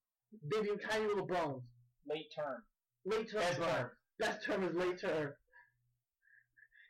baby, 0.49 0.69
tiny 0.89 1.07
little 1.07 1.25
bones. 1.25 1.63
Late 2.07 2.27
term. 2.35 2.61
Late 3.05 3.31
term 3.31 3.41
Best 3.41 3.59
bones. 3.59 3.71
term. 3.71 3.89
Best 4.19 4.45
term 4.45 4.63
is 4.63 4.75
late 4.75 4.99
term. 5.01 5.33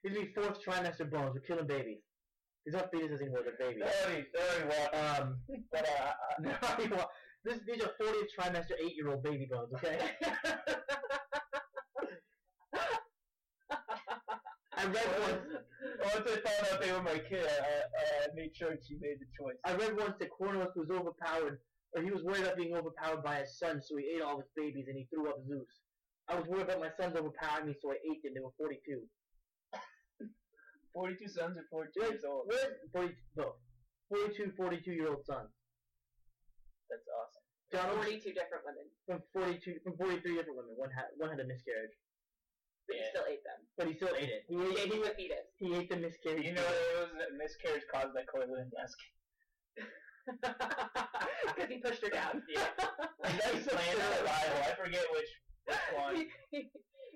These 0.03 0.13
be 0.13 0.33
fourth 0.35 0.59
trimester 0.65 1.09
bones. 1.09 1.33
We're 1.35 1.41
killing 1.47 1.67
babies. 1.67 1.99
He's 2.65 2.75
aren't 2.75 2.91
fetuses 2.91 3.21
anymore. 3.21 3.41
They're 3.43 3.67
babies. 3.69 3.83
They 3.83 4.05
already, 4.11 4.25
they 4.33 4.39
already 4.39 4.81
walked. 4.81 5.19
Um, 5.21 5.37
But 5.71 5.87
uh, 5.87 6.49
uh, 6.49 6.87
no, 6.89 7.05
this, 7.43 7.59
these 7.67 7.81
are 7.81 7.91
40th 8.01 8.29
trimester 8.37 8.73
eight-year-old 8.79 9.23
baby 9.23 9.47
bones. 9.51 9.73
Okay. 9.75 9.99
I 14.75 14.85
read 14.85 15.07
once. 15.21 15.41
once 15.99 16.27
I 16.27 16.39
found 16.43 16.73
out 16.73 16.81
they 16.81 16.91
were 16.91 17.01
my 17.01 17.19
kid, 17.19 17.45
I, 17.45 18.27
I 18.27 18.35
made 18.35 18.55
sure 18.55 18.75
she 18.85 18.95
made 18.99 19.19
the 19.19 19.27
choice. 19.37 19.55
I 19.65 19.73
read 19.75 19.97
once 19.97 20.15
that 20.19 20.29
Cornelius 20.29 20.75
was 20.75 20.89
overpowered, 20.89 21.59
or 21.95 22.01
he 22.01 22.11
was 22.11 22.23
worried 22.23 22.43
about 22.43 22.57
being 22.57 22.75
overpowered 22.75 23.23
by 23.23 23.39
his 23.39 23.57
son, 23.57 23.81
so 23.81 23.97
he 23.97 24.15
ate 24.15 24.21
all 24.21 24.37
his 24.37 24.49
babies 24.55 24.85
and 24.87 24.97
he 24.97 25.07
threw 25.13 25.29
up 25.29 25.37
Zeus. 25.47 25.81
I 26.29 26.35
was 26.35 26.47
worried 26.47 26.63
about 26.63 26.79
my 26.79 26.89
sons 26.99 27.15
overpowering 27.17 27.67
me, 27.67 27.75
so 27.81 27.91
I 27.91 27.95
ate 28.09 28.23
them. 28.23 28.33
They 28.33 28.41
were 28.41 28.55
42. 28.57 29.01
42 30.93 31.27
sons 31.27 31.57
or 31.57 31.63
42 31.69 31.99
years 31.99 32.23
old. 32.23 32.47
what? 32.47 32.79
40, 32.93 33.13
no. 33.35 33.55
42, 34.09 34.53
42 34.55 34.91
year 34.91 35.09
old 35.09 35.25
sons. 35.25 35.49
That's 36.93 37.09
awesome. 37.09 37.41
Donald 37.73 38.05
42 38.05 38.37
different 38.37 38.61
women. 38.69 38.85
from 39.09 39.17
42, 39.33 39.81
from 39.81 39.97
43 39.97 40.21
different 40.37 40.57
women. 40.61 40.77
One 40.77 40.93
had, 40.93 41.09
one 41.17 41.33
had 41.33 41.41
a 41.41 41.47
miscarriage, 41.49 41.89
But 42.85 42.97
you 42.97 43.01
Yeah. 43.01 43.09
still 43.09 43.25
ate 43.25 43.41
them. 43.43 43.59
but 43.77 43.87
he 43.89 43.93
still 43.97 44.13
ate 44.13 44.29
it. 44.29 44.45
He 44.45 44.53
ate, 44.61 44.77
ate 44.77 44.93
he, 44.93 44.99
the 45.01 45.13
fetus. 45.17 45.47
he 45.57 45.67
ate 45.73 45.89
the 45.89 45.97
miscarriage. 45.97 46.45
You 46.45 46.53
know, 46.53 46.61
it 46.61 46.93
was 47.01 47.11
a 47.17 47.33
miscarriage 47.33 47.81
caused 47.89 48.13
by 48.13 48.23
Cortland 48.29 48.69
desk. 48.77 48.97
Because 50.29 51.69
he 51.69 51.77
pushed 51.81 52.01
her 52.03 52.09
down. 52.13 52.43
Yeah. 52.47 52.67
And 53.25 53.33
that's 53.39 53.65
slander 53.65 54.07
the 54.21 54.23
Bible. 54.23 54.59
I 54.63 54.73
forget 54.77 55.03
which, 55.11 55.31
which 55.65 55.77
one. 55.97 56.15
he, 56.51 56.69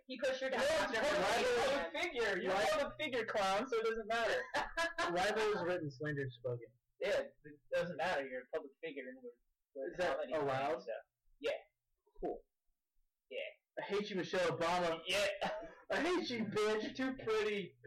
he 0.08 0.18
pushed 0.20 0.42
her 0.42 0.50
No, 0.50 0.58
down. 0.58 0.66
it's 0.66 0.98
after 0.98 1.00
her 1.00 1.22
public, 1.22 1.38
baby 1.38 1.70
public 1.70 1.88
figure. 2.02 2.42
You're 2.42 2.54
Right. 2.54 2.68
a 2.68 2.78
public 2.82 2.98
figure, 3.00 3.26
clown, 3.26 3.68
so 3.70 3.78
it 3.78 3.86
doesn't 3.86 4.08
matter. 4.10 4.40
Libel 5.14 5.54
is 5.54 5.62
written, 5.64 5.92
slander 5.92 6.24
is 6.26 6.34
spoken. 6.36 6.68
Yeah, 7.00 7.30
it 7.30 7.60
doesn't 7.74 7.98
matter. 7.98 8.26
You're 8.28 8.42
a 8.50 8.52
public 8.52 8.72
figure, 8.84 9.04
and 9.08 9.18
we're, 9.22 9.30
we're 9.30 9.47
Is 9.86 9.98
that 9.98 10.18
telling 10.18 10.30
you 10.30 10.42
allowed? 10.42 10.82
Uh, 10.82 11.04
yeah. 11.40 11.60
Cool. 12.22 12.42
Yeah. 13.30 13.50
I 13.78 13.84
hate 13.86 14.10
you, 14.10 14.18
Michelle 14.18 14.50
Obama. 14.50 14.98
Yeah. 15.06 15.28
I 15.94 16.02
hate 16.02 16.30
you, 16.30 16.46
bitch. 16.50 16.84
You're 16.84 16.98
too 16.98 17.14
pretty. 17.24 17.78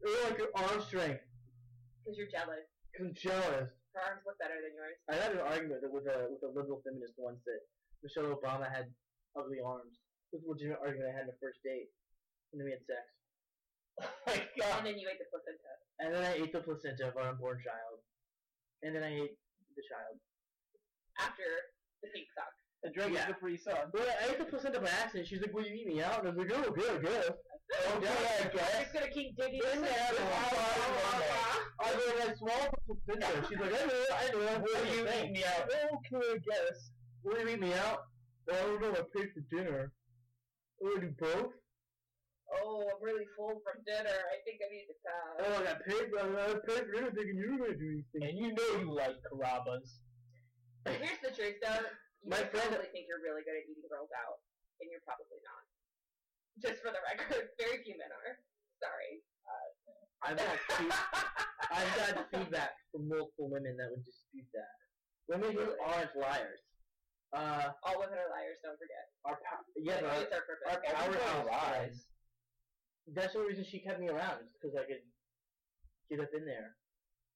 You're 0.00 0.24
like 0.24 0.38
your 0.38 0.54
arm 0.54 0.80
strength. 0.86 1.26
Because 2.04 2.16
you're 2.16 2.30
jealous. 2.30 2.64
Because 2.92 3.10
I'm 3.10 3.14
jealous. 3.18 3.68
Her 3.92 4.02
arms 4.06 4.22
look 4.22 4.38
better 4.38 4.60
than 4.62 4.72
yours. 4.76 4.96
I 5.10 5.16
had 5.18 5.34
an 5.34 5.42
argument 5.42 5.82
with 5.90 6.06
a 6.06 6.30
with 6.30 6.44
a 6.46 6.52
liberal 6.52 6.80
feminist 6.84 7.18
once 7.18 7.42
that 7.48 7.60
Michelle 8.04 8.30
Obama 8.30 8.70
had 8.70 8.92
ugly 9.34 9.58
arms. 9.58 9.98
This 10.30 10.40
was 10.44 10.46
a 10.46 10.52
legitimate 10.52 10.84
argument 10.84 11.10
I 11.10 11.16
had 11.16 11.26
in 11.26 11.32
the 11.32 11.40
first 11.42 11.58
date. 11.64 11.90
And 12.52 12.60
then 12.60 12.70
we 12.70 12.76
had 12.76 12.86
sex. 12.86 13.04
Oh 14.04 14.12
my 14.28 14.36
god. 14.60 14.84
And 14.84 14.86
then 14.92 14.98
you 15.00 15.08
ate 15.08 15.18
the 15.18 15.28
placenta. 15.32 15.72
And 15.98 16.12
then 16.12 16.22
I 16.24 16.36
ate 16.36 16.52
the 16.52 16.60
placenta 16.60 17.08
of 17.08 17.16
our 17.16 17.32
unborn 17.32 17.58
child. 17.64 18.04
And 18.84 18.92
then 18.92 19.02
I 19.02 19.24
ate 19.24 19.36
the 19.72 19.84
child. 19.88 20.20
After 21.18 21.44
the 22.02 22.08
pink 22.12 22.26
sock. 22.34 22.52
The 22.82 22.90
drink 22.90 23.14
Yeah. 23.14 23.20
is 23.22 23.26
the 23.34 23.40
free 23.40 23.56
son. 23.56 23.90
Well, 23.92 24.06
I 24.06 24.30
ate 24.30 24.38
the 24.38 24.44
placenta 24.44 24.80
by 24.80 24.88
accident. 24.88 25.26
She's 25.28 25.40
like, 25.40 25.52
"Will 25.52 25.66
you 25.66 25.74
eat 25.74 25.86
me 25.86 26.02
out?" 26.02 26.20
And 26.20 26.28
I 26.28 26.30
was 26.32 26.38
like, 26.38 26.52
"Oh, 26.54 26.70
good, 26.70 27.02
good." 27.02 27.34
Okay, 27.66 28.06
I 28.06 28.46
I'm 28.46 28.82
just 28.84 28.92
gonna 28.94 29.10
keep 29.10 29.36
digging 29.36 29.58
In 29.72 29.78
in 29.78 29.82
there, 29.82 29.90
there. 29.90 30.22
I 31.82 31.94
was 31.94 32.06
like, 32.06 32.30
I 32.30 32.34
swallowed 32.38 32.70
the 32.86 32.94
placenta. 32.94 33.46
She's 33.48 33.58
like, 33.58 33.74
"I 33.74 33.86
know, 33.86 34.04
I 34.14 34.28
know." 34.30 34.62
Will 34.62 34.86
you 34.94 35.02
eat 35.08 35.32
me 35.32 35.42
out? 35.44 35.66
Okay, 35.66 36.30
I 36.30 36.38
guess. 36.38 36.90
Will 37.24 37.40
you 37.40 37.48
eat 37.48 37.60
me 37.60 37.74
out? 37.74 38.06
Well, 38.46 38.56
I 38.56 38.66
don't 38.66 38.80
know. 38.82 38.92
I 38.92 39.02
paid 39.18 39.32
for 39.34 39.40
dinner. 39.50 39.92
Will 40.80 40.92
you 40.94 41.00
do 41.00 41.14
both? 41.18 41.52
Oh, 42.62 42.86
I'm 42.86 43.02
really 43.02 43.26
full 43.36 43.60
from 43.66 43.82
dinner. 43.84 44.14
I 44.14 44.38
think 44.46 44.60
I 44.62 44.70
need 44.70 44.86
to 44.86 44.94
stop. 45.02 45.34
Oh, 45.42 45.60
I 45.60 45.64
got 45.64 45.84
paid 45.84 46.06
for, 46.10 46.22
I 46.22 46.54
paid 46.62 46.86
for 46.86 46.92
dinner 46.92 47.10
thinking 47.10 47.36
you 47.36 47.50
were 47.58 47.66
going 47.66 47.72
to 47.72 47.78
do 47.78 47.90
these 47.96 48.06
things. 48.14 48.30
And 48.30 48.38
you 48.38 48.54
know 48.54 48.78
you 48.78 48.94
like 48.94 49.16
Carrabba's. 49.26 49.98
Here's 50.86 51.20
the 51.22 51.32
truth, 51.34 51.58
though. 51.62 51.82
You 52.22 52.30
My 52.30 52.42
guys 52.42 52.50
friend- 52.54 52.70
probably 52.70 52.90
think 52.94 53.06
you're 53.10 53.22
really 53.22 53.42
good 53.42 53.58
at 53.58 53.66
eating 53.66 53.86
girls 53.90 54.10
out, 54.14 54.38
and 54.80 54.86
you're 54.90 55.02
probably 55.06 55.38
not. 55.42 55.62
Just 56.62 56.80
for 56.80 56.90
the 56.94 57.02
record, 57.04 57.50
very 57.60 57.82
few 57.82 57.98
men 57.98 58.10
are. 58.10 58.38
Sorry. 58.80 59.22
I've 60.24 60.40
had 60.40 60.58
fe- 60.72 60.90
I've 61.76 61.92
got 61.94 62.14
feedback 62.32 62.72
from 62.90 63.04
multiple 63.06 63.52
women 63.52 63.76
that 63.76 63.92
would 63.92 64.02
dispute 64.02 64.48
that. 64.56 64.74
Women 65.28 65.52
who 65.52 65.76
aren't 65.84 66.16
liars. 66.16 66.64
Uh, 67.36 67.70
All 67.84 68.00
women 68.00 68.16
are 68.16 68.32
liars. 68.32 68.56
Don't 68.64 68.80
forget. 68.80 69.06
our 69.28 69.36
pow- 69.44 69.66
yeah, 69.76 70.00
but 70.00 70.24
it's 70.24 70.32
our 70.32 70.42
purpose. 70.48 70.66
our 70.72 70.80
powerhouse 70.82 71.46
lies. 71.46 71.52
lies. 71.52 71.96
That's 73.12 73.34
the 73.36 73.44
reason 73.44 73.62
she 73.68 73.78
kept 73.84 74.00
me 74.00 74.08
around, 74.08 74.40
is 74.48 74.50
because 74.56 74.74
I 74.74 74.88
could 74.88 75.04
get 76.10 76.18
up 76.24 76.32
in 76.32 76.48
there. 76.48 76.74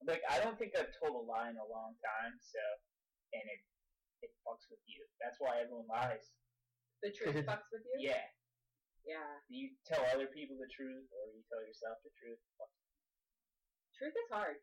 Like, 0.09 0.25
I 0.27 0.41
don't 0.41 0.57
think 0.59 0.73
I've 0.75 0.91
told 0.97 1.15
a 1.21 1.25
lie 1.29 1.53
in 1.53 1.61
a 1.61 1.69
long 1.69 1.95
time, 2.01 2.35
so, 2.41 2.63
and 3.33 3.45
it, 3.47 3.61
it 4.27 4.33
fucks 4.47 4.67
with 4.71 4.83
you. 4.87 5.03
That's 5.23 5.39
why 5.39 5.61
everyone 5.63 5.87
lies. 5.91 6.31
The 7.03 7.11
truth 7.15 7.37
Is 7.37 7.47
fucks 7.51 7.69
with 7.73 7.85
you. 7.95 8.11
Yeah. 8.11 8.25
Yeah. 9.07 9.27
Do 9.49 9.55
you 9.57 9.73
tell 9.89 10.05
other 10.13 10.29
people 10.29 10.61
the 10.61 10.69
truth, 10.69 11.09
or 11.11 11.33
you 11.33 11.41
tell 11.49 11.63
yourself 11.65 11.99
the 12.05 12.13
truth. 12.21 12.39
Fuck. 12.61 12.69
Truth 13.97 14.17
is 14.17 14.29
hard. 14.29 14.57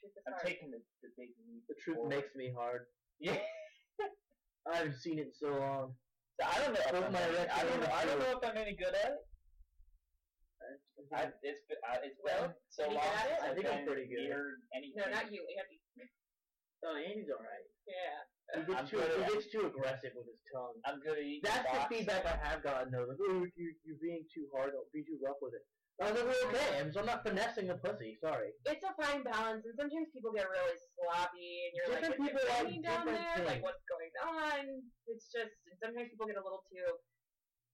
Truth 0.00 0.16
is 0.16 0.24
I'm 0.26 0.36
hard. 0.36 0.46
taking 0.48 0.68
the, 0.72 0.80
the 1.04 1.10
big 1.16 1.32
leap. 1.44 1.64
The 1.68 1.76
truth 1.80 2.00
forward. 2.00 2.16
makes 2.16 2.32
me 2.34 2.52
hard. 2.52 2.88
Yeah. 3.20 3.36
I 4.68 4.80
haven't 4.80 4.96
seen 5.00 5.18
it 5.18 5.32
in 5.32 5.34
so 5.36 5.52
long. 5.58 5.92
So 6.40 6.48
I 6.48 6.56
don't 6.64 6.72
know. 6.72 6.80
If 6.80 6.94
I'm 6.96 7.12
my 7.12 7.20
any, 7.20 7.44
I 7.50 7.62
don't 7.66 7.80
know. 7.80 7.92
I 7.92 8.02
don't 8.06 8.18
know 8.20 8.32
if 8.38 8.42
I'm 8.42 8.56
any 8.56 8.72
good 8.78 8.94
at 8.96 9.20
it. 9.20 9.22
I, 11.12 11.28
it's 11.42 11.60
been, 11.68 11.76
I, 11.84 11.98
it's 12.06 12.16
Well, 12.22 12.54
so 12.70 12.86
any 12.88 12.94
long 12.94 13.04
good 13.04 13.12
at 13.12 13.28
since 13.28 13.42
it? 13.42 13.50
I 13.50 13.54
think 13.58 13.66
I'm 13.68 13.84
pretty 13.84 14.06
good. 14.08 14.22
near 14.30 14.56
anything. 14.72 15.02
No, 15.02 15.10
not 15.12 15.28
you, 15.28 15.44
Andy. 15.58 15.81
Oh, 16.82 16.98
Andy's 16.98 17.30
alright. 17.30 17.66
Yeah. 17.86 18.18
He 18.52 18.60
I'm 18.60 18.66
gets, 18.66 18.90
too, 18.90 18.98
good 18.98 19.12
he 19.14 19.22
gets 19.32 19.48
too 19.48 19.64
aggressive 19.70 20.12
with 20.18 20.26
his 20.26 20.42
tongue. 20.50 20.76
I'm 20.84 20.98
good 21.00 21.16
at 21.18 21.24
eating 21.24 21.46
That's 21.46 21.64
the 21.70 21.78
box. 21.78 21.88
feedback 21.88 22.26
I 22.26 22.36
have 22.42 22.60
gotten 22.60 22.90
though. 22.90 23.06
Like, 23.08 23.22
oh, 23.22 23.46
you, 23.56 23.72
you're 23.86 24.02
being 24.02 24.26
too 24.28 24.50
hard, 24.50 24.74
don't 24.74 24.90
be 24.92 25.06
too 25.06 25.16
rough 25.22 25.38
with 25.40 25.54
it. 25.54 25.64
I 26.00 26.10
was 26.10 26.18
like, 26.18 26.26
well, 26.26 26.50
okay, 26.50 26.82
I'm, 26.82 26.90
so 26.90 27.04
I'm 27.04 27.06
not 27.06 27.22
finessing 27.22 27.70
the 27.70 27.78
pussy, 27.78 28.18
sorry. 28.18 28.50
It's 28.66 28.82
a 28.82 28.90
fine 28.98 29.22
balance, 29.22 29.62
and 29.62 29.76
sometimes 29.78 30.10
people 30.10 30.34
get 30.34 30.50
really 30.50 30.74
sloppy, 30.98 31.68
and 31.68 31.72
you're 31.78 31.88
Different 31.94 32.18
like, 32.18 32.32
people 32.32 32.42
"Is 32.42 32.48
it 32.48 32.64
like 32.64 32.82
down 32.82 33.06
different 33.06 33.22
there? 33.22 33.46
Like, 33.46 33.62
what's 33.62 33.84
going 33.86 34.10
on? 34.24 34.82
It's 35.06 35.30
just, 35.30 35.54
and 35.68 35.76
sometimes 35.78 36.10
people 36.10 36.26
get 36.26 36.40
a 36.40 36.42
little 36.42 36.64
too 36.66 36.82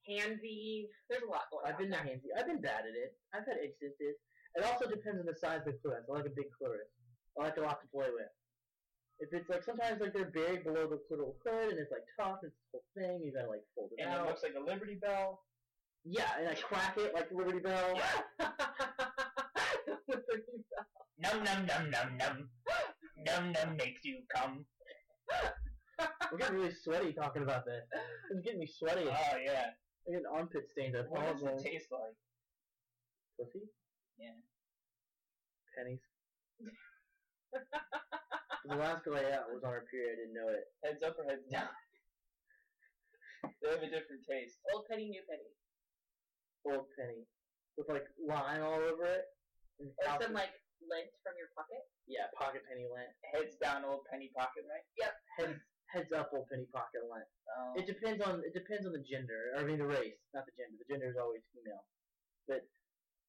handsy. 0.05 0.91
There's 1.09 1.25
a 1.25 1.31
lot 1.31 1.49
going 1.49 1.65
on. 1.65 1.73
I've 1.73 1.81
been 1.81 1.89
there. 1.95 2.05
handsy. 2.05 2.29
I've 2.37 2.47
been 2.51 2.61
bad 2.61 2.85
at 2.85 2.93
it. 2.93 3.17
I've 3.33 3.47
had 3.49 3.63
instances. 3.65 4.19
It 4.59 4.63
also 4.67 4.91
depends 4.91 5.23
on 5.23 5.27
the 5.29 5.39
size 5.39 5.65
of 5.65 5.73
the 5.73 5.79
clitoris. 5.81 6.05
I 6.11 6.13
like 6.13 6.29
a 6.29 6.35
big 6.35 6.51
clitoris. 6.59 6.91
I 7.39 7.49
like 7.49 7.57
a 7.57 7.65
lot 7.65 7.81
to 7.81 7.89
play 7.89 8.11
with. 8.13 8.29
If 9.21 9.33
it's 9.33 9.49
like 9.51 9.65
sometimes 9.65 10.01
like 10.01 10.13
they're 10.15 10.31
buried 10.31 10.65
below 10.65 10.87
the 10.87 11.01
little 11.11 11.37
hood 11.45 11.71
and 11.71 11.79
it's 11.79 11.91
like 11.91 12.07
tough, 12.19 12.39
it's 12.43 12.55
the 12.55 12.79
whole 12.79 12.85
thing. 12.97 13.21
You 13.25 13.33
gotta 13.33 13.49
like 13.49 13.63
fold 13.75 13.91
it 13.97 14.03
And 14.03 14.15
it 14.15 14.27
looks 14.27 14.43
like 14.43 14.55
a 14.57 14.61
Liberty 14.65 14.95
Bell. 14.95 15.41
yeah, 16.05 16.31
and 16.39 16.49
I 16.49 16.55
crack 16.55 16.97
it 16.99 17.13
like 17.15 17.29
the 17.29 17.37
Liberty 17.41 17.59
Bell. 17.59 18.01
Num 21.19 21.43
num 21.43 21.67
num 21.67 21.91
num 21.91 22.17
num. 22.17 22.49
num 23.27 23.53
num 23.53 23.77
makes 23.77 24.05
you 24.05 24.23
come. 24.35 24.65
I'm 26.01 26.39
getting 26.39 26.55
really 26.57 26.73
sweaty 26.73 27.13
talking 27.13 27.43
about 27.43 27.67
this. 27.67 27.83
It's 28.31 28.41
getting 28.45 28.61
me 28.61 28.69
sweaty. 28.69 29.07
Oh 29.09 29.37
yeah. 29.45 29.71
I 30.07 30.13
get 30.13 30.21
an 30.21 30.27
armpit 30.33 30.69
stains. 30.71 30.95
I 30.97 31.01
What 31.09 31.27
does 31.33 31.43
it 31.43 31.59
taste 31.59 31.89
like? 31.91 32.15
Pussy? 33.39 33.67
Yeah. 34.17 34.39
Pennies. 35.77 36.01
The 38.67 38.77
last 38.77 39.05
girl 39.05 39.17
I 39.17 39.31
out 39.33 39.53
was 39.53 39.63
on 39.65 39.73
her 39.73 39.85
period. 39.91 40.19
I 40.19 40.27
didn't 40.27 40.35
know 40.35 40.49
it. 40.51 40.67
Heads 40.85 41.03
up 41.03 41.17
or 41.19 41.25
heads 41.31 41.47
down? 41.51 41.71
they 43.63 43.71
have 43.71 43.83
a 43.83 43.91
different 43.91 44.27
taste. 44.29 44.59
Old 44.75 44.85
penny, 44.91 45.09
new 45.09 45.23
penny. 45.31 45.51
Old 46.67 46.87
penny 46.99 47.23
with 47.79 47.89
like 47.89 48.05
lime 48.19 48.63
all 48.63 48.83
over 48.83 49.07
it. 49.07 49.25
And 49.79 49.89
Or 50.03 50.05
top- 50.05 50.23
some 50.23 50.35
like 50.35 50.51
lint 50.83 51.11
from 51.23 51.39
your 51.39 51.49
pocket. 51.55 51.83
yeah, 52.11 52.27
pocket 52.35 52.63
penny 52.67 52.87
lint. 52.91 53.11
Heads 53.31 53.55
down, 53.63 53.87
old 53.87 54.03
penny 54.11 54.31
pocket, 54.35 54.67
right? 54.67 54.83
Yep. 54.99 55.15
Heads 55.39 55.61
heads 55.95 56.11
up, 56.13 56.31
old 56.35 56.51
penny 56.51 56.67
pocket 56.75 57.07
lint. 57.07 57.25
Um, 57.55 57.79
It 57.79 57.87
depends 57.87 58.21
on 58.27 58.43
it 58.45 58.53
depends 58.53 58.85
on 58.85 58.93
the 58.93 59.05
gender. 59.07 59.55
I 59.57 59.63
mean 59.63 59.79
the 59.79 59.87
race, 59.87 60.19
not 60.35 60.45
the 60.45 60.53
gender. 60.59 60.77
The 60.83 60.89
gender 60.91 61.09
is 61.09 61.17
always 61.17 61.43
female. 61.55 61.87
But 62.51 62.67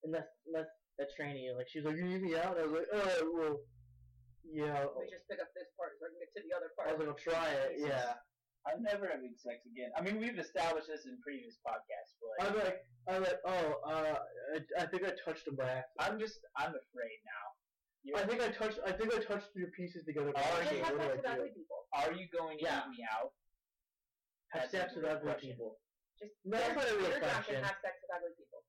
unless 0.03 0.25
unless 0.49 0.67
a 0.99 1.05
trainee 1.15 1.53
like 1.55 1.69
she's 1.69 1.85
like, 1.85 1.95
You 1.95 2.05
need 2.09 2.21
me 2.25 2.35
out? 2.35 2.57
I 2.57 2.65
was 2.65 2.73
like, 2.81 2.89
Oh 2.91 3.31
well 3.37 3.57
yeah 4.51 4.85
We 4.97 5.05
just 5.09 5.27
pick 5.29 5.39
up 5.39 5.49
this 5.55 5.69
part 5.77 5.93
so 5.99 6.05
I 6.05 6.09
can 6.13 6.19
get 6.19 6.31
to 6.35 6.41
the 6.41 6.53
other 6.57 6.69
part. 6.75 6.89
I 6.89 6.91
was 6.93 6.99
like, 6.99 7.09
I'll 7.13 7.21
try 7.21 7.47
it, 7.53 7.79
yeah. 7.79 8.17
I'm 8.67 8.83
never 8.83 9.07
having 9.07 9.33
sex 9.39 9.63
again. 9.65 9.89
I 9.95 10.01
mean, 10.03 10.19
we've 10.19 10.37
established 10.37 10.87
this 10.91 11.05
in 11.07 11.15
previous 11.23 11.57
podcasts, 11.63 12.19
but 12.19 12.33
I'm 12.43 12.55
like, 12.59 12.65
like 12.65 12.79
I'm 13.07 13.21
like, 13.23 13.39
oh, 13.47 13.67
uh 13.87 14.19
I, 14.55 14.83
I 14.83 14.85
think 14.91 15.07
I 15.07 15.15
touched 15.23 15.47
him 15.47 15.55
by 15.55 15.79
accident. 15.79 15.95
I'm 16.03 16.19
just, 16.19 16.43
I'm 16.59 16.75
afraid 16.75 17.17
now. 17.23 17.45
I 18.19 18.25
think 18.27 18.41
I 18.41 18.49
touched 18.49 18.79
I 18.85 18.91
think 18.91 19.13
I 19.15 19.19
touched 19.23 19.51
your 19.55 19.71
pieces 19.71 20.03
together 20.05 20.31
by 20.35 20.41
Are 20.43 20.63
you? 20.73 20.83
have 20.83 20.95
What 20.97 21.01
do 21.01 21.07
sex 21.07 21.11
I 21.11 21.15
with 21.15 21.23
do? 21.23 21.31
ugly 21.31 21.51
people. 21.55 21.79
Are 21.93 22.11
you 22.13 22.27
going 22.31 22.57
to 22.59 22.63
Yeah. 22.63 22.83
eat 22.87 22.99
me 22.99 23.05
out? 23.07 23.31
Have 24.51 24.69
sex 24.69 24.95
with 24.95 25.03
real 25.05 25.13
ugly 25.15 25.31
question. 25.31 25.49
people. 25.51 25.79
Just 26.19 26.33
No, 26.43 26.57
that's 26.59 26.75
not 26.75 26.89
a 26.89 26.95
real 26.99 27.09
get 27.11 27.19
drunk 27.23 27.33
question. 27.33 27.55
and 27.59 27.65
have 27.65 27.79
sex 27.83 27.95
with 28.03 28.11
ugly 28.15 28.33
people. 28.39 28.59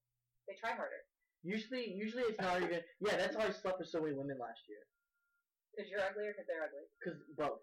They 0.47 0.55
try 0.55 0.73
harder 0.75 1.03
Usually 1.43 1.89
usually 1.95 2.25
it's 2.31 2.39
not 2.41 2.63
even 2.67 2.83
yeah, 3.01 3.17
that's 3.17 3.35
how 3.37 3.43
I 3.47 3.51
slept 3.51 3.79
with 3.81 3.89
so 3.89 4.03
many 4.03 4.15
women 4.15 4.39
last 4.39 4.61
year. 4.69 4.83
Because 5.73 5.91
you're 5.91 6.03
ugly 6.03 6.27
or 6.29 6.33
because 6.35 6.47
they're 6.51 6.65
ugly. 6.67 6.87
Because 6.99 7.19
both. 7.39 7.63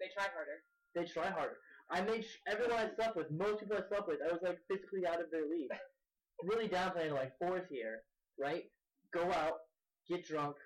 They 0.00 0.10
try 0.14 0.26
harder. 0.34 0.62
They 0.94 1.04
try 1.06 1.30
harder. 1.30 1.58
I 1.90 2.00
made 2.02 2.24
sh- 2.24 2.40
everyone 2.48 2.78
I 2.78 2.88
slept 2.94 3.16
with, 3.16 3.30
most 3.30 3.60
people 3.60 3.76
I 3.76 3.86
slept 3.88 4.08
with, 4.08 4.18
I 4.24 4.32
was 4.32 4.42
like 4.42 4.58
physically 4.68 5.06
out 5.06 5.20
of 5.20 5.30
their 5.30 5.46
league. 5.46 5.70
really 6.42 6.66
downplaying 6.68 7.12
like 7.12 7.36
fourth 7.38 7.68
here, 7.70 8.02
right? 8.38 8.64
Go 9.14 9.30
out, 9.30 9.68
get 10.08 10.26
drunk, 10.26 10.56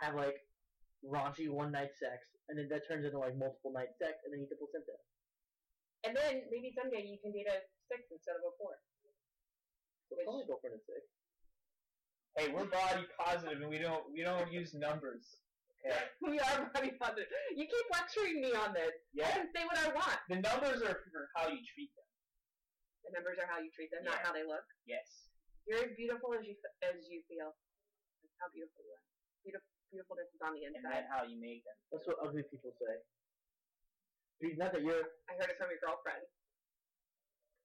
have 0.00 0.14
like 0.14 0.40
raunchy 1.04 1.50
one 1.50 1.72
night 1.72 1.92
sex, 1.98 2.22
and 2.48 2.56
then 2.56 2.68
that 2.70 2.86
turns 2.88 3.04
into 3.04 3.18
like 3.18 3.36
multiple 3.36 3.72
night 3.74 3.92
sex, 4.00 4.22
and 4.24 4.32
then 4.32 4.40
eat 4.40 4.50
the 4.50 4.56
placenta. 4.56 4.96
And 6.06 6.16
then 6.16 6.46
maybe 6.50 6.72
someday 6.74 7.04
you 7.06 7.18
can 7.22 7.30
date 7.32 7.46
a 7.50 7.58
six 7.90 8.08
instead 8.10 8.34
of 8.38 8.42
a 8.46 8.52
four. 8.58 8.74
So 10.08 10.16
Which- 10.16 10.26
call 10.26 10.40
my 10.40 10.46
girlfriend 10.46 10.78
a 10.78 10.82
six. 10.86 11.02
Hey, 12.38 12.48
we're 12.48 12.64
body 12.64 13.04
positive 13.20 13.60
and 13.60 13.68
we 13.68 13.76
don't, 13.76 14.08
we 14.10 14.22
don't 14.24 14.50
use 14.50 14.72
numbers. 14.72 15.41
Okay. 15.82 15.98
we 16.30 16.38
are 16.38 16.70
body 16.70 16.94
positive. 16.94 17.26
You 17.58 17.66
keep 17.66 17.86
lecturing 17.90 18.38
me 18.40 18.54
on 18.54 18.70
this. 18.72 18.94
I 18.94 19.26
Yeah. 19.26 19.34
can 19.34 19.50
say 19.50 19.66
what 19.66 19.78
I 19.82 19.90
want. 19.90 20.18
The 20.30 20.38
numbers 20.38 20.78
are 20.86 20.94
for 21.10 21.26
how 21.34 21.50
you 21.50 21.58
treat 21.74 21.90
them. 21.98 22.06
The 23.02 23.10
numbers 23.18 23.38
are 23.42 23.50
how 23.50 23.58
you 23.58 23.68
treat 23.74 23.90
them, 23.90 24.06
not 24.06 24.22
how 24.22 24.30
they 24.30 24.46
look. 24.46 24.62
Yes. 24.86 25.26
You're 25.66 25.82
as 25.82 25.94
beautiful 25.98 26.34
as 26.38 26.46
you 26.46 26.54
as 26.86 27.02
you 27.10 27.22
feel. 27.26 27.50
That's 28.22 28.38
how 28.38 28.46
beautiful 28.54 28.78
you 28.86 28.94
are. 28.94 29.04
Beautiful, 29.42 29.68
beautifulness 29.90 30.30
is 30.30 30.38
on 30.42 30.54
the 30.54 30.62
And 30.70 30.74
inside. 30.78 31.02
then 31.02 31.04
how 31.10 31.26
you 31.26 31.34
make 31.38 31.66
them. 31.66 31.74
That's 31.90 32.06
what 32.06 32.18
ugly 32.22 32.46
people 32.46 32.70
say. 32.78 32.94
Not 34.58 34.74
that 34.74 34.82
you're. 34.82 35.06
I 35.30 35.38
heard 35.38 35.50
it 35.50 35.58
from 35.58 35.70
your 35.70 35.78
girlfriend. 35.82 36.22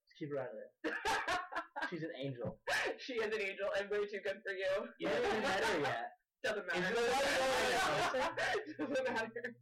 Just 0.06 0.14
keep 0.18 0.30
her 0.30 0.38
out 0.42 0.50
of 0.54 0.58
there. 0.58 0.70
She's 1.90 2.02
an 2.06 2.14
angel. 2.18 2.58
she 2.98 3.18
is 3.18 3.30
an 3.30 3.38
angel 3.42 3.70
and 3.78 3.90
way 3.90 4.06
too 4.06 4.22
good 4.22 4.42
for 4.46 4.54
you. 4.54 4.90
You 4.98 5.06
haven't 5.10 5.26
even 5.26 5.42
met 5.42 5.62
her 5.64 5.78
yet. 5.82 6.17
Doesn't 6.44 6.66
matter. 6.66 6.94
it 6.94 8.78
Doesn't 8.78 9.04
matter. 9.12 9.56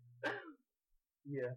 Yeah. 1.25 1.53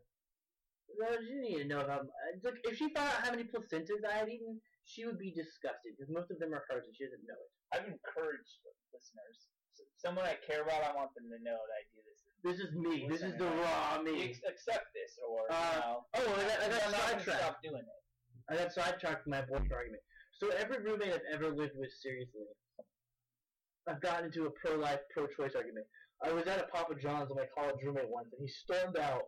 Well, 0.98 1.22
you 1.22 1.42
need 1.42 1.58
to 1.64 1.68
know 1.68 1.82
about. 1.82 2.08
uh, 2.10 2.34
Look, 2.44 2.56
if 2.64 2.78
she 2.78 2.90
found 2.94 3.10
out 3.10 3.22
how 3.24 3.32
many 3.32 3.44
placentas 3.44 4.02
I 4.08 4.18
had 4.26 4.30
eaten, 4.30 4.60
she 4.86 5.06
would 5.06 5.20
be 5.20 5.32
disgusted 5.32 5.94
because 5.96 6.10
most 6.12 6.32
of 6.32 6.40
them 6.40 6.52
are 6.54 6.64
hers 6.68 6.84
and 6.88 6.96
she 6.96 7.06
doesn't 7.06 7.24
know 7.28 7.38
it. 7.38 7.52
I've 7.76 7.86
encouraged 7.88 8.58
listeners. 8.92 9.38
S- 9.78 9.86
Someone 10.02 10.26
I 10.26 10.36
care 10.42 10.64
about, 10.66 10.82
I 10.84 10.96
want 10.96 11.14
them 11.14 11.30
to 11.30 11.38
know 11.44 11.56
that 11.56 11.74
I 11.78 11.84
do 11.94 12.00
this. 12.08 12.20
This 12.42 12.58
is 12.64 12.72
me. 12.74 13.06
This 13.08 13.22
is 13.22 13.36
Listen, 13.36 13.44
the 13.44 13.52
raw 13.62 14.00
You 14.02 14.16
me. 14.16 14.32
accept 14.48 14.88
this, 14.96 15.20
or 15.22 15.46
Uh, 15.52 15.54
you 15.54 15.80
know, 15.80 16.04
Oh, 16.16 16.28
I 16.36 16.44
got, 16.48 16.58
I 16.60 16.66
I'm 16.66 16.72
got 16.72 16.92
not 16.92 17.04
gonna 17.12 17.24
sidetracked. 17.24 17.44
stop 17.44 17.58
doing 17.62 17.84
it. 17.86 18.00
I 18.50 18.52
got 18.58 18.72
sidetracked 18.74 19.22
from 19.24 19.32
my 19.38 19.44
abortion 19.46 19.72
argument. 19.76 20.02
So 20.40 20.50
every 20.58 20.80
roommate 20.82 21.14
I've 21.14 21.28
ever 21.32 21.52
lived 21.54 21.76
with, 21.78 21.92
seriously, 22.02 22.48
I've 23.90 24.02
gotten 24.02 24.26
into 24.26 24.46
a 24.46 24.52
pro-life, 24.52 25.00
pro-choice 25.12 25.56
argument. 25.56 25.86
I 26.24 26.32
was 26.32 26.46
at 26.48 26.60
a 26.60 26.68
Papa 26.68 26.94
John's 27.02 27.30
with 27.30 27.40
my 27.40 27.48
college 27.58 27.78
roommate 27.84 28.10
once, 28.10 28.28
and 28.32 28.42
he 28.42 28.48
stormed 28.48 28.98
out 28.98 29.24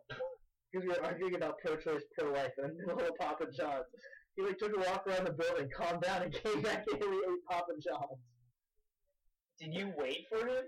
because 0.70 0.86
we 0.86 0.88
were 0.88 1.04
arguing 1.04 1.34
about 1.34 1.58
pro-choice, 1.58 2.02
pro-life 2.16 2.52
in 2.58 2.76
the 2.76 2.86
middle 2.86 3.08
of 3.08 3.16
Papa 3.18 3.46
John's. 3.56 3.86
He 4.36 4.42
like 4.42 4.58
took 4.58 4.76
a 4.76 4.78
walk 4.78 5.04
around 5.06 5.26
the 5.26 5.32
building, 5.32 5.68
calmed 5.76 6.02
down, 6.02 6.22
and 6.22 6.32
came 6.44 6.62
back 6.62 6.84
in 6.86 7.02
and 7.02 7.10
we 7.10 7.16
ate 7.16 7.44
Papa 7.50 7.72
John's. 7.82 8.20
Did 9.58 9.74
you 9.74 9.92
wait 9.98 10.26
for 10.30 10.46
him? 10.46 10.64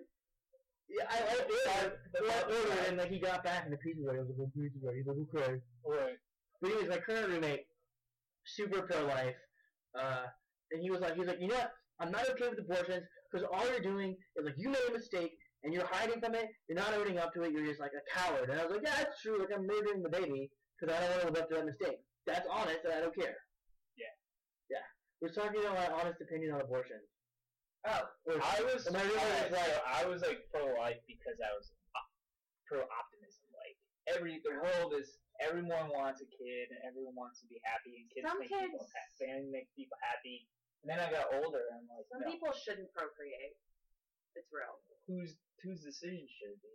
Yeah, 0.88 1.07
I, 1.09 1.16
I 1.16 1.83
ordered, 1.83 1.98
I 2.30 2.42
ordered, 2.42 2.88
and 2.88 2.98
like 2.98 3.11
he 3.11 3.18
got 3.18 3.42
back 3.42 3.64
and 3.64 3.72
the 3.72 3.78
pizza 3.78 4.02
like, 4.07 4.16
I 4.16 4.20
was 4.20 4.28
like, 4.28 4.38
"Oh, 4.38 4.50
pizza's 4.54 4.83
ready." 4.83 4.98
He's 4.98 5.07
like, 5.07 5.16
okay. 5.16 5.61
Right. 5.87 6.18
But 6.61 6.70
anyways, 6.70 6.90
my 6.90 6.98
current 6.98 7.28
roommate, 7.28 7.66
super 8.44 8.83
pro-life, 8.83 9.35
uh, 9.98 10.26
and 10.72 10.83
he 10.83 10.90
was 10.90 11.00
like, 11.00 11.14
he 11.14 11.20
was 11.20 11.28
like, 11.28 11.40
you 11.40 11.48
know 11.48 11.54
what? 11.54 11.72
I'm 12.00 12.11
not 12.11 12.28
okay 12.30 12.48
with 12.50 12.59
abortions 12.59 13.07
because 13.35 13.47
all 13.53 13.66
you're 13.66 13.83
doing 13.83 14.14
is 14.38 14.47
like 14.47 14.55
you 14.57 14.70
made 14.70 14.87
a 14.88 14.92
mistake 14.94 15.35
and 15.66 15.75
you're 15.75 15.87
hiding 15.90 16.20
from 16.23 16.35
it. 16.38 16.47
You're 16.68 16.79
not 16.79 16.94
owning 16.94 17.18
up 17.18 17.35
to 17.35 17.42
it. 17.42 17.51
You're 17.51 17.66
just 17.66 17.81
like 17.83 17.90
a 17.99 18.05
coward. 18.07 18.47
And 18.51 18.61
I 18.61 18.64
was 18.64 18.79
like, 18.79 18.87
yeah, 18.87 18.94
that's 19.03 19.18
true. 19.20 19.40
Like 19.42 19.51
I'm 19.51 19.66
murdering 19.66 20.03
the 20.07 20.09
baby 20.12 20.51
because 20.79 20.94
I 20.94 21.01
don't 21.03 21.11
want 21.11 21.20
to 21.20 21.33
live 21.35 21.42
up 21.42 21.49
to 21.51 21.55
that 21.59 21.66
mistake. 21.66 21.99
That's 22.31 22.47
honest, 22.49 22.87
and 22.87 22.94
I 22.94 23.01
don't 23.03 23.12
care. 23.14 23.37
Yeah. 23.99 24.14
Yeah. 24.70 24.87
We're 25.20 25.35
talking 25.35 25.61
about 25.61 25.75
my 25.77 25.88
honest 25.99 26.23
opinion 26.23 26.55
on 26.55 26.62
abortion. 26.62 27.03
Oh, 27.85 28.07
Or- 28.31 28.40
I 28.40 28.62
was. 28.64 28.87
Am 28.88 28.97
I 28.97 29.03
really 29.05 29.18
alright, 29.18 29.53
like- 29.53 29.83
I 29.85 30.07
was 30.07 30.23
like 30.23 30.47
pro 30.55 30.73
life 30.79 31.03
because 31.05 31.37
I 31.42 31.51
was 31.59 31.68
pro 32.64 32.81
optimism. 32.87 33.44
Like 33.53 33.77
every 34.09 34.40
the 34.40 34.57
world 34.57 34.94
is 34.97 35.20
everyone 35.42 35.92
wants 35.92 36.23
a 36.25 36.29
kid 36.33 36.73
and 36.73 36.81
everyone 36.88 37.12
wants 37.12 37.44
to 37.44 37.47
be 37.53 37.61
happy 37.66 38.01
and 38.01 38.07
kids 38.09 38.25
Some 38.25 38.40
make 38.40 38.49
people 38.49 38.81
kids- 38.81 38.94
happy. 38.97 39.20
Family 39.20 39.51
make 39.53 39.68
people 39.77 39.99
happy. 40.01 40.49
And 40.85 40.92
then 40.92 41.01
I 41.01 41.09
got 41.09 41.33
older 41.33 41.64
and 41.73 41.81
I'm 41.81 41.88
like, 41.88 42.05
Some 42.12 42.20
no, 42.20 42.29
people 42.29 42.53
shouldn't 42.53 42.92
procreate. 42.92 43.57
It's 44.37 44.53
real. 44.53 44.77
whose 45.09 45.33
whose 45.64 45.81
decision 45.81 46.29
should 46.29 46.53
it 46.53 46.61
be? 46.61 46.75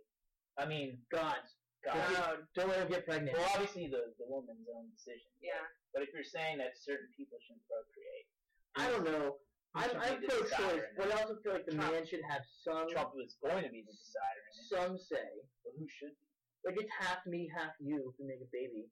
I 0.58 0.66
mean, 0.66 0.98
God's. 1.14 1.54
God. 1.86 1.94
God. 1.94 2.36
Don't 2.58 2.68
let 2.74 2.82
him 2.82 2.90
get 2.90 3.06
pregnant. 3.06 3.38
Well, 3.38 3.46
obviously 3.54 3.86
the 3.86 4.10
the 4.18 4.26
woman's 4.26 4.66
own 4.66 4.90
decision. 4.90 5.30
Yeah. 5.38 5.62
But 5.94 6.02
if 6.02 6.10
you're 6.10 6.26
saying 6.26 6.58
that 6.58 6.74
certain 6.74 7.06
people 7.14 7.38
shouldn't 7.46 7.62
procreate, 7.70 8.26
I 8.74 8.84
don't 8.90 9.06
know. 9.06 9.38
I'm, 9.78 9.86
should 9.86 10.02
I'm 10.02 10.18
the 10.18 10.26
decider 10.26 10.90
pro-choice, 10.98 10.98
but? 10.98 11.06
I 11.06 11.14
also 11.22 11.36
feel 11.46 11.54
like 11.54 11.68
the 11.70 11.78
Trump. 11.78 11.94
man 11.94 12.02
should 12.02 12.26
have 12.26 12.42
some 12.66 12.90
Trump 12.90 13.14
was 13.14 13.38
going 13.38 13.62
to 13.62 13.70
be 13.70 13.86
the 13.86 13.94
decider 13.94 14.42
some 14.66 14.98
say. 14.98 15.30
but 15.62 15.78
who 15.78 15.86
should 15.86 16.10
be? 16.18 16.26
Like 16.66 16.76
it's 16.82 16.90
half 16.98 17.22
me, 17.30 17.46
half 17.54 17.78
you 17.78 18.10
if 18.10 18.18
we 18.18 18.26
make 18.26 18.42
a 18.42 18.50
baby. 18.50 18.90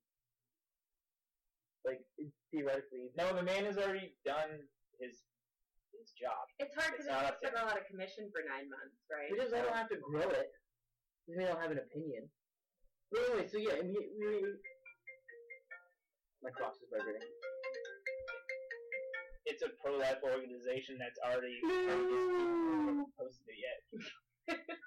Like 1.85 2.01
it- 2.19 2.31
theoretically, 2.55 3.11
No, 3.17 3.35
the 3.35 3.43
man 3.43 3.65
has 3.67 3.77
already 3.77 4.15
done 4.25 4.63
his 5.01 5.23
his 5.95 6.13
job. 6.15 6.47
It's 6.63 6.75
hard 6.79 6.95
It's 6.95 7.07
because 7.07 7.11
not 7.11 7.27
it 7.27 7.35
up 7.35 7.37
takes 7.43 7.55
to 7.55 7.59
a 7.59 7.67
lot 7.67 7.79
of 7.79 7.85
commission 7.91 8.31
for 8.31 8.43
nine 8.47 8.71
months, 8.71 9.03
right? 9.11 9.31
because 9.31 9.51
I 9.51 9.63
don't 9.65 9.75
have 9.75 9.91
to 9.91 9.99
grow 9.99 10.29
it. 10.31 10.53
Because 11.27 11.43
I 11.43 11.45
don't 11.51 11.61
have 11.61 11.75
an 11.75 11.83
opinion. 11.83 12.31
But 13.11 13.21
anyway, 13.29 13.47
so 13.49 13.59
yeah, 13.59 13.81
I 13.81 13.83
mean, 13.83 13.97
we, 13.97 14.05
we, 14.21 14.45
my 16.45 16.51
cross 16.55 16.77
is 16.79 16.89
vibrating. 16.93 17.25
It's 19.49 19.65
a 19.65 19.73
pro 19.81 19.97
life 19.97 20.21
organization 20.23 21.01
that's 21.01 21.19
already 21.25 21.57
posted 23.17 23.49
it 23.49 23.59
yet. 23.59 23.81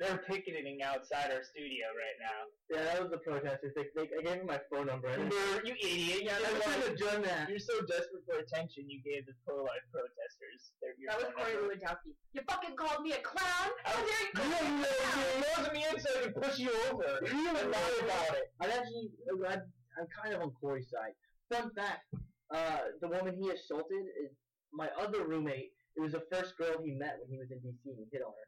They're 0.00 0.22
picketing 0.30 0.78
outside 0.82 1.34
our 1.34 1.42
studio 1.42 1.90
right 1.90 2.18
now. 2.22 2.40
Yeah, 2.70 2.84
that 2.86 3.02
was 3.02 3.10
the 3.10 3.18
protesters. 3.18 3.74
They, 3.74 3.90
they, 3.98 4.06
I 4.14 4.22
gave 4.22 4.38
them 4.38 4.46
my 4.46 4.60
phone 4.70 4.86
number. 4.86 5.08
And 5.08 5.26
you 5.66 5.74
idiot! 5.74 6.22
yeah, 6.22 6.38
You 6.38 6.46
I 6.46 6.52
know 6.54 6.60
should 6.62 6.78
what? 6.78 6.88
have 6.88 6.98
done 6.98 7.22
that. 7.26 7.50
You're 7.50 7.58
so 7.58 7.74
desperate 7.82 8.22
for 8.22 8.38
attention, 8.38 8.86
you 8.86 9.02
gave 9.02 9.26
the 9.26 9.34
pro 9.42 9.58
life 9.66 9.82
protesters 9.90 10.70
their 10.78 10.94
your 11.02 11.10
That 11.10 11.18
was 11.18 11.34
phone 11.34 11.42
Corey 11.42 11.54
number. 11.58 11.74
Lewandowski. 11.74 12.10
You 12.32 12.40
fucking 12.46 12.76
called 12.78 13.02
me 13.02 13.12
a 13.18 13.22
clown? 13.26 13.68
How 13.82 13.98
dare 13.98 14.22
you 14.22 14.30
You 14.30 14.38
call 14.38 14.62
me 14.70 14.86
a 14.86 14.94
clown? 15.02 15.18
know, 15.18 15.34
you 15.34 15.62
know 15.66 15.72
me 15.74 15.82
in 15.90 15.96
so 15.98 16.08
I 16.14 16.22
can 16.22 16.34
push 16.38 16.56
you 16.62 16.70
over. 16.94 17.08
You 17.26 17.42
don't 17.42 17.58
and 17.58 17.70
know 17.74 17.82
lie 17.82 17.98
about 18.06 18.30
it. 18.38 18.46
I'd 18.62 18.70
actually, 18.70 19.10
I'd, 19.50 19.66
I'm 19.98 20.06
kind 20.14 20.30
of 20.34 20.42
on 20.46 20.50
Corey's 20.62 20.86
side. 20.94 21.14
Fun 21.50 21.74
fact: 21.74 22.06
uh, 22.54 22.94
the 23.02 23.08
woman 23.10 23.34
he 23.34 23.50
assaulted 23.50 24.06
is 24.22 24.30
my 24.70 24.86
other 24.94 25.26
roommate. 25.26 25.74
It 25.96 26.00
was 26.06 26.12
the 26.12 26.22
first 26.30 26.54
girl 26.56 26.78
he 26.84 26.92
met 26.94 27.18
when 27.18 27.26
he 27.26 27.38
was 27.42 27.50
in 27.50 27.58
DC 27.58 27.82
and 27.90 27.98
he 27.98 28.06
hit 28.14 28.22
on 28.22 28.30
her. 28.30 28.46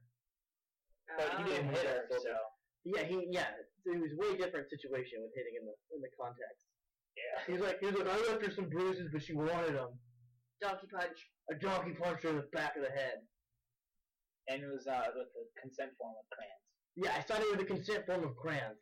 But 1.17 1.29
he 1.39 1.43
Oh. 1.43 1.47
didn't 1.47 1.71
hit 1.75 1.85
her, 1.87 2.07
so 2.11 2.35
Yeah, 2.85 3.03
he 3.05 3.27
yeah. 3.31 3.55
It 3.87 4.01
was 4.01 4.13
a 4.13 4.17
way 4.17 4.37
different 4.37 4.69
situation 4.71 5.23
with 5.23 5.33
hitting 5.35 5.55
in 5.61 5.65
the 5.67 5.75
in 5.95 6.01
the 6.01 6.11
context. 6.21 6.61
yeah. 7.17 7.45
He's 7.47 7.61
like, 7.61 7.81
he 7.81 7.87
was 7.87 7.97
like, 7.97 8.09
I 8.09 8.17
left 8.29 8.45
her 8.45 8.53
some 8.53 8.69
bruises, 8.69 9.09
but 9.13 9.23
she 9.23 9.33
wanted 9.35 9.75
them. 9.75 9.99
Donkey 10.61 10.87
punch. 10.93 11.19
A 11.51 11.55
donkey 11.55 11.93
punch 11.93 12.23
her 12.23 12.31
in 12.31 12.37
the 12.37 12.49
back 12.53 12.77
of 12.77 12.83
the 12.85 12.91
head. 12.91 13.27
And 14.49 14.63
it 14.63 14.67
was 14.69 14.87
uh, 14.87 15.09
with 15.17 15.29
the 15.33 15.45
consent 15.61 15.93
form 15.99 16.15
of 16.19 16.25
crayons. 16.37 16.65
Yeah, 16.97 17.15
I 17.17 17.21
started 17.23 17.47
with 17.51 17.61
a 17.61 17.65
consent 17.65 18.07
form 18.07 18.25
of 18.25 18.37
crayons. 18.37 18.79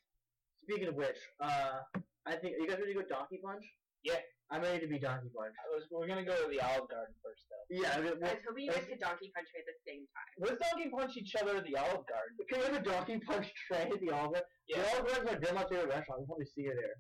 Speaking 0.65 0.89
of 0.89 0.95
which, 0.95 1.17
uh, 1.41 1.81
I 2.27 2.37
think 2.37 2.57
are 2.57 2.61
you 2.61 2.69
guys 2.69 2.79
ready 2.81 2.95
to 2.95 3.03
go 3.03 3.07
Donkey 3.09 3.41
Punch? 3.45 3.65
Yeah. 4.03 4.21
I'm 4.51 4.63
ready 4.65 4.81
to 4.81 4.89
be 4.89 4.97
Donkey 4.99 5.29
Punch. 5.37 5.53
Was, 5.69 5.85
we're 5.93 6.09
gonna 6.09 6.25
go 6.25 6.33
to 6.33 6.49
the 6.49 6.57
Olive 6.65 6.89
Garden 6.89 7.13
first, 7.21 7.45
though. 7.53 7.69
Yeah, 7.69 7.93
I'm 7.93 8.01
I 8.01 8.17
gonna, 8.17 8.33
was 8.33 8.41
hoping 8.49 8.65
you 8.65 8.73
guys 8.73 8.89
could 8.89 8.97
donkey 8.97 9.29
punch 9.37 9.49
me 9.53 9.61
at 9.61 9.69
the 9.69 9.77
same 9.85 10.09
time. 10.09 10.31
Let's 10.41 10.57
Donkey 10.65 10.89
Punch 10.89 11.13
each 11.21 11.37
other 11.37 11.61
at 11.61 11.65
the 11.69 11.77
Olive 11.77 12.09
Garden. 12.09 12.33
can 12.49 12.57
we 12.57 12.65
have 12.65 12.81
a 12.81 12.85
Donkey 12.85 13.21
Punch 13.21 13.45
tray 13.69 13.93
at 13.93 14.01
the 14.01 14.09
Olive? 14.09 14.41
Yeah. 14.65 14.81
The 14.81 14.89
Olive 14.89 15.05
Garden's 15.05 15.29
my 15.29 15.37
grandma's 15.37 15.69
favorite 15.69 15.93
restaurant. 15.93 16.25
We'll 16.25 16.33
probably 16.33 16.49
see 16.49 16.65
her 16.65 16.73
there. 16.81 16.97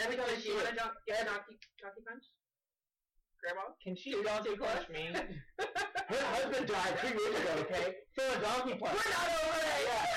Every 0.00 0.16
time 0.16 0.24
I 0.24 0.32
Does 0.32 0.40
see 0.40 0.48
she 0.48 0.56
want 0.56 0.64
her, 0.64 0.72
to 0.72 0.80
don- 0.80 0.96
get 1.04 1.20
a 1.20 1.24
donkey 1.28 1.54
donkey 1.76 2.02
punch? 2.08 2.24
Grandma? 3.44 3.64
Can 3.84 3.92
she 3.92 4.08
Too- 4.16 4.24
Donkey 4.24 4.56
too 4.56 4.64
Punch 4.64 4.86
close? 4.88 4.96
me? 4.96 5.04
her 6.08 6.24
husband 6.32 6.64
died 6.72 6.94
three 7.04 7.12
years 7.20 7.36
ago. 7.36 7.52
Okay, 7.68 7.86
so 8.16 8.22
a 8.32 8.36
Donkey 8.40 8.74
Punch. 8.80 8.96
We're 8.96 9.12
not 9.12 9.28
over 9.28 9.60
it 9.60 9.82
yet. 9.92 10.08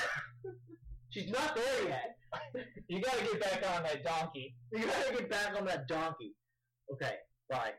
She's 1.12 1.28
not 1.28 1.52
there 1.52 1.84
yet. 1.92 2.16
You 2.88 3.00
gotta 3.00 3.22
get 3.24 3.40
back 3.40 3.76
on 3.76 3.82
that 3.82 4.04
donkey. 4.04 4.54
You 4.72 4.86
gotta 4.86 5.10
get 5.16 5.28
back 5.30 5.56
on 5.58 5.64
that 5.66 5.88
donkey. 5.88 6.34
Okay, 6.92 7.18
bye. 7.48 7.74